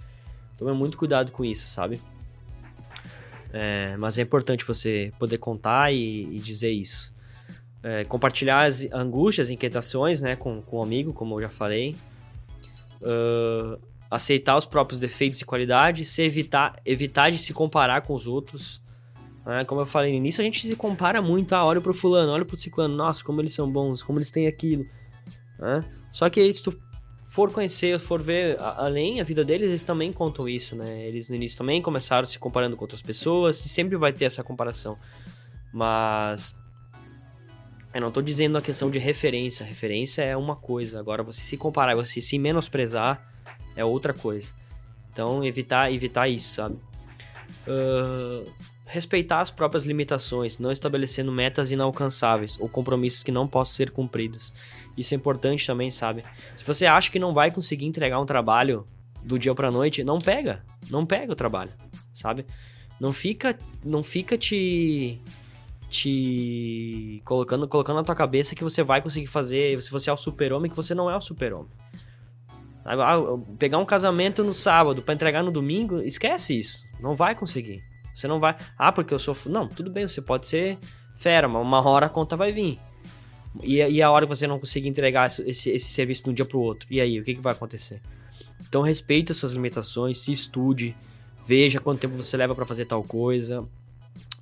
Tome 0.58 0.74
muito 0.74 0.98
cuidado 0.98 1.32
com 1.32 1.46
isso, 1.46 1.68
sabe? 1.68 2.02
É, 3.54 3.96
mas 3.98 4.18
é 4.18 4.22
importante 4.22 4.66
você 4.66 5.14
poder 5.18 5.38
contar 5.38 5.94
e, 5.94 6.24
e 6.36 6.40
dizer 6.40 6.72
isso 6.72 7.14
é, 7.86 8.04
compartilhar 8.04 8.63
as 8.63 8.91
angústias, 8.91 9.52
inquietações, 9.52 10.19
né, 10.19 10.36
com, 10.36 10.60
com 10.60 10.80
um 10.80 10.82
amigo, 10.82 11.13
como 11.13 11.36
eu 11.36 11.43
já 11.43 11.50
falei. 11.50 11.95
Uh, 13.00 13.80
aceitar 14.10 14.58
os 14.58 14.65
próprios 14.65 15.00
defeitos 15.00 15.39
e 15.39 15.45
qualidades, 15.45 16.10
se 16.10 16.24
evitar, 16.24 16.82
evitar 16.84 17.30
de 17.30 17.38
se 17.38 17.54
comparar 17.54 18.02
com 18.02 18.15
os 18.15 18.26
outros. 18.26 18.82
Né? 19.45 19.63
Como 19.65 19.82
eu 19.82 19.86
falei 19.86 20.10
no 20.10 20.17
início, 20.17 20.41
a 20.41 20.43
gente 20.43 20.65
se 20.65 20.76
compara 20.76 21.21
muito. 21.21 21.54
Ah, 21.54 21.63
olha 21.63 21.80
pro 21.80 21.93
fulano, 21.93 22.32
olha 22.32 22.43
pro 22.43 22.58
ciclano. 22.58 22.95
Nossa, 22.95 23.24
como 23.24 23.39
eles 23.39 23.54
são 23.54 23.71
bons, 23.71 24.02
como 24.02 24.17
eles 24.17 24.32
têm 24.32 24.48
aquilo. 24.48 24.84
Né? 25.60 25.86
Só 26.12 26.28
que 26.28 26.52
se 26.52 26.63
tu 26.63 26.76
for 27.28 27.52
conhecer, 27.52 28.00
for 28.00 28.19
ver 28.19 28.58
além 28.60 29.21
a 29.21 29.24
vida 29.24 29.45
deles, 29.45 29.69
eles 29.69 29.84
também 29.84 30.12
contam 30.12 30.50
isso, 30.50 30.76
né? 30.76 31.06
Eles 31.08 31.30
no 31.30 31.36
início 31.36 31.58
também 31.58 31.82
começaram 31.82 32.26
se 32.26 32.39
comparando 32.39 32.76
com 32.76 32.84
outras 32.84 33.02
pessoas 33.02 33.63
e 33.63 33.69
sempre 33.69 33.95
vai 33.95 34.12
ter 34.12 34.26
essa 34.26 34.43
comparação. 34.43 34.98
Mas 35.74 36.56
eu 37.96 38.02
não 38.02 38.10
estou 38.10 38.22
dizendo 38.22 38.58
a 38.58 38.62
questão 38.62 38.92
de 38.92 39.00
referência. 39.00 39.66
Referência 39.66 40.22
é 40.22 40.36
uma 40.36 40.58
coisa. 40.58 41.00
Agora, 41.00 41.24
você 41.24 41.42
se 41.42 41.56
comparar, 41.56 41.96
você 41.96 42.20
se 42.20 42.38
menosprezar 42.38 43.26
é 43.74 43.86
outra 43.86 44.14
coisa. 44.14 44.54
Então, 45.10 45.46
evitar, 45.46 45.90
evitar 45.94 46.28
isso, 46.28 46.56
sabe? 46.56 46.76
Uh, 47.66 48.52
respeitar 48.86 49.40
as 49.40 49.50
próprias 49.50 49.86
limitações, 49.86 50.60
não 50.60 50.74
estabelecendo 50.74 51.32
metas 51.32 51.72
inalcançáveis 51.72 52.60
ou 52.60 52.68
compromissos 52.68 53.24
que 53.24 53.32
não 53.32 53.48
possam 53.48 53.76
ser 53.76 53.92
cumpridos. 53.92 54.54
Isso 54.98 55.14
é 55.14 55.18
importante 55.18 55.66
também, 55.66 55.90
sabe? 55.90 56.26
Se 56.58 56.66
você 56.66 56.86
acha 56.86 57.10
que 57.10 57.18
não 57.18 57.34
vai 57.34 57.50
conseguir 57.50 57.86
entregar 57.86 58.20
um 58.20 58.26
trabalho 58.26 58.86
do 59.24 59.40
dia 59.40 59.56
para 59.56 59.72
noite, 59.72 60.04
não 60.04 60.20
pega, 60.20 60.66
não 60.90 61.06
pega 61.06 61.32
o 61.32 61.36
trabalho, 61.36 61.72
sabe? 62.14 62.46
Não 63.00 63.14
fica, 63.14 63.58
não 63.86 64.04
fica 64.04 64.38
te 64.38 65.18
te 65.89 67.21
colocando, 67.24 67.67
colocando 67.67 67.98
na 67.98 68.04
tua 68.04 68.15
cabeça 68.15 68.56
que 68.56 68.63
você 68.63 68.84
vai 68.84 69.02
conseguir 69.02 69.28
fazer, 69.28 69.82
se 69.82 69.91
você 69.91 70.10
é 70.10 70.13
o 70.13 70.17
super-homem, 70.17 70.69
que 70.69 70.76
você 70.76 70.93
não 70.93 71.10
é 71.10 71.15
o 71.15 71.21
super-homem. 71.21 71.69
Ah, 72.86 73.17
pegar 73.58 73.80
um 73.80 73.86
casamento 73.86 74.43
no 74.43 74.54
sábado 74.54 75.02
para 75.02 75.13
entregar 75.13 75.43
no 75.43 75.52
domingo, 75.52 76.02
esquece 76.02 76.58
isso. 76.58 76.86
Não 77.00 77.15
vai 77.15 77.34
conseguir. 77.34 77.84
Você 78.13 78.28
não 78.28 78.39
vai. 78.39 78.56
Ah, 78.78 78.91
porque 78.91 79.13
eu 79.13 79.19
sou. 79.19 79.36
Não, 79.48 79.67
tudo 79.67 79.89
bem, 79.89 80.08
você 80.08 80.21
pode 80.21 80.48
ser 80.48 80.78
fera, 81.15 81.48
mas 81.48 81.62
uma 81.62 81.82
hora 81.82 82.06
a 82.06 82.10
conta 82.10 82.36
vai 82.36 82.52
vir. 82.52 82.80
E, 83.63 83.78
e 83.78 84.02
a 84.02 84.12
hora 84.12 84.26
que 84.26 84.36
você 84.36 84.45
não 84.45 84.60
conseguir 84.60 84.88
entregar 84.88 85.28
esse, 85.28 85.69
esse 85.69 85.89
serviço 85.89 86.24
de 86.26 86.30
um 86.30 86.34
dia 86.34 86.45
pro 86.45 86.60
outro? 86.60 86.88
E 86.91 87.02
aí, 87.02 87.19
o 87.19 87.24
que, 87.24 87.34
que 87.34 87.41
vai 87.41 87.54
acontecer? 87.54 88.02
Então, 88.67 88.82
respeite 88.82 89.32
as 89.32 89.38
suas 89.38 89.54
limitações, 89.54 90.19
se 90.19 90.32
estude, 90.32 90.95
veja 91.45 91.80
quanto 91.80 92.00
tempo 92.00 92.15
você 92.15 92.38
leva 92.38 92.54
para 92.54 92.65
fazer 92.65 92.86
tal 92.86 93.04
coisa, 93.04 93.65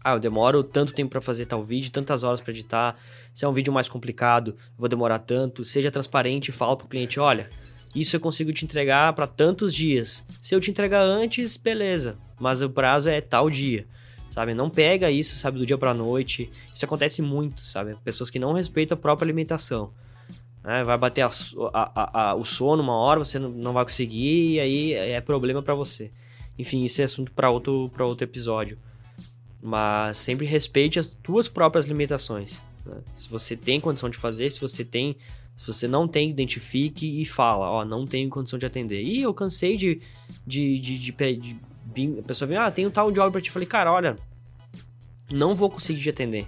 ah, 0.04 0.14
eu 0.14 0.20
demoro 0.20 0.64
tanto 0.64 0.94
tempo 0.94 1.12
para 1.12 1.22
fazer 1.22 1.46
tal 1.46 1.64
vídeo, 1.64 1.92
tantas 1.92 2.24
horas 2.24 2.42
para 2.42 2.52
editar. 2.52 2.98
Se 3.34 3.46
é 3.46 3.48
um 3.48 3.54
vídeo 3.54 3.72
mais 3.72 3.88
complicado, 3.88 4.56
vou 4.78 4.90
demorar 4.90 5.20
tanto. 5.20 5.64
Seja 5.64 5.90
transparente 5.90 6.50
e 6.50 6.52
fala 6.52 6.76
pro 6.76 6.88
cliente, 6.88 7.20
olha, 7.20 7.50
isso 7.96 8.16
eu 8.16 8.20
consigo 8.20 8.52
te 8.52 8.66
entregar 8.66 9.14
para 9.14 9.28
tantos 9.28 9.74
dias. 9.74 10.26
Se 10.42 10.54
eu 10.54 10.60
te 10.60 10.70
entregar 10.70 11.04
antes, 11.04 11.56
beleza, 11.56 12.18
mas 12.40 12.62
o 12.62 12.70
prazo 12.70 13.08
é 13.08 13.22
tal 13.22 13.50
dia. 13.50 13.88
Sabe, 14.30 14.56
não 14.56 14.68
pega 14.68 15.12
isso, 15.12 15.36
sabe, 15.36 15.60
do 15.60 15.66
dia 15.66 15.78
para 15.78 15.94
noite. 15.94 16.52
Isso 16.74 16.84
acontece 16.84 17.22
muito, 17.22 17.62
sabe? 17.62 17.96
Pessoas 18.04 18.32
que 18.32 18.40
não 18.40 18.52
respeitam 18.52 18.98
a 18.98 19.00
própria 19.00 19.26
alimentação. 19.26 19.94
Né? 20.64 20.84
Vai 20.84 20.98
bater 20.98 21.22
a, 21.22 21.30
a, 21.72 22.30
a, 22.32 22.36
o 22.36 22.44
sono 22.44 22.82
uma 22.82 22.96
hora, 22.96 23.24
você 23.24 23.38
não 23.38 23.74
vai 23.74 23.84
conseguir, 23.84 24.56
e 24.56 24.60
aí 24.60 24.94
é 24.94 25.22
problema 25.22 25.62
para 25.62 25.76
você. 25.76 26.10
Enfim, 26.58 26.84
isso 26.84 27.00
é 27.00 27.04
assunto 27.04 27.32
para 27.32 27.52
outro, 27.52 27.92
outro 28.00 28.24
episódio. 28.24 28.80
Mas 29.66 30.18
sempre 30.18 30.46
respeite 30.46 31.00
as 31.00 31.08
tuas 31.08 31.48
próprias 31.48 31.86
limitações. 31.86 32.62
Né? 32.86 32.98
Se 33.16 33.30
você 33.30 33.56
tem 33.56 33.80
condição 33.80 34.10
de 34.10 34.18
fazer, 34.18 34.52
se 34.52 34.60
você 34.60 34.84
tem. 34.84 35.16
Se 35.56 35.68
você 35.72 35.88
não 35.88 36.06
tem, 36.06 36.30
identifique 36.30 37.22
e 37.22 37.24
fala, 37.24 37.70
ó, 37.70 37.86
não 37.86 38.06
tenho 38.06 38.30
condição 38.30 38.60
de 38.60 38.66
atender. 38.66 39.02
E 39.02 39.22
eu 39.22 39.34
cansei 39.34 39.78
de. 39.78 40.02
de, 40.46 40.80
de, 40.80 41.00
de, 41.00 41.12
de, 41.12 41.60
de 41.94 42.20
a 42.20 42.24
pessoa 42.24 42.46
vem, 42.46 42.58
ah, 42.58 42.70
tem 42.70 42.86
um 42.86 42.92
tal 42.92 43.10
job 43.10 43.32
pra 43.32 43.40
ti. 43.40 43.48
Eu 43.48 43.54
falei, 43.54 43.68
cara, 43.68 43.94
olha, 43.94 44.18
não 45.32 45.56
vou 45.56 45.70
conseguir 45.70 46.02
te 46.02 46.10
atender. 46.10 46.46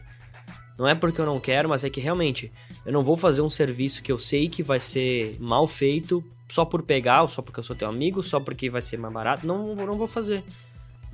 Não 0.78 0.86
é 0.86 0.93
porque 0.93 1.22
eu 1.22 1.26
não 1.26 1.39
quero, 1.39 1.70
mas 1.70 1.86
é 1.86 1.89
que 1.89 2.01
realmente 2.01 2.51
eu 2.86 2.91
não 2.91 3.01
vou 3.01 3.16
fazer 3.16 3.41
um 3.41 3.49
serviço 3.49 4.03
que 4.03 4.11
eu 4.11 4.18
sei 4.18 4.49
que 4.49 4.61
vai 4.61 4.78
ser 4.78 5.38
mal 5.39 5.66
feito 5.68 6.22
só 6.49 6.66
por 6.66 6.82
pegar, 6.82 7.22
ou 7.22 7.30
só 7.30 7.41
porque 7.41 7.61
eu 7.61 7.63
sou 7.63 7.78
teu 7.78 7.88
amigo, 7.88 8.22
só 8.22 8.41
porque 8.41 8.70
vai 8.70 8.82
ser 8.82 8.97
mais 8.97 9.13
barato. 9.13 9.47
Não, 9.47 9.74
não 9.74 9.97
vou 9.97 10.05
fazer 10.07 10.43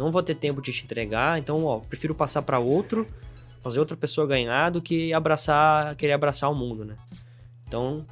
não 0.01 0.11
vou 0.11 0.23
ter 0.23 0.35
tempo 0.35 0.61
de 0.61 0.71
te 0.71 0.83
entregar, 0.83 1.39
então, 1.39 1.63
ó, 1.65 1.79
prefiro 1.79 2.13
passar 2.13 2.41
para 2.41 2.59
outro, 2.59 3.07
fazer 3.63 3.79
outra 3.79 3.95
pessoa 3.95 4.27
ganhar 4.27 4.69
do 4.69 4.81
que 4.81 5.13
abraçar, 5.13 5.95
querer 5.95 6.13
abraçar 6.13 6.51
o 6.51 6.55
mundo, 6.55 6.83
né? 6.83 6.95
Então, 7.67 8.05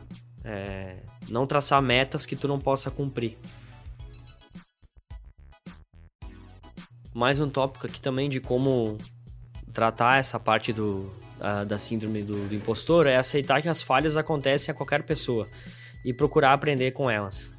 é, 0.44 0.98
não 1.30 1.46
traçar 1.46 1.82
metas 1.82 2.26
que 2.26 2.36
tu 2.36 2.48
não 2.48 2.60
possa 2.60 2.90
cumprir. 2.90 3.38
mais 7.14 7.40
um 7.40 7.50
tópico 7.50 7.86
aqui 7.86 8.00
também 8.00 8.30
de 8.30 8.40
como 8.40 8.98
tratar 9.74 10.20
essa 10.20 10.40
parte 10.40 10.72
do, 10.72 11.12
a, 11.40 11.66
da 11.66 11.78
síndrome 11.78 12.24
do, 12.24 12.48
do, 12.48 12.56
impostor 12.56 13.08
é 13.08 13.18
aceitar 13.18 13.62
que 13.62 13.68
as 13.68 13.82
falhas 13.82 14.16
acontecem 14.16 14.72
a 14.72 14.76
qualquer 14.76 15.04
pessoa 15.04 15.48
e 16.06 16.14
procurar 16.14 16.54
aprender 16.54 16.92
com 16.92 17.10
elas. 17.10 17.52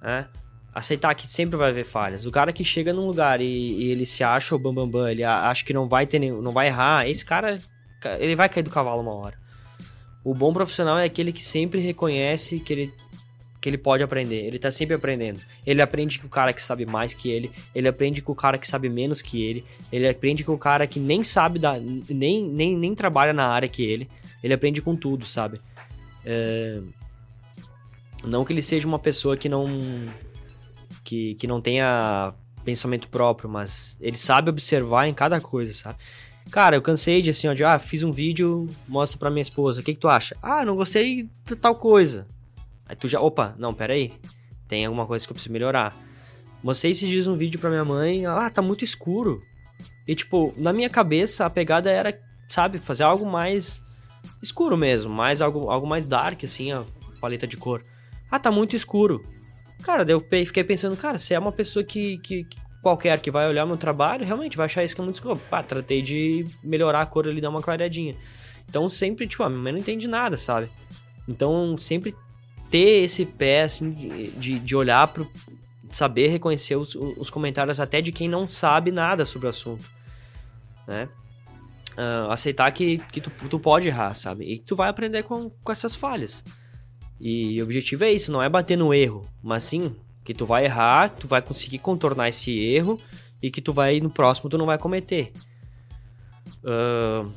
Né? 0.00 0.28
Aceitar 0.74 1.14
que 1.14 1.26
sempre 1.26 1.56
vai 1.56 1.70
haver 1.70 1.84
falhas. 1.84 2.24
O 2.24 2.30
cara 2.30 2.52
que 2.52 2.64
chega 2.64 2.92
num 2.92 3.06
lugar 3.06 3.40
e, 3.40 3.44
e 3.44 3.90
ele 3.90 4.06
se 4.06 4.22
acha 4.22 4.54
o 4.54 4.58
bambambam, 4.58 4.90
bam, 4.90 5.00
bam, 5.02 5.10
ele 5.10 5.24
acha 5.24 5.64
que 5.64 5.72
não 5.72 5.88
vai 5.88 6.06
ter 6.06 6.20
não 6.20 6.52
vai 6.52 6.68
errar, 6.68 7.08
esse 7.08 7.24
cara 7.24 7.60
ele 8.18 8.36
vai 8.36 8.48
cair 8.48 8.62
do 8.62 8.70
cavalo 8.70 9.02
uma 9.02 9.14
hora. 9.14 9.38
O 10.22 10.34
bom 10.34 10.52
profissional 10.52 10.98
é 10.98 11.04
aquele 11.04 11.32
que 11.32 11.44
sempre 11.44 11.80
reconhece 11.80 12.60
que 12.60 12.72
ele 12.72 12.92
que 13.60 13.68
ele 13.68 13.76
pode 13.76 14.02
aprender. 14.02 14.46
Ele 14.46 14.58
tá 14.58 14.72
sempre 14.72 14.94
aprendendo. 14.94 15.40
Ele 15.66 15.82
aprende 15.82 16.18
com 16.18 16.26
o 16.26 16.30
cara 16.30 16.52
que 16.52 16.62
sabe 16.62 16.86
mais 16.86 17.12
que 17.12 17.30
ele, 17.30 17.52
ele 17.74 17.86
aprende 17.86 18.22
com 18.22 18.32
o 18.32 18.34
cara 18.34 18.56
que 18.56 18.66
sabe 18.66 18.88
menos 18.88 19.20
que 19.20 19.42
ele, 19.42 19.64
ele 19.92 20.08
aprende 20.08 20.42
com 20.42 20.54
o 20.54 20.58
cara 20.58 20.86
que 20.86 20.98
nem 20.98 21.22
sabe 21.22 21.58
da, 21.58 21.78
nem, 21.78 22.42
nem, 22.48 22.76
nem 22.76 22.94
trabalha 22.94 23.32
na 23.32 23.46
área 23.48 23.68
que 23.68 23.82
ele. 23.82 24.08
Ele 24.42 24.54
aprende 24.54 24.80
com 24.80 24.96
tudo, 24.96 25.26
sabe? 25.26 25.60
É... 26.24 26.80
Não 28.24 28.44
que 28.44 28.52
ele 28.52 28.62
seja 28.62 28.88
uma 28.88 28.98
pessoa 28.98 29.36
que 29.36 29.48
não 29.48 29.66
que, 31.04 31.34
que 31.34 31.46
não 31.46 31.60
tenha 31.60 32.34
pensamento 32.64 33.08
próprio, 33.08 33.48
mas 33.48 33.96
ele 34.00 34.16
sabe 34.16 34.50
observar 34.50 35.06
em 35.08 35.14
cada 35.14 35.40
coisa, 35.40 35.72
sabe? 35.72 35.98
Cara, 36.50 36.76
eu 36.76 36.82
cansei 36.82 37.22
de 37.22 37.30
assim, 37.30 37.48
ó, 37.48 37.54
de, 37.54 37.62
ah, 37.62 37.78
fiz 37.78 38.02
um 38.02 38.12
vídeo, 38.12 38.68
mostra 38.88 39.18
pra 39.18 39.30
minha 39.30 39.42
esposa, 39.42 39.80
o 39.80 39.84
que 39.84 39.94
que 39.94 40.00
tu 40.00 40.08
acha? 40.08 40.36
Ah, 40.42 40.64
não 40.64 40.74
gostei 40.74 41.28
de 41.44 41.56
tal 41.56 41.74
coisa. 41.74 42.26
Aí 42.86 42.96
tu 42.96 43.06
já, 43.06 43.20
opa, 43.20 43.54
não, 43.58 43.72
pera 43.72 43.92
aí, 43.92 44.12
tem 44.66 44.84
alguma 44.84 45.06
coisa 45.06 45.24
que 45.26 45.32
eu 45.32 45.34
preciso 45.34 45.52
melhorar. 45.52 45.96
Mostrei 46.62 46.90
esses 46.90 47.08
dias 47.08 47.26
um 47.26 47.36
vídeo 47.36 47.60
pra 47.60 47.70
minha 47.70 47.84
mãe, 47.84 48.26
ah, 48.26 48.50
tá 48.50 48.60
muito 48.60 48.84
escuro. 48.84 49.42
E 50.06 50.14
tipo, 50.14 50.52
na 50.56 50.72
minha 50.72 50.90
cabeça 50.90 51.46
a 51.46 51.50
pegada 51.50 51.90
era, 51.90 52.20
sabe, 52.48 52.78
fazer 52.78 53.04
algo 53.04 53.24
mais 53.24 53.80
escuro 54.42 54.76
mesmo, 54.76 55.12
mais 55.12 55.40
algo, 55.40 55.70
algo 55.70 55.86
mais 55.86 56.08
dark, 56.08 56.42
assim, 56.44 56.72
a 56.72 56.84
paleta 57.20 57.46
de 57.46 57.56
cor. 57.56 57.82
Ah, 58.30 58.38
tá 58.38 58.50
muito 58.50 58.74
escuro. 58.74 59.24
Cara, 59.82 60.04
daí 60.04 60.14
eu 60.14 60.46
fiquei 60.46 60.62
pensando, 60.62 60.96
cara, 60.96 61.18
se 61.18 61.34
é 61.34 61.38
uma 61.38 61.52
pessoa 61.52 61.84
que, 61.84 62.18
que, 62.18 62.44
que 62.44 62.58
qualquer 62.82 63.20
que 63.20 63.30
vai 63.30 63.48
olhar 63.48 63.66
meu 63.66 63.76
trabalho, 63.76 64.24
realmente 64.24 64.56
vai 64.56 64.66
achar 64.66 64.84
isso 64.84 64.94
que 64.94 65.00
é 65.00 65.04
muito 65.04 65.16
escuro. 65.16 65.36
Pá, 65.50 65.62
tratei 65.62 66.02
de 66.02 66.46
melhorar 66.62 67.02
a 67.02 67.06
cor 67.06 67.26
ali, 67.26 67.40
dar 67.40 67.50
uma 67.50 67.62
clareadinha. 67.62 68.14
Então 68.68 68.88
sempre, 68.88 69.26
tipo, 69.26 69.42
a 69.42 69.48
minha 69.48 69.60
mãe 69.60 69.72
não 69.72 69.80
entende 69.80 70.06
nada, 70.06 70.36
sabe? 70.36 70.68
Então 71.28 71.76
sempre 71.76 72.14
ter 72.70 73.04
esse 73.04 73.26
pé, 73.26 73.62
assim, 73.62 73.90
de, 73.90 74.58
de 74.58 74.76
olhar 74.76 75.08
pro. 75.08 75.28
saber 75.90 76.28
reconhecer 76.28 76.76
os, 76.76 76.94
os 76.94 77.30
comentários 77.30 77.80
até 77.80 78.00
de 78.00 78.12
quem 78.12 78.28
não 78.28 78.48
sabe 78.48 78.92
nada 78.92 79.24
sobre 79.24 79.46
o 79.46 79.50
assunto, 79.50 79.84
né? 80.86 81.08
Uh, 81.92 82.30
aceitar 82.30 82.70
que, 82.70 82.98
que 83.12 83.20
tu, 83.20 83.30
tu 83.48 83.58
pode 83.58 83.88
errar, 83.88 84.14
sabe? 84.14 84.44
E 84.44 84.58
que 84.58 84.64
tu 84.64 84.76
vai 84.76 84.88
aprender 84.88 85.24
com, 85.24 85.50
com 85.50 85.72
essas 85.72 85.94
falhas. 85.94 86.44
E 87.20 87.60
o 87.60 87.64
objetivo 87.64 88.04
é 88.04 88.12
isso, 88.12 88.32
não 88.32 88.42
é 88.42 88.48
bater 88.48 88.78
no 88.78 88.94
erro, 88.94 89.28
mas 89.42 89.64
sim 89.64 89.94
que 90.24 90.32
tu 90.32 90.46
vai 90.46 90.64
errar, 90.64 91.10
tu 91.10 91.28
vai 91.28 91.42
conseguir 91.42 91.78
contornar 91.78 92.28
esse 92.28 92.58
erro 92.58 92.98
e 93.42 93.50
que 93.50 93.60
tu 93.60 93.72
vai 93.72 94.00
no 94.00 94.10
próximo 94.10 94.48
tu 94.48 94.56
não 94.56 94.66
vai 94.66 94.78
cometer. 94.78 95.32
Uh, 96.64 97.30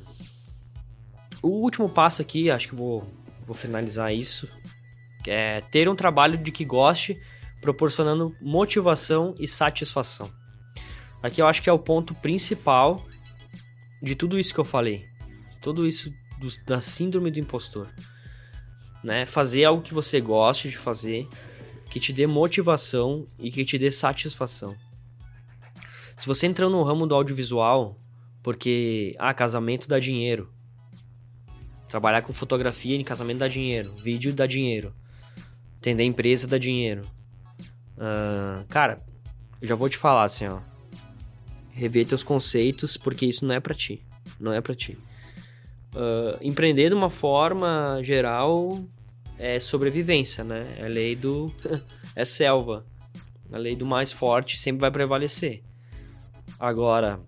o 1.42 1.50
último 1.50 1.90
passo 1.90 2.22
aqui, 2.22 2.50
acho 2.50 2.70
que 2.70 2.76
vou, 2.76 3.06
vou 3.46 3.56
finalizar 3.56 4.14
isso, 4.14 4.48
é 5.28 5.62
ter 5.62 5.90
um 5.90 5.96
trabalho 5.96 6.38
de 6.38 6.52
que 6.52 6.64
goste, 6.64 7.20
proporcionando 7.62 8.36
motivação 8.42 9.36
e 9.40 9.48
satisfação. 9.48 10.30
Aqui 11.22 11.42
eu 11.42 11.48
acho 11.48 11.62
que 11.62 11.70
é 11.70 11.74
o 11.74 11.80
ponto 11.80 12.14
principal 12.14 13.06
de 14.02 14.16
tudo 14.16 14.38
isso 14.38 14.54
que 14.54 14.60
eu 14.60 14.66
falei. 14.66 15.06
Tudo 15.62 15.88
isso 15.88 16.14
do, 16.40 16.48
da 16.66 16.82
síndrome 16.82 17.32
do 17.32 17.40
impostor. 17.40 17.88
Né? 19.04 19.26
Fazer 19.26 19.66
algo 19.66 19.82
que 19.82 19.94
você 19.94 20.22
goste 20.22 20.70
de 20.70 20.78
fazer, 20.78 21.28
que 21.90 22.00
te 22.00 22.14
dê 22.14 22.26
motivação 22.26 23.26
e 23.38 23.52
que 23.52 23.66
te 23.66 23.78
dê 23.78 23.92
satisfação. 23.92 24.76
Se 26.18 26.26
você 26.26 26.48
entrou 26.48 26.70
no 26.70 26.84
ramo 26.84 27.06
do 27.06 27.14
audiovisual 27.14 28.00
porque, 28.44 29.16
ah, 29.18 29.34
casamento 29.34 29.88
dá 29.88 29.98
dinheiro. 29.98 30.52
Trabalhar 31.88 32.22
com 32.22 32.34
fotografia 32.34 32.96
em 32.96 33.04
casamento 33.04 33.40
dá 33.40 33.48
dinheiro, 33.48 33.96
vídeo 33.96 34.34
dá 34.34 34.46
dinheiro. 34.46 34.94
Entender 35.78 36.04
empresa 36.04 36.46
dá 36.46 36.58
dinheiro. 36.58 37.08
Uh, 37.96 38.66
cara, 38.68 39.00
eu 39.62 39.68
já 39.68 39.76
vou 39.76 39.88
te 39.88 39.98
falar 39.98 40.26
assim, 40.26 40.46
ó. 40.48 40.60
Rever 41.72 42.06
teus 42.06 42.22
conceitos, 42.22 42.98
porque 42.98 43.26
isso 43.26 43.46
não 43.46 43.56
é 43.56 43.60
para 43.60 43.74
ti. 43.74 44.06
Não 44.40 44.52
é 44.52 44.60
para 44.60 44.76
ti. 44.76 44.98
Uh, 45.94 46.38
empreender 46.42 46.90
de 46.90 46.96
uma 46.96 47.10
forma 47.10 48.00
geral 48.02 48.84
é 49.38 49.60
sobrevivência, 49.60 50.44
né? 50.44 50.76
É 50.78 50.88
lei 50.88 51.16
do. 51.16 51.52
é 52.16 52.26
selva. 52.26 52.86
A 53.52 53.58
lei 53.58 53.76
do 53.76 53.86
mais 53.86 54.12
forte 54.12 54.58
sempre 54.58 54.82
vai 54.82 54.90
prevalecer. 54.90 55.62
Agora, 56.60 57.20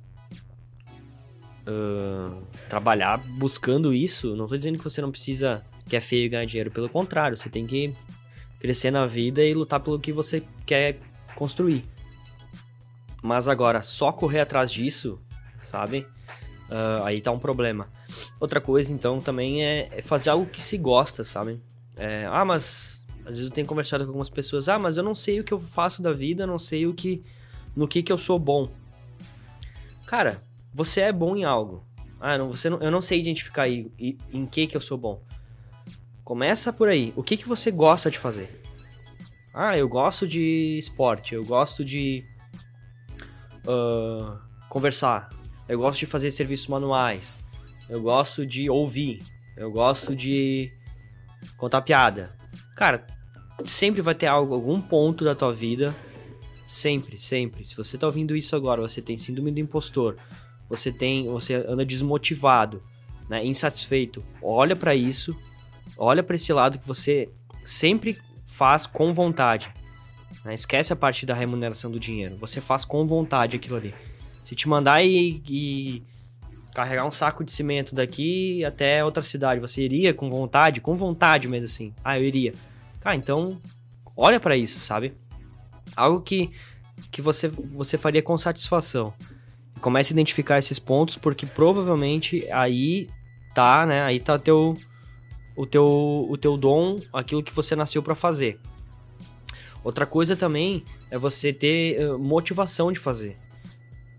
uh, 1.67 2.41
trabalhar 2.67 3.17
buscando 3.37 3.93
isso, 3.93 4.35
não 4.35 4.47
tô 4.47 4.57
dizendo 4.57 4.77
que 4.77 4.83
você 4.83 5.01
não 5.01 5.11
precisa, 5.11 5.63
que 5.87 5.95
é 5.95 6.01
feio 6.01 6.29
ganhar 6.29 6.45
dinheiro. 6.45 6.71
Pelo 6.71 6.89
contrário, 6.89 7.37
você 7.37 7.49
tem 7.49 7.67
que 7.67 7.93
crescer 8.59 8.89
na 8.89 9.05
vida 9.05 9.43
e 9.43 9.53
lutar 9.53 9.79
pelo 9.79 9.99
que 9.99 10.11
você 10.11 10.43
quer 10.65 10.97
construir. 11.35 11.85
Mas 13.21 13.47
agora, 13.47 13.81
só 13.81 14.11
correr 14.11 14.39
atrás 14.39 14.71
disso, 14.71 15.19
sabe? 15.57 16.07
Uh, 16.69 17.03
aí 17.03 17.21
tá 17.21 17.31
um 17.31 17.39
problema. 17.39 17.87
Outra 18.39 18.59
coisa, 18.59 18.91
então, 18.91 19.21
também 19.21 19.63
é, 19.63 19.89
é 19.91 20.01
fazer 20.01 20.31
algo 20.31 20.45
que 20.45 20.61
se 20.61 20.77
gosta, 20.77 21.23
sabe? 21.23 21.61
É, 21.95 22.27
ah, 22.29 22.43
mas 22.43 23.05
às 23.21 23.37
vezes 23.37 23.45
eu 23.45 23.51
tenho 23.51 23.67
conversado 23.67 24.03
com 24.03 24.09
algumas 24.09 24.29
pessoas. 24.29 24.67
Ah, 24.67 24.79
mas 24.79 24.97
eu 24.97 25.03
não 25.03 25.15
sei 25.15 25.39
o 25.39 25.43
que 25.43 25.53
eu 25.53 25.59
faço 25.59 26.01
da 26.01 26.11
vida, 26.11 26.45
não 26.45 26.59
sei 26.59 26.85
o 26.85 26.93
que, 26.93 27.23
no 27.75 27.87
que 27.87 28.03
que 28.03 28.11
eu 28.11 28.17
sou 28.17 28.37
bom. 28.39 28.69
Cara, 30.05 30.41
você 30.73 31.01
é 31.01 31.11
bom 31.11 31.35
em 31.35 31.43
algo. 31.43 31.83
Ah, 32.19 32.37
não, 32.37 32.51
você 32.51 32.69
não, 32.69 32.81
eu 32.81 32.91
não 32.91 33.01
sei 33.01 33.19
identificar 33.19 33.63
aí, 33.63 33.91
em 34.31 34.45
que 34.45 34.67
que 34.67 34.77
eu 34.77 34.81
sou 34.81 34.97
bom. 34.97 35.21
Começa 36.23 36.73
por 36.73 36.87
aí. 36.87 37.13
O 37.15 37.23
que, 37.23 37.37
que 37.37 37.47
você 37.47 37.69
gosta 37.69 38.09
de 38.09 38.17
fazer? 38.17 38.61
Ah, 39.53 39.77
eu 39.77 39.87
gosto 39.87 40.27
de 40.27 40.77
esporte, 40.79 41.33
eu 41.33 41.45
gosto 41.45 41.85
de 41.85 42.25
uh, 43.65 44.37
conversar, 44.67 45.29
eu 45.67 45.79
gosto 45.79 45.99
de 45.99 46.05
fazer 46.05 46.31
serviços 46.31 46.67
manuais, 46.67 47.39
eu 47.89 48.01
gosto 48.01 48.45
de 48.45 48.69
ouvir, 48.69 49.21
eu 49.57 49.71
gosto 49.71 50.15
de 50.15 50.71
contar 51.57 51.81
piada. 51.81 52.35
Cara, 52.75 53.05
sempre 53.63 54.01
vai 54.01 54.15
ter 54.15 54.27
algo, 54.27 54.53
algum 54.53 54.81
ponto 54.81 55.23
da 55.23 55.35
tua 55.35 55.53
vida, 55.53 55.95
sempre, 56.65 57.17
sempre. 57.17 57.65
Se 57.65 57.75
você 57.75 57.97
tá 57.97 58.07
ouvindo 58.07 58.35
isso 58.35 58.55
agora, 58.55 58.81
você 58.81 59.01
tem 59.01 59.17
síndrome 59.17 59.51
do 59.51 59.59
impostor, 59.59 60.17
você 60.69 60.91
tem, 60.91 61.27
você 61.27 61.55
anda 61.55 61.85
desmotivado, 61.85 62.79
né, 63.29 63.45
insatisfeito, 63.45 64.23
olha 64.41 64.75
para 64.75 64.95
isso 64.95 65.35
olha 65.97 66.23
para 66.23 66.35
esse 66.35 66.51
lado 66.51 66.79
que 66.79 66.87
você 66.87 67.27
sempre 67.63 68.17
faz 68.45 68.85
com 68.85 69.13
vontade. 69.13 69.73
Né? 70.43 70.53
Esquece 70.53 70.93
a 70.93 70.95
parte 70.95 71.25
da 71.25 71.33
remuneração 71.33 71.89
do 71.89 71.99
dinheiro. 71.99 72.37
Você 72.37 72.61
faz 72.61 72.85
com 72.85 73.05
vontade 73.05 73.55
aquilo 73.55 73.75
ali. 73.75 73.93
Se 74.45 74.55
te 74.55 74.67
mandar 74.69 75.03
e, 75.03 75.41
e 75.47 76.03
carregar 76.73 77.05
um 77.05 77.11
saco 77.11 77.43
de 77.43 77.51
cimento 77.51 77.95
daqui 77.95 78.63
até 78.63 79.03
outra 79.03 79.23
cidade, 79.23 79.59
você 79.59 79.81
iria 79.81 80.13
com 80.13 80.29
vontade? 80.29 80.81
Com 80.81 80.95
vontade 80.95 81.47
mesmo 81.47 81.65
assim. 81.65 81.93
Ah, 82.03 82.19
eu 82.19 82.25
iria. 82.25 82.53
Cara, 82.99 83.15
então 83.15 83.59
olha 84.15 84.39
para 84.39 84.55
isso, 84.55 84.79
sabe? 84.79 85.13
Algo 85.95 86.21
que, 86.21 86.51
que 87.11 87.21
você, 87.21 87.47
você 87.47 87.97
faria 87.97 88.21
com 88.21 88.37
satisfação. 88.37 89.13
Comece 89.81 90.13
a 90.13 90.15
identificar 90.15 90.57
esses 90.57 90.79
pontos, 90.79 91.17
porque 91.17 91.45
provavelmente 91.45 92.47
aí 92.51 93.09
tá, 93.53 93.85
né? 93.85 94.01
Aí 94.03 94.19
tá 94.19 94.37
teu 94.37 94.77
o 95.55 95.65
teu, 95.65 96.27
o 96.29 96.37
teu 96.37 96.57
dom, 96.57 96.99
aquilo 97.13 97.41
que 97.41 97.53
você 97.53 97.75
nasceu 97.75 98.03
para 98.03 98.13
fazer. 98.13 98.59
Outra 99.83 100.05
coisa 100.05 100.35
também 100.35 100.83
é 101.09 101.17
você 101.17 101.53
ter 101.53 102.03
uh, 102.05 102.19
motivação 102.19 102.91
de 102.91 102.99
fazer. 102.99 103.37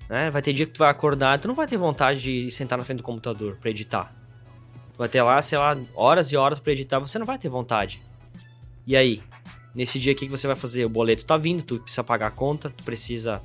Né? 0.08 0.30
Vai 0.30 0.42
ter 0.42 0.52
dia 0.52 0.66
que 0.66 0.72
tu 0.72 0.78
vai 0.78 0.90
acordar, 0.90 1.38
tu 1.38 1.48
não 1.48 1.54
vai 1.54 1.66
ter 1.66 1.76
vontade 1.76 2.22
de 2.22 2.50
sentar 2.50 2.78
na 2.78 2.84
frente 2.84 2.98
do 2.98 3.02
computador 3.02 3.56
para 3.56 3.70
editar. 3.70 4.14
Tu 4.92 4.98
vai 4.98 5.08
ter 5.08 5.22
lá, 5.22 5.40
sei 5.42 5.58
lá, 5.58 5.76
horas 5.94 6.32
e 6.32 6.36
horas 6.36 6.58
para 6.58 6.72
editar, 6.72 6.98
você 6.98 7.18
não 7.18 7.26
vai 7.26 7.38
ter 7.38 7.48
vontade. 7.48 8.00
E 8.86 8.96
aí? 8.96 9.20
Nesse 9.74 9.98
dia, 9.98 10.14
o 10.14 10.16
que 10.16 10.26
você 10.26 10.46
vai 10.46 10.56
fazer? 10.56 10.86
O 10.86 10.88
boleto 10.88 11.24
tá 11.24 11.36
vindo, 11.36 11.62
tu 11.62 11.78
precisa 11.80 12.02
pagar 12.02 12.28
a 12.28 12.30
conta, 12.30 12.70
tu 12.70 12.82
precisa 12.82 13.42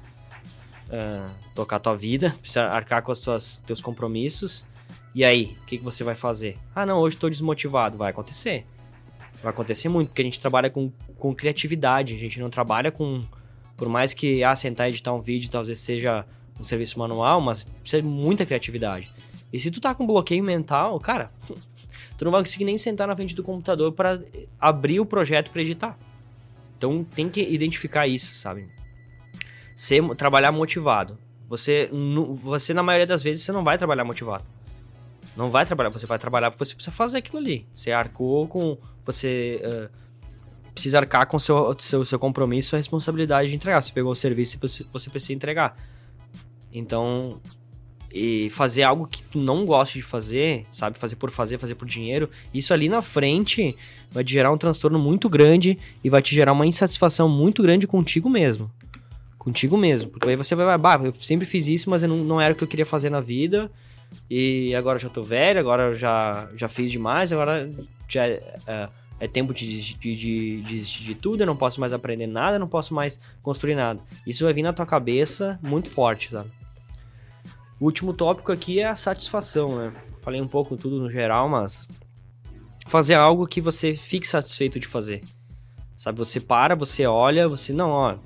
uh, 0.87 1.29
tocar 1.53 1.77
tua 1.79 1.95
vida, 1.97 2.29
precisa 2.39 2.67
arcar 2.67 3.01
com 3.01 3.11
os 3.11 3.57
teus 3.65 3.81
compromissos. 3.81 4.63
E 5.13 5.25
aí, 5.25 5.57
o 5.61 5.65
que, 5.65 5.77
que 5.77 5.83
você 5.83 6.05
vai 6.05 6.15
fazer? 6.15 6.57
Ah, 6.73 6.85
não, 6.85 6.99
hoje 6.99 7.17
estou 7.17 7.29
desmotivado. 7.29 7.97
Vai 7.97 8.11
acontecer. 8.11 8.65
Vai 9.43 9.51
acontecer 9.51 9.89
muito, 9.89 10.09
porque 10.09 10.21
a 10.21 10.25
gente 10.25 10.39
trabalha 10.39 10.69
com, 10.69 10.89
com 11.17 11.35
criatividade, 11.35 12.15
a 12.15 12.17
gente 12.17 12.39
não 12.39 12.49
trabalha 12.49 12.91
com. 12.91 13.25
Por 13.75 13.89
mais 13.89 14.13
que, 14.13 14.41
ah, 14.43 14.55
sentar 14.55 14.87
e 14.87 14.91
editar 14.91 15.11
um 15.11 15.21
vídeo 15.21 15.49
talvez 15.49 15.79
seja 15.79 16.25
um 16.61 16.63
serviço 16.63 16.97
manual, 16.97 17.41
mas 17.41 17.65
precisa 17.65 18.01
de 18.01 18.07
muita 18.07 18.45
criatividade. 18.45 19.11
E 19.51 19.59
se 19.59 19.69
tu 19.69 19.81
tá 19.81 19.93
com 19.93 20.07
bloqueio 20.07 20.43
mental, 20.43 20.99
cara, 20.99 21.31
tu 22.17 22.23
não 22.23 22.31
vai 22.31 22.41
conseguir 22.41 22.65
nem 22.65 22.77
sentar 22.77 23.07
na 23.07 23.15
frente 23.15 23.35
do 23.35 23.43
computador 23.43 23.91
para 23.91 24.21
abrir 24.59 24.99
o 24.99 25.05
projeto 25.05 25.51
para 25.51 25.61
editar. 25.61 25.97
Então 26.77 27.03
tem 27.03 27.29
que 27.29 27.41
identificar 27.41 28.07
isso, 28.07 28.33
sabe? 28.33 28.69
Ser, 29.75 30.03
trabalhar 30.15 30.51
motivado. 30.51 31.17
Você, 31.49 31.89
você, 32.41 32.73
na 32.73 32.81
maioria 32.81 33.05
das 33.05 33.21
vezes, 33.21 33.43
você 33.43 33.51
não 33.51 33.63
vai 33.63 33.77
trabalhar 33.77 34.05
motivado. 34.05 34.45
Não 35.35 35.49
vai 35.49 35.65
trabalhar, 35.65 35.89
você 35.89 36.05
vai 36.05 36.17
trabalhar 36.17 36.51
porque 36.51 36.63
você 36.63 36.73
precisa 36.73 36.95
fazer 36.95 37.17
aquilo 37.17 37.39
ali. 37.39 37.67
Você 37.73 37.91
arcou 37.91 38.47
com. 38.47 38.77
Você 39.05 39.61
uh, 39.63 39.89
precisa 40.73 40.99
arcar 40.99 41.27
com 41.27 41.37
seu, 41.37 41.75
seu, 41.79 42.05
seu 42.05 42.19
compromisso, 42.19 42.75
a 42.75 42.77
responsabilidade 42.77 43.49
de 43.49 43.55
entregar. 43.55 43.81
Você 43.81 43.91
pegou 43.91 44.11
o 44.11 44.15
serviço 44.15 44.57
e 44.57 44.85
você 44.91 45.09
precisa 45.09 45.33
entregar. 45.33 45.77
Então, 46.73 47.39
e 48.13 48.49
fazer 48.49 48.83
algo 48.83 49.07
que 49.07 49.23
tu 49.23 49.39
não 49.39 49.65
gosta 49.65 49.93
de 49.93 50.01
fazer, 50.01 50.65
sabe? 50.69 50.97
Fazer 50.97 51.15
por 51.15 51.31
fazer, 51.31 51.57
fazer 51.57 51.75
por 51.75 51.87
dinheiro, 51.87 52.29
isso 52.53 52.73
ali 52.73 52.89
na 52.89 53.01
frente 53.01 53.75
vai 54.11 54.23
te 54.23 54.33
gerar 54.33 54.51
um 54.51 54.57
transtorno 54.57 54.99
muito 54.99 55.29
grande 55.29 55.79
e 56.03 56.09
vai 56.09 56.21
te 56.21 56.35
gerar 56.35 56.51
uma 56.51 56.67
insatisfação 56.67 57.29
muito 57.29 57.61
grande 57.61 57.87
contigo 57.87 58.29
mesmo. 58.29 58.69
Contigo 59.37 59.77
mesmo. 59.77 60.11
Porque 60.11 60.29
aí 60.29 60.35
você 60.35 60.53
vai, 60.55 60.77
bah, 60.77 60.99
eu 61.03 61.13
sempre 61.15 61.47
fiz 61.47 61.67
isso, 61.67 61.89
mas 61.89 62.01
não, 62.03 62.17
não 62.17 62.41
era 62.41 62.53
o 62.53 62.57
que 62.57 62.63
eu 62.63 62.67
queria 62.67 62.85
fazer 62.85 63.09
na 63.09 63.21
vida. 63.21 63.71
E 64.29 64.75
agora 64.75 64.99
já 64.99 65.07
tô 65.07 65.23
velho, 65.23 65.59
agora 65.59 65.95
já, 65.95 66.49
já 66.55 66.67
fiz 66.67 66.91
demais, 66.91 67.31
agora 67.31 67.69
já 68.09 68.27
é, 68.27 68.43
é, 68.67 68.89
é 69.21 69.27
tempo 69.27 69.53
de 69.53 69.65
desistir 69.65 70.15
de, 70.15 70.61
de, 70.61 70.61
de, 70.61 71.03
de, 71.03 71.15
tudo, 71.15 71.43
eu 71.43 71.47
não 71.47 71.55
posso 71.55 71.79
mais 71.79 71.93
aprender 71.93 72.27
nada, 72.27 72.57
eu 72.57 72.59
não 72.59 72.67
posso 72.67 72.93
mais 72.93 73.21
construir 73.41 73.75
nada. 73.75 74.01
Isso 74.27 74.43
vai 74.43 74.51
vir 74.51 74.63
na 74.63 74.73
tua 74.73 74.85
cabeça 74.85 75.57
muito 75.63 75.89
forte, 75.89 76.29
sabe? 76.29 76.51
O 77.81 77.85
último 77.85 78.13
tópico 78.13 78.51
aqui 78.51 78.79
é 78.79 78.87
a 78.87 78.95
satisfação, 78.95 79.75
né? 79.75 79.91
Falei 80.21 80.39
um 80.39 80.47
pouco 80.47 80.77
tudo 80.77 80.99
no 80.99 81.09
geral, 81.09 81.49
mas 81.49 81.87
fazer 82.85 83.15
algo 83.15 83.47
que 83.47 83.59
você 83.59 83.95
fique 83.95 84.27
satisfeito 84.27 84.79
de 84.79 84.85
fazer. 84.85 85.21
Sabe, 85.97 86.19
você 86.19 86.39
para, 86.39 86.75
você 86.75 87.07
olha, 87.07 87.47
você 87.47 87.73
não, 87.73 87.89
ó, 87.89 88.17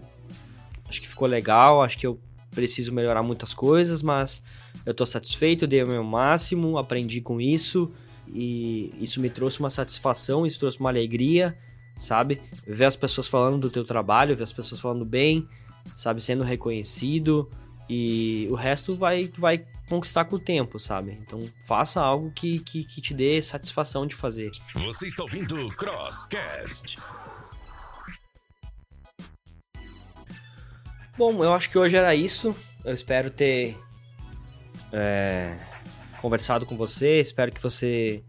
acho 0.90 1.00
que 1.00 1.08
ficou 1.08 1.26
legal, 1.26 1.82
acho 1.82 1.98
que 1.98 2.06
eu 2.06 2.20
preciso 2.52 2.92
melhorar 2.92 3.24
muitas 3.24 3.54
coisas, 3.54 4.02
mas 4.02 4.44
eu 4.86 4.94
tô 4.94 5.06
satisfeito, 5.06 5.66
dei 5.66 5.82
o 5.84 5.88
meu 5.88 6.04
máximo, 6.04 6.78
aprendi 6.78 7.22
com 7.22 7.40
isso 7.40 7.94
e 8.28 8.94
isso 9.00 9.22
me 9.22 9.30
trouxe 9.30 9.62
uma 9.62 9.70
satisfação, 9.70 10.46
isso 10.46 10.60
trouxe 10.60 10.82
uma 10.82 10.90
alegria, 10.90 11.58
sabe? 11.96 12.42
Ver 12.68 12.86
as 12.86 12.98
pessoas 12.98 13.26
falando 13.26 13.58
do 13.58 13.70
teu 13.70 13.86
trabalho, 13.86 14.36
ver 14.36 14.44
as 14.44 14.52
pessoas 14.52 14.82
falando 14.82 15.06
bem, 15.06 15.48
sabe, 15.96 16.22
sendo 16.22 16.44
reconhecido, 16.44 17.50
e 17.90 18.48
o 18.50 18.56
resto 18.56 18.96
vai, 18.96 19.28
tu 19.28 19.40
vai 19.40 19.66
conquistar 19.88 20.26
com 20.26 20.38
o 20.38 20.40
tempo, 20.40 20.80
sabe? 20.80 21.18
Então 21.22 21.48
faça 21.68 22.02
algo 22.02 22.32
que, 22.32 22.60
que, 22.60 22.84
que 22.84 23.02
te 23.02 23.14
dê 23.14 23.42
satisfação 23.42 24.08
de 24.08 24.16
fazer. 24.16 24.52
Você 24.74 25.08
está 25.08 25.24
ouvindo 25.24 25.70
Crosscast. 25.70 26.98
Bom, 31.18 31.44
eu 31.44 31.54
acho 31.54 31.70
que 31.70 31.78
hoje 31.78 31.96
era 31.96 32.14
isso. 32.14 32.56
Eu 32.84 32.94
espero 32.94 33.30
ter 33.30 33.78
é, 34.92 35.56
conversado 36.22 36.66
com 36.66 36.76
você. 36.76 37.20
Espero 37.20 37.52
que 37.52 37.62
você, 37.62 38.24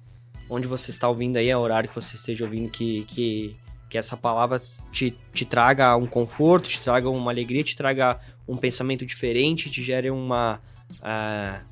onde 0.49 0.69
você 0.69 0.91
está 0.91 1.09
ouvindo 1.09 1.37
aí, 1.37 1.49
é 1.49 1.57
o 1.57 1.61
horário 1.61 1.89
que 1.89 1.95
você 1.95 2.15
esteja 2.15 2.45
ouvindo, 2.45 2.71
que, 2.71 3.05
que, 3.05 3.57
que 3.89 3.99
essa 3.99 4.17
palavra 4.17 4.59
te, 4.93 5.19
te 5.33 5.45
traga 5.45 5.97
um 5.97 6.07
conforto, 6.07 6.69
te 6.69 6.81
traga 6.81 7.09
uma 7.09 7.31
alegria, 7.31 7.65
te 7.65 7.75
traga 7.75 8.21
um 8.47 8.57
pensamento 8.57 9.05
diferente, 9.05 9.71
te 9.71 9.83
gere 9.83 10.11
uma, 10.11 10.61
uh, 11.01 11.65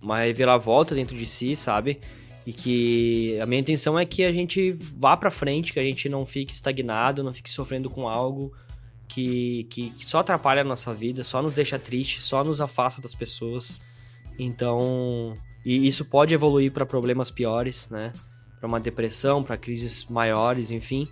uma 0.00 0.20
reviravolta 0.20 0.94
dentro 0.94 1.16
de 1.16 1.26
si, 1.26 1.54
sabe? 1.54 2.00
E 2.46 2.52
que 2.52 3.38
a 3.40 3.46
minha 3.46 3.60
intenção 3.60 3.98
é 3.98 4.04
que 4.04 4.24
a 4.24 4.32
gente 4.32 4.72
vá 4.72 5.16
para 5.16 5.30
frente, 5.30 5.72
que 5.72 5.78
a 5.78 5.84
gente 5.84 6.08
não 6.08 6.26
fique 6.26 6.52
estagnado, 6.52 7.22
não 7.22 7.32
fique 7.32 7.50
sofrendo 7.50 7.88
com 7.88 8.08
algo 8.08 8.52
que, 9.06 9.64
que, 9.70 9.90
que 9.90 10.06
só 10.06 10.18
atrapalha 10.18 10.62
a 10.62 10.64
nossa 10.64 10.92
vida, 10.94 11.22
só 11.22 11.42
nos 11.42 11.52
deixa 11.52 11.78
triste, 11.78 12.20
só 12.20 12.42
nos 12.42 12.60
afasta 12.60 13.00
das 13.00 13.14
pessoas. 13.14 13.80
Então, 14.38 15.36
e 15.64 15.86
isso 15.86 16.04
pode 16.04 16.34
evoluir 16.34 16.72
para 16.72 16.86
problemas 16.86 17.30
piores, 17.30 17.88
né? 17.90 18.12
Para 18.58 18.66
uma 18.66 18.80
depressão, 18.80 19.42
para 19.42 19.56
crises 19.56 20.06
maiores, 20.06 20.70
enfim 20.70 21.08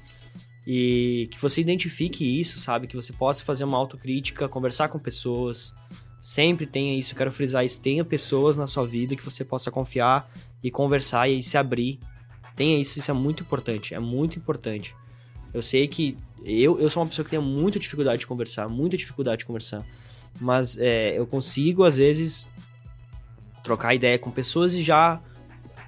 e 0.71 1.29
que 1.31 1.41
você 1.41 1.63
identifique 1.63 2.39
isso, 2.39 2.61
sabe? 2.61 2.87
Que 2.87 2.95
você 2.95 3.11
possa 3.11 3.43
fazer 3.43 3.65
uma 3.65 3.79
autocrítica, 3.79 4.47
conversar 4.51 4.91
com 4.91 4.99
pessoas. 4.99 5.75
Sempre 6.21 6.67
tenha 6.67 6.99
isso, 6.99 7.17
quero 7.17 7.33
frisar 7.33 7.65
isso. 7.65 7.81
Tenha 7.81 8.05
pessoas 8.05 8.55
na 8.55 8.67
sua 8.67 8.87
vida 8.87 9.17
que 9.17 9.25
você 9.25 9.43
possa 9.47 9.71
confiar 9.71 10.31
e 10.63 10.71
conversar 10.71 11.27
e 11.27 11.43
se 11.43 11.57
abrir. 11.57 11.99
Tenha 12.55 12.79
isso, 12.79 12.99
isso 12.99 13.11
é 13.11 13.15
muito 13.15 13.43
importante. 13.43 13.95
É 13.95 13.99
muito 13.99 14.39
importante. 14.39 14.95
Eu 15.55 15.63
sei 15.63 15.89
que 15.89 16.19
eu, 16.45 16.79
eu 16.79 16.91
sou 16.91 17.03
uma 17.03 17.09
pessoa 17.09 17.25
que 17.25 17.31
tem 17.31 17.41
muita 17.41 17.79
dificuldade 17.79 18.21
de 18.21 18.27
conversar, 18.27 18.69
muita 18.69 18.95
dificuldade 18.95 19.39
de 19.39 19.47
conversar. 19.47 19.83
Mas 20.39 20.77
é, 20.77 21.19
eu 21.19 21.27
consigo, 21.27 21.83
às 21.83 21.97
vezes, 21.97 22.47
trocar 23.65 23.95
ideia 23.95 24.19
com 24.19 24.31
pessoas 24.31 24.75
e 24.75 24.83
já 24.83 25.19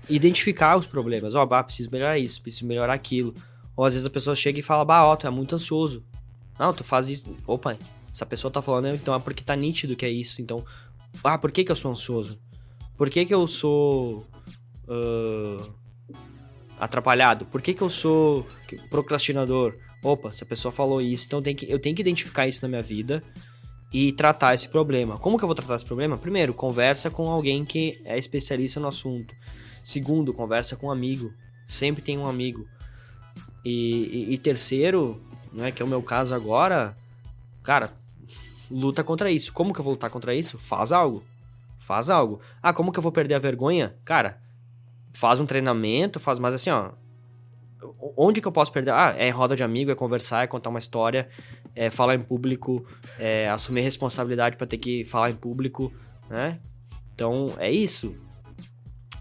identificar 0.09 0.79
os 0.79 0.87
problemas. 0.87 1.35
Ó, 1.35 1.43
oh, 1.45 1.65
preciso 1.65 1.91
melhorar 1.93 2.19
isso, 2.19 2.41
preciso 2.41 2.65
melhorar 2.65 2.95
aquilo. 2.95 3.35
Ou 3.81 3.87
às 3.87 3.95
vezes 3.95 4.05
a 4.05 4.11
pessoa 4.11 4.37
chega 4.37 4.59
e 4.59 4.63
fala, 4.63 4.85
bah, 4.85 5.07
ó, 5.07 5.17
tu 5.17 5.27
é 5.27 5.31
muito 5.31 5.55
ansioso. 5.55 6.05
Não, 6.59 6.71
tu 6.71 6.85
faz 6.85 7.09
isso. 7.09 7.35
Opa, 7.47 7.79
essa 8.13 8.27
pessoa 8.27 8.51
tá 8.51 8.61
falando, 8.61 8.95
então 8.95 9.15
é 9.15 9.19
porque 9.19 9.43
tá 9.43 9.57
nítido 9.57 9.97
que 9.97 10.05
é 10.05 10.11
isso. 10.11 10.43
Então, 10.43 10.63
ah, 11.25 11.39
por 11.39 11.51
que 11.51 11.65
que 11.65 11.73
eu 11.73 11.77
sou 11.77 11.91
ansioso? 11.91 12.39
Por 12.95 13.09
que 13.09 13.25
que 13.25 13.33
eu 13.33 13.49
sou 13.49 14.27
uh, 14.87 15.73
atrapalhado? 16.79 17.47
Por 17.47 17.63
que 17.63 17.73
que 17.73 17.81
eu 17.81 17.89
sou 17.89 18.47
procrastinador? 18.91 19.75
Opa, 20.05 20.31
se 20.31 20.45
a 20.45 20.47
pessoa 20.47 20.71
falou 20.71 21.01
isso, 21.01 21.25
então 21.25 21.41
tenho, 21.41 21.57
que, 21.57 21.65
eu 21.67 21.79
tenho 21.79 21.97
que 21.97 22.03
identificar 22.03 22.47
isso 22.47 22.61
na 22.61 22.69
minha 22.69 22.83
vida 22.83 23.23
e 23.91 24.13
tratar 24.13 24.53
esse 24.53 24.69
problema. 24.69 25.17
Como 25.17 25.39
que 25.39 25.45
eu 25.45 25.49
vou 25.49 25.55
tratar 25.55 25.77
esse 25.77 25.87
problema? 25.87 26.19
Primeiro, 26.19 26.53
conversa 26.53 27.09
com 27.09 27.31
alguém 27.31 27.65
que 27.65 27.99
é 28.05 28.19
especialista 28.19 28.79
no 28.79 28.89
assunto. 28.89 29.35
Segundo, 29.83 30.35
conversa 30.35 30.77
com 30.77 30.89
um 30.89 30.91
amigo. 30.91 31.33
Sempre 31.67 32.03
tem 32.03 32.19
um 32.19 32.27
amigo. 32.27 32.69
E, 33.65 34.33
e, 34.33 34.39
terceiro, 34.39 35.21
né, 35.53 35.71
que 35.71 35.83
é 35.83 35.85
o 35.85 35.89
meu 35.89 36.03
caso 36.03 36.35
agora, 36.35 36.95
cara, 37.63 37.93
luta 38.71 39.05
contra 39.05 39.31
isso. 39.31 39.53
Como 39.53 39.73
que 39.73 39.81
eu 39.81 39.85
vou 39.85 39.95
lutar 39.95 40.11
contra 40.11 40.35
isso? 40.35 40.59
Faz 40.59 40.93
algo. 40.93 41.23
Faz 41.79 42.11
algo. 42.11 42.41
Ah, 42.63 42.73
como 42.73 42.93
que 42.93 42.99
eu 42.99 43.03
vou 43.03 43.13
perder 43.13 43.35
a 43.35 43.39
vergonha? 43.39 43.97
Cara, 44.05 44.41
faz 45.15 45.41
um 45.41 45.47
treinamento, 45.47 46.21
faz 46.21 46.39
mais 46.39 46.55
assim, 46.55 46.71
ó. 46.71 46.91
Onde 48.17 48.41
que 48.41 48.49
eu 48.49 48.53
posso 48.53 48.73
perder? 48.73 48.93
Ah, 48.93 49.15
é 49.17 49.29
em 49.29 49.31
roda 49.31 49.57
de 49.57 49.65
amigo, 49.65 49.91
é 49.91 49.95
conversar, 49.95 50.45
é 50.45 50.47
contar 50.47 50.69
uma 50.69 50.79
história, 50.79 51.29
é 51.75 51.89
falar 51.89 52.15
em 52.15 52.21
público, 52.21 52.87
é 53.19 53.49
assumir 53.49 53.81
responsabilidade 53.81 54.57
para 54.57 54.67
ter 54.67 54.79
que 54.79 55.05
falar 55.05 55.31
em 55.31 55.35
público, 55.35 55.93
né? 56.29 56.59
Então, 57.15 57.55
é 57.59 57.71
isso. 57.71 58.15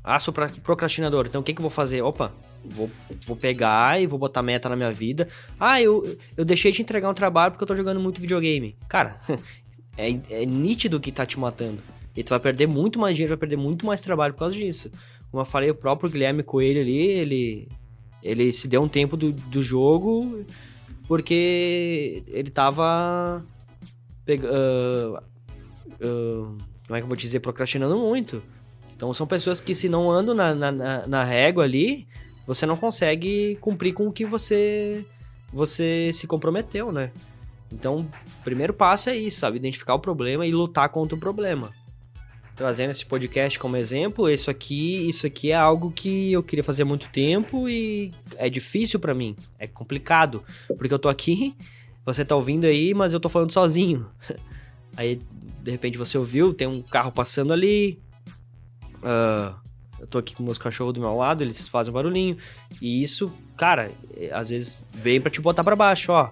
Ah, 0.04 0.20
sou 0.20 0.34
procrastinador, 0.64 1.26
então 1.28 1.42
o 1.42 1.44
que 1.44 1.54
que 1.54 1.60
eu 1.60 1.64
vou 1.64 1.72
fazer? 1.72 2.02
Opa, 2.02 2.34
Vou, 2.70 2.90
vou 3.26 3.36
pegar 3.36 4.02
e 4.02 4.08
vou 4.08 4.20
botar 4.20 4.44
meta 4.44 4.70
na 4.70 4.76
minha 4.76 4.92
vida. 4.92 5.28
Ah, 5.60 5.82
eu, 5.82 6.18
eu 6.38 6.46
deixei 6.46 6.72
de 6.72 6.82
entregar 6.82 7.10
um 7.10 7.14
trabalho 7.14 7.52
porque 7.52 7.64
eu 7.64 7.68
tô 7.68 7.76
jogando 7.76 8.00
muito 8.00 8.22
videogame. 8.22 8.76
Cara, 8.88 9.20
é, 9.98 10.10
é 10.30 10.46
nítido 10.46 11.00
que 11.00 11.12
tá 11.12 11.26
te 11.26 11.40
matando. 11.40 11.80
E 12.16 12.24
tu 12.24 12.30
vai 12.30 12.40
perder 12.40 12.68
muito 12.68 13.00
mais 13.00 13.16
dinheiro, 13.16 13.36
vai 13.36 13.40
perder 13.40 13.58
muito 13.58 13.86
mais 13.86 14.02
trabalho 14.02 14.34
por 14.34 14.40
causa 14.40 14.56
disso. 14.56 14.92
Como 15.32 15.42
eu 15.42 15.46
falei, 15.46 15.70
o 15.70 15.76
próprio 15.76 16.10
Guilherme 16.10 16.44
Coelho 16.44 16.82
ali, 16.82 16.98
ele, 16.98 17.68
ele 18.24 18.52
se 18.52 18.68
deu 18.68 18.82
um 18.82 18.88
tempo 18.88 19.16
do, 19.16 19.32
do 19.32 19.62
jogo 19.62 20.46
porque 21.10 22.24
ele 22.28 22.52
tava. 22.52 23.44
Pega, 24.24 24.48
uh, 24.48 25.18
uh, 26.06 26.58
como 26.86 26.96
é 26.96 27.00
que 27.00 27.04
eu 27.04 27.08
vou 27.08 27.18
dizer? 27.18 27.40
Procrastinando 27.40 27.98
muito. 27.98 28.44
Então 28.96 29.12
são 29.12 29.26
pessoas 29.26 29.60
que 29.60 29.74
se 29.74 29.90
não 29.90 30.12
andam 30.12 30.36
na, 30.36 30.54
na, 30.54 31.08
na 31.08 31.24
régua 31.24 31.64
ali, 31.64 32.08
você 32.50 32.66
não 32.66 32.76
consegue 32.76 33.60
cumprir 33.62 33.94
com 33.94 34.08
o 34.08 34.12
que 34.12 34.26
você 34.26 35.06
você 35.54 36.10
se 36.12 36.26
comprometeu, 36.26 36.92
né? 36.92 37.12
Então, 37.72 37.98
o 37.98 38.44
primeiro 38.44 38.74
passo 38.74 39.12
é 39.12 39.16
isso, 39.16 39.40
sabe? 39.40 39.58
Identificar 39.58 39.94
o 39.94 40.00
problema 40.00 40.48
e 40.48 40.52
lutar 40.52 40.90
contra 40.90 41.16
o 41.16 41.20
problema. 41.20 41.72
Trazendo 42.56 42.90
esse 42.90 43.06
podcast 43.06 43.60
como 43.60 43.78
exemplo, 43.78 44.28
isso 44.28 44.50
aqui, 44.50 45.08
isso 45.08 45.28
aqui 45.28 45.52
é 45.52 45.56
algo 45.56 45.92
que 45.92 46.32
eu 46.32 46.42
queria 46.42 46.64
fazer 46.64 46.82
há 46.82 46.86
muito 46.86 47.08
tempo 47.10 47.70
e 47.70 48.12
é 48.36 48.50
difícil 48.50 49.00
para 49.00 49.14
mim, 49.14 49.36
é 49.60 49.68
complicado, 49.68 50.44
porque 50.76 50.94
eu 50.94 51.00
tô 51.00 51.08
aqui, 51.08 51.56
você 52.04 52.26
tá 52.26 52.36
ouvindo 52.36 52.66
aí, 52.66 52.96
mas 52.96 53.14
eu 53.14 53.20
tô 53.20 53.30
falando 53.30 53.52
sozinho. 53.52 54.10
Aí, 54.98 55.22
de 55.62 55.72
repente 55.72 56.00
você 56.00 56.18
ouviu, 56.18 56.52
tem 56.52 56.68
um 56.68 56.82
carro 56.82 57.12
passando 57.12 57.54
ali, 57.54 58.02
uh, 58.98 59.56
eu 60.00 60.08
tô 60.08 60.18
aqui 60.18 60.36
com 60.36 60.44
meus 60.44 60.58
cachorros 60.58 60.94
do 60.94 61.00
meu 61.00 61.16
lado, 61.16 61.44
eles 61.44 61.68
fazem 61.68 61.92
um 61.92 61.94
barulhinho. 61.94 62.38
E 62.82 63.02
isso, 63.04 63.32
cara, 63.58 63.92
é, 64.16 64.32
às 64.34 64.50
vezes 64.50 64.84
vem 64.94 65.20
para 65.20 65.32
te 65.32 65.42
botar 65.42 65.64
para 65.64 65.76
baixo, 65.76 66.12
ó. 66.12 66.32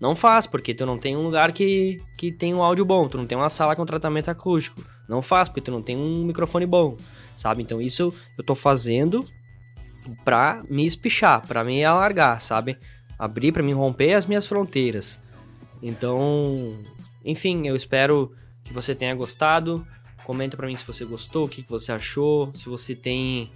Não 0.00 0.14
faz, 0.14 0.46
porque 0.46 0.74
tu 0.74 0.84
não 0.84 0.98
tem 0.98 1.16
um 1.16 1.22
lugar 1.22 1.52
que, 1.52 2.02
que 2.18 2.30
tem 2.30 2.52
um 2.52 2.62
áudio 2.62 2.84
bom, 2.84 3.08
tu 3.08 3.16
não 3.16 3.26
tem 3.26 3.36
uma 3.36 3.48
sala 3.48 3.74
com 3.74 3.86
tratamento 3.86 4.28
acústico. 4.28 4.82
Não 5.08 5.22
faz, 5.22 5.48
porque 5.48 5.62
tu 5.62 5.70
não 5.70 5.80
tem 5.80 5.96
um 5.96 6.24
microfone 6.24 6.66
bom, 6.66 6.96
sabe? 7.34 7.62
Então 7.62 7.80
isso 7.80 8.12
eu 8.36 8.44
tô 8.44 8.54
fazendo 8.54 9.24
pra 10.24 10.62
me 10.68 10.84
espichar, 10.84 11.46
pra 11.46 11.64
me 11.64 11.82
alargar, 11.84 12.40
sabe? 12.40 12.78
Abrir 13.18 13.52
pra 13.52 13.62
me 13.62 13.72
romper 13.72 14.12
as 14.12 14.26
minhas 14.26 14.46
fronteiras. 14.46 15.22
Então, 15.82 16.78
enfim, 17.24 17.66
eu 17.66 17.74
espero 17.74 18.32
que 18.62 18.72
você 18.72 18.94
tenha 18.94 19.14
gostado. 19.14 19.86
Comenta 20.26 20.56
pra 20.56 20.66
mim 20.66 20.74
se 20.74 20.84
você 20.84 21.04
gostou, 21.04 21.44
o 21.44 21.48
que, 21.48 21.62
que 21.62 21.70
você 21.70 21.92
achou, 21.92 22.50
se 22.52 22.68
você 22.68 22.96
tem 22.96 23.48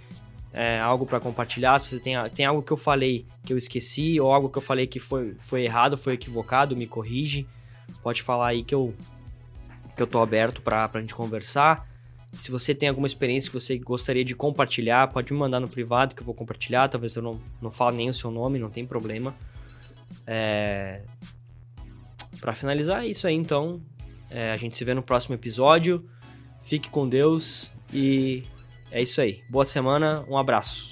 é, 0.53 0.79
algo 0.79 1.05
para 1.05 1.19
compartilhar, 1.19 1.77
se 1.79 1.89
você 1.89 1.99
tem, 1.99 2.15
tem 2.29 2.45
algo 2.45 2.61
que 2.63 2.71
eu 2.71 2.77
falei 2.77 3.25
que 3.43 3.51
eu 3.51 3.57
esqueci, 3.57 4.21
ou 4.21 4.33
algo 4.33 4.47
que 4.47 4.57
eu 4.57 4.61
falei 4.61 4.87
que 4.87 4.97
foi, 4.97 5.35
foi 5.37 5.65
errado, 5.65 5.97
foi 5.97 6.13
equivocado, 6.13 6.73
me 6.73 6.87
corrige. 6.87 7.45
Pode 8.01 8.23
falar 8.23 8.47
aí 8.47 8.63
que 8.63 8.73
eu, 8.73 8.95
que 9.97 10.01
eu 10.01 10.07
tô 10.07 10.21
aberto 10.21 10.61
pra, 10.61 10.87
pra 10.87 11.01
gente 11.01 11.13
conversar. 11.13 11.85
Se 12.37 12.49
você 12.49 12.73
tem 12.73 12.87
alguma 12.87 13.05
experiência 13.05 13.51
que 13.51 13.59
você 13.59 13.77
gostaria 13.77 14.23
de 14.23 14.33
compartilhar, 14.33 15.09
pode 15.09 15.33
me 15.33 15.39
mandar 15.39 15.59
no 15.59 15.67
privado 15.67 16.15
que 16.15 16.21
eu 16.21 16.25
vou 16.25 16.33
compartilhar. 16.33 16.87
Talvez 16.87 17.17
eu 17.17 17.21
não, 17.21 17.37
não 17.61 17.69
fale 17.69 17.97
nem 17.97 18.09
o 18.09 18.13
seu 18.13 18.31
nome, 18.31 18.57
não 18.57 18.69
tem 18.69 18.85
problema. 18.85 19.35
É... 20.25 21.01
Para 22.39 22.53
finalizar, 22.53 23.03
é 23.03 23.07
isso 23.07 23.27
aí 23.27 23.35
então. 23.35 23.81
É, 24.29 24.53
a 24.53 24.55
gente 24.55 24.77
se 24.77 24.85
vê 24.85 24.93
no 24.93 25.03
próximo 25.03 25.35
episódio. 25.35 26.09
Fique 26.63 26.89
com 26.89 27.07
Deus 27.07 27.71
e 27.93 28.43
é 28.91 29.01
isso 29.01 29.21
aí. 29.21 29.43
Boa 29.49 29.65
semana, 29.65 30.25
um 30.27 30.37
abraço. 30.37 30.90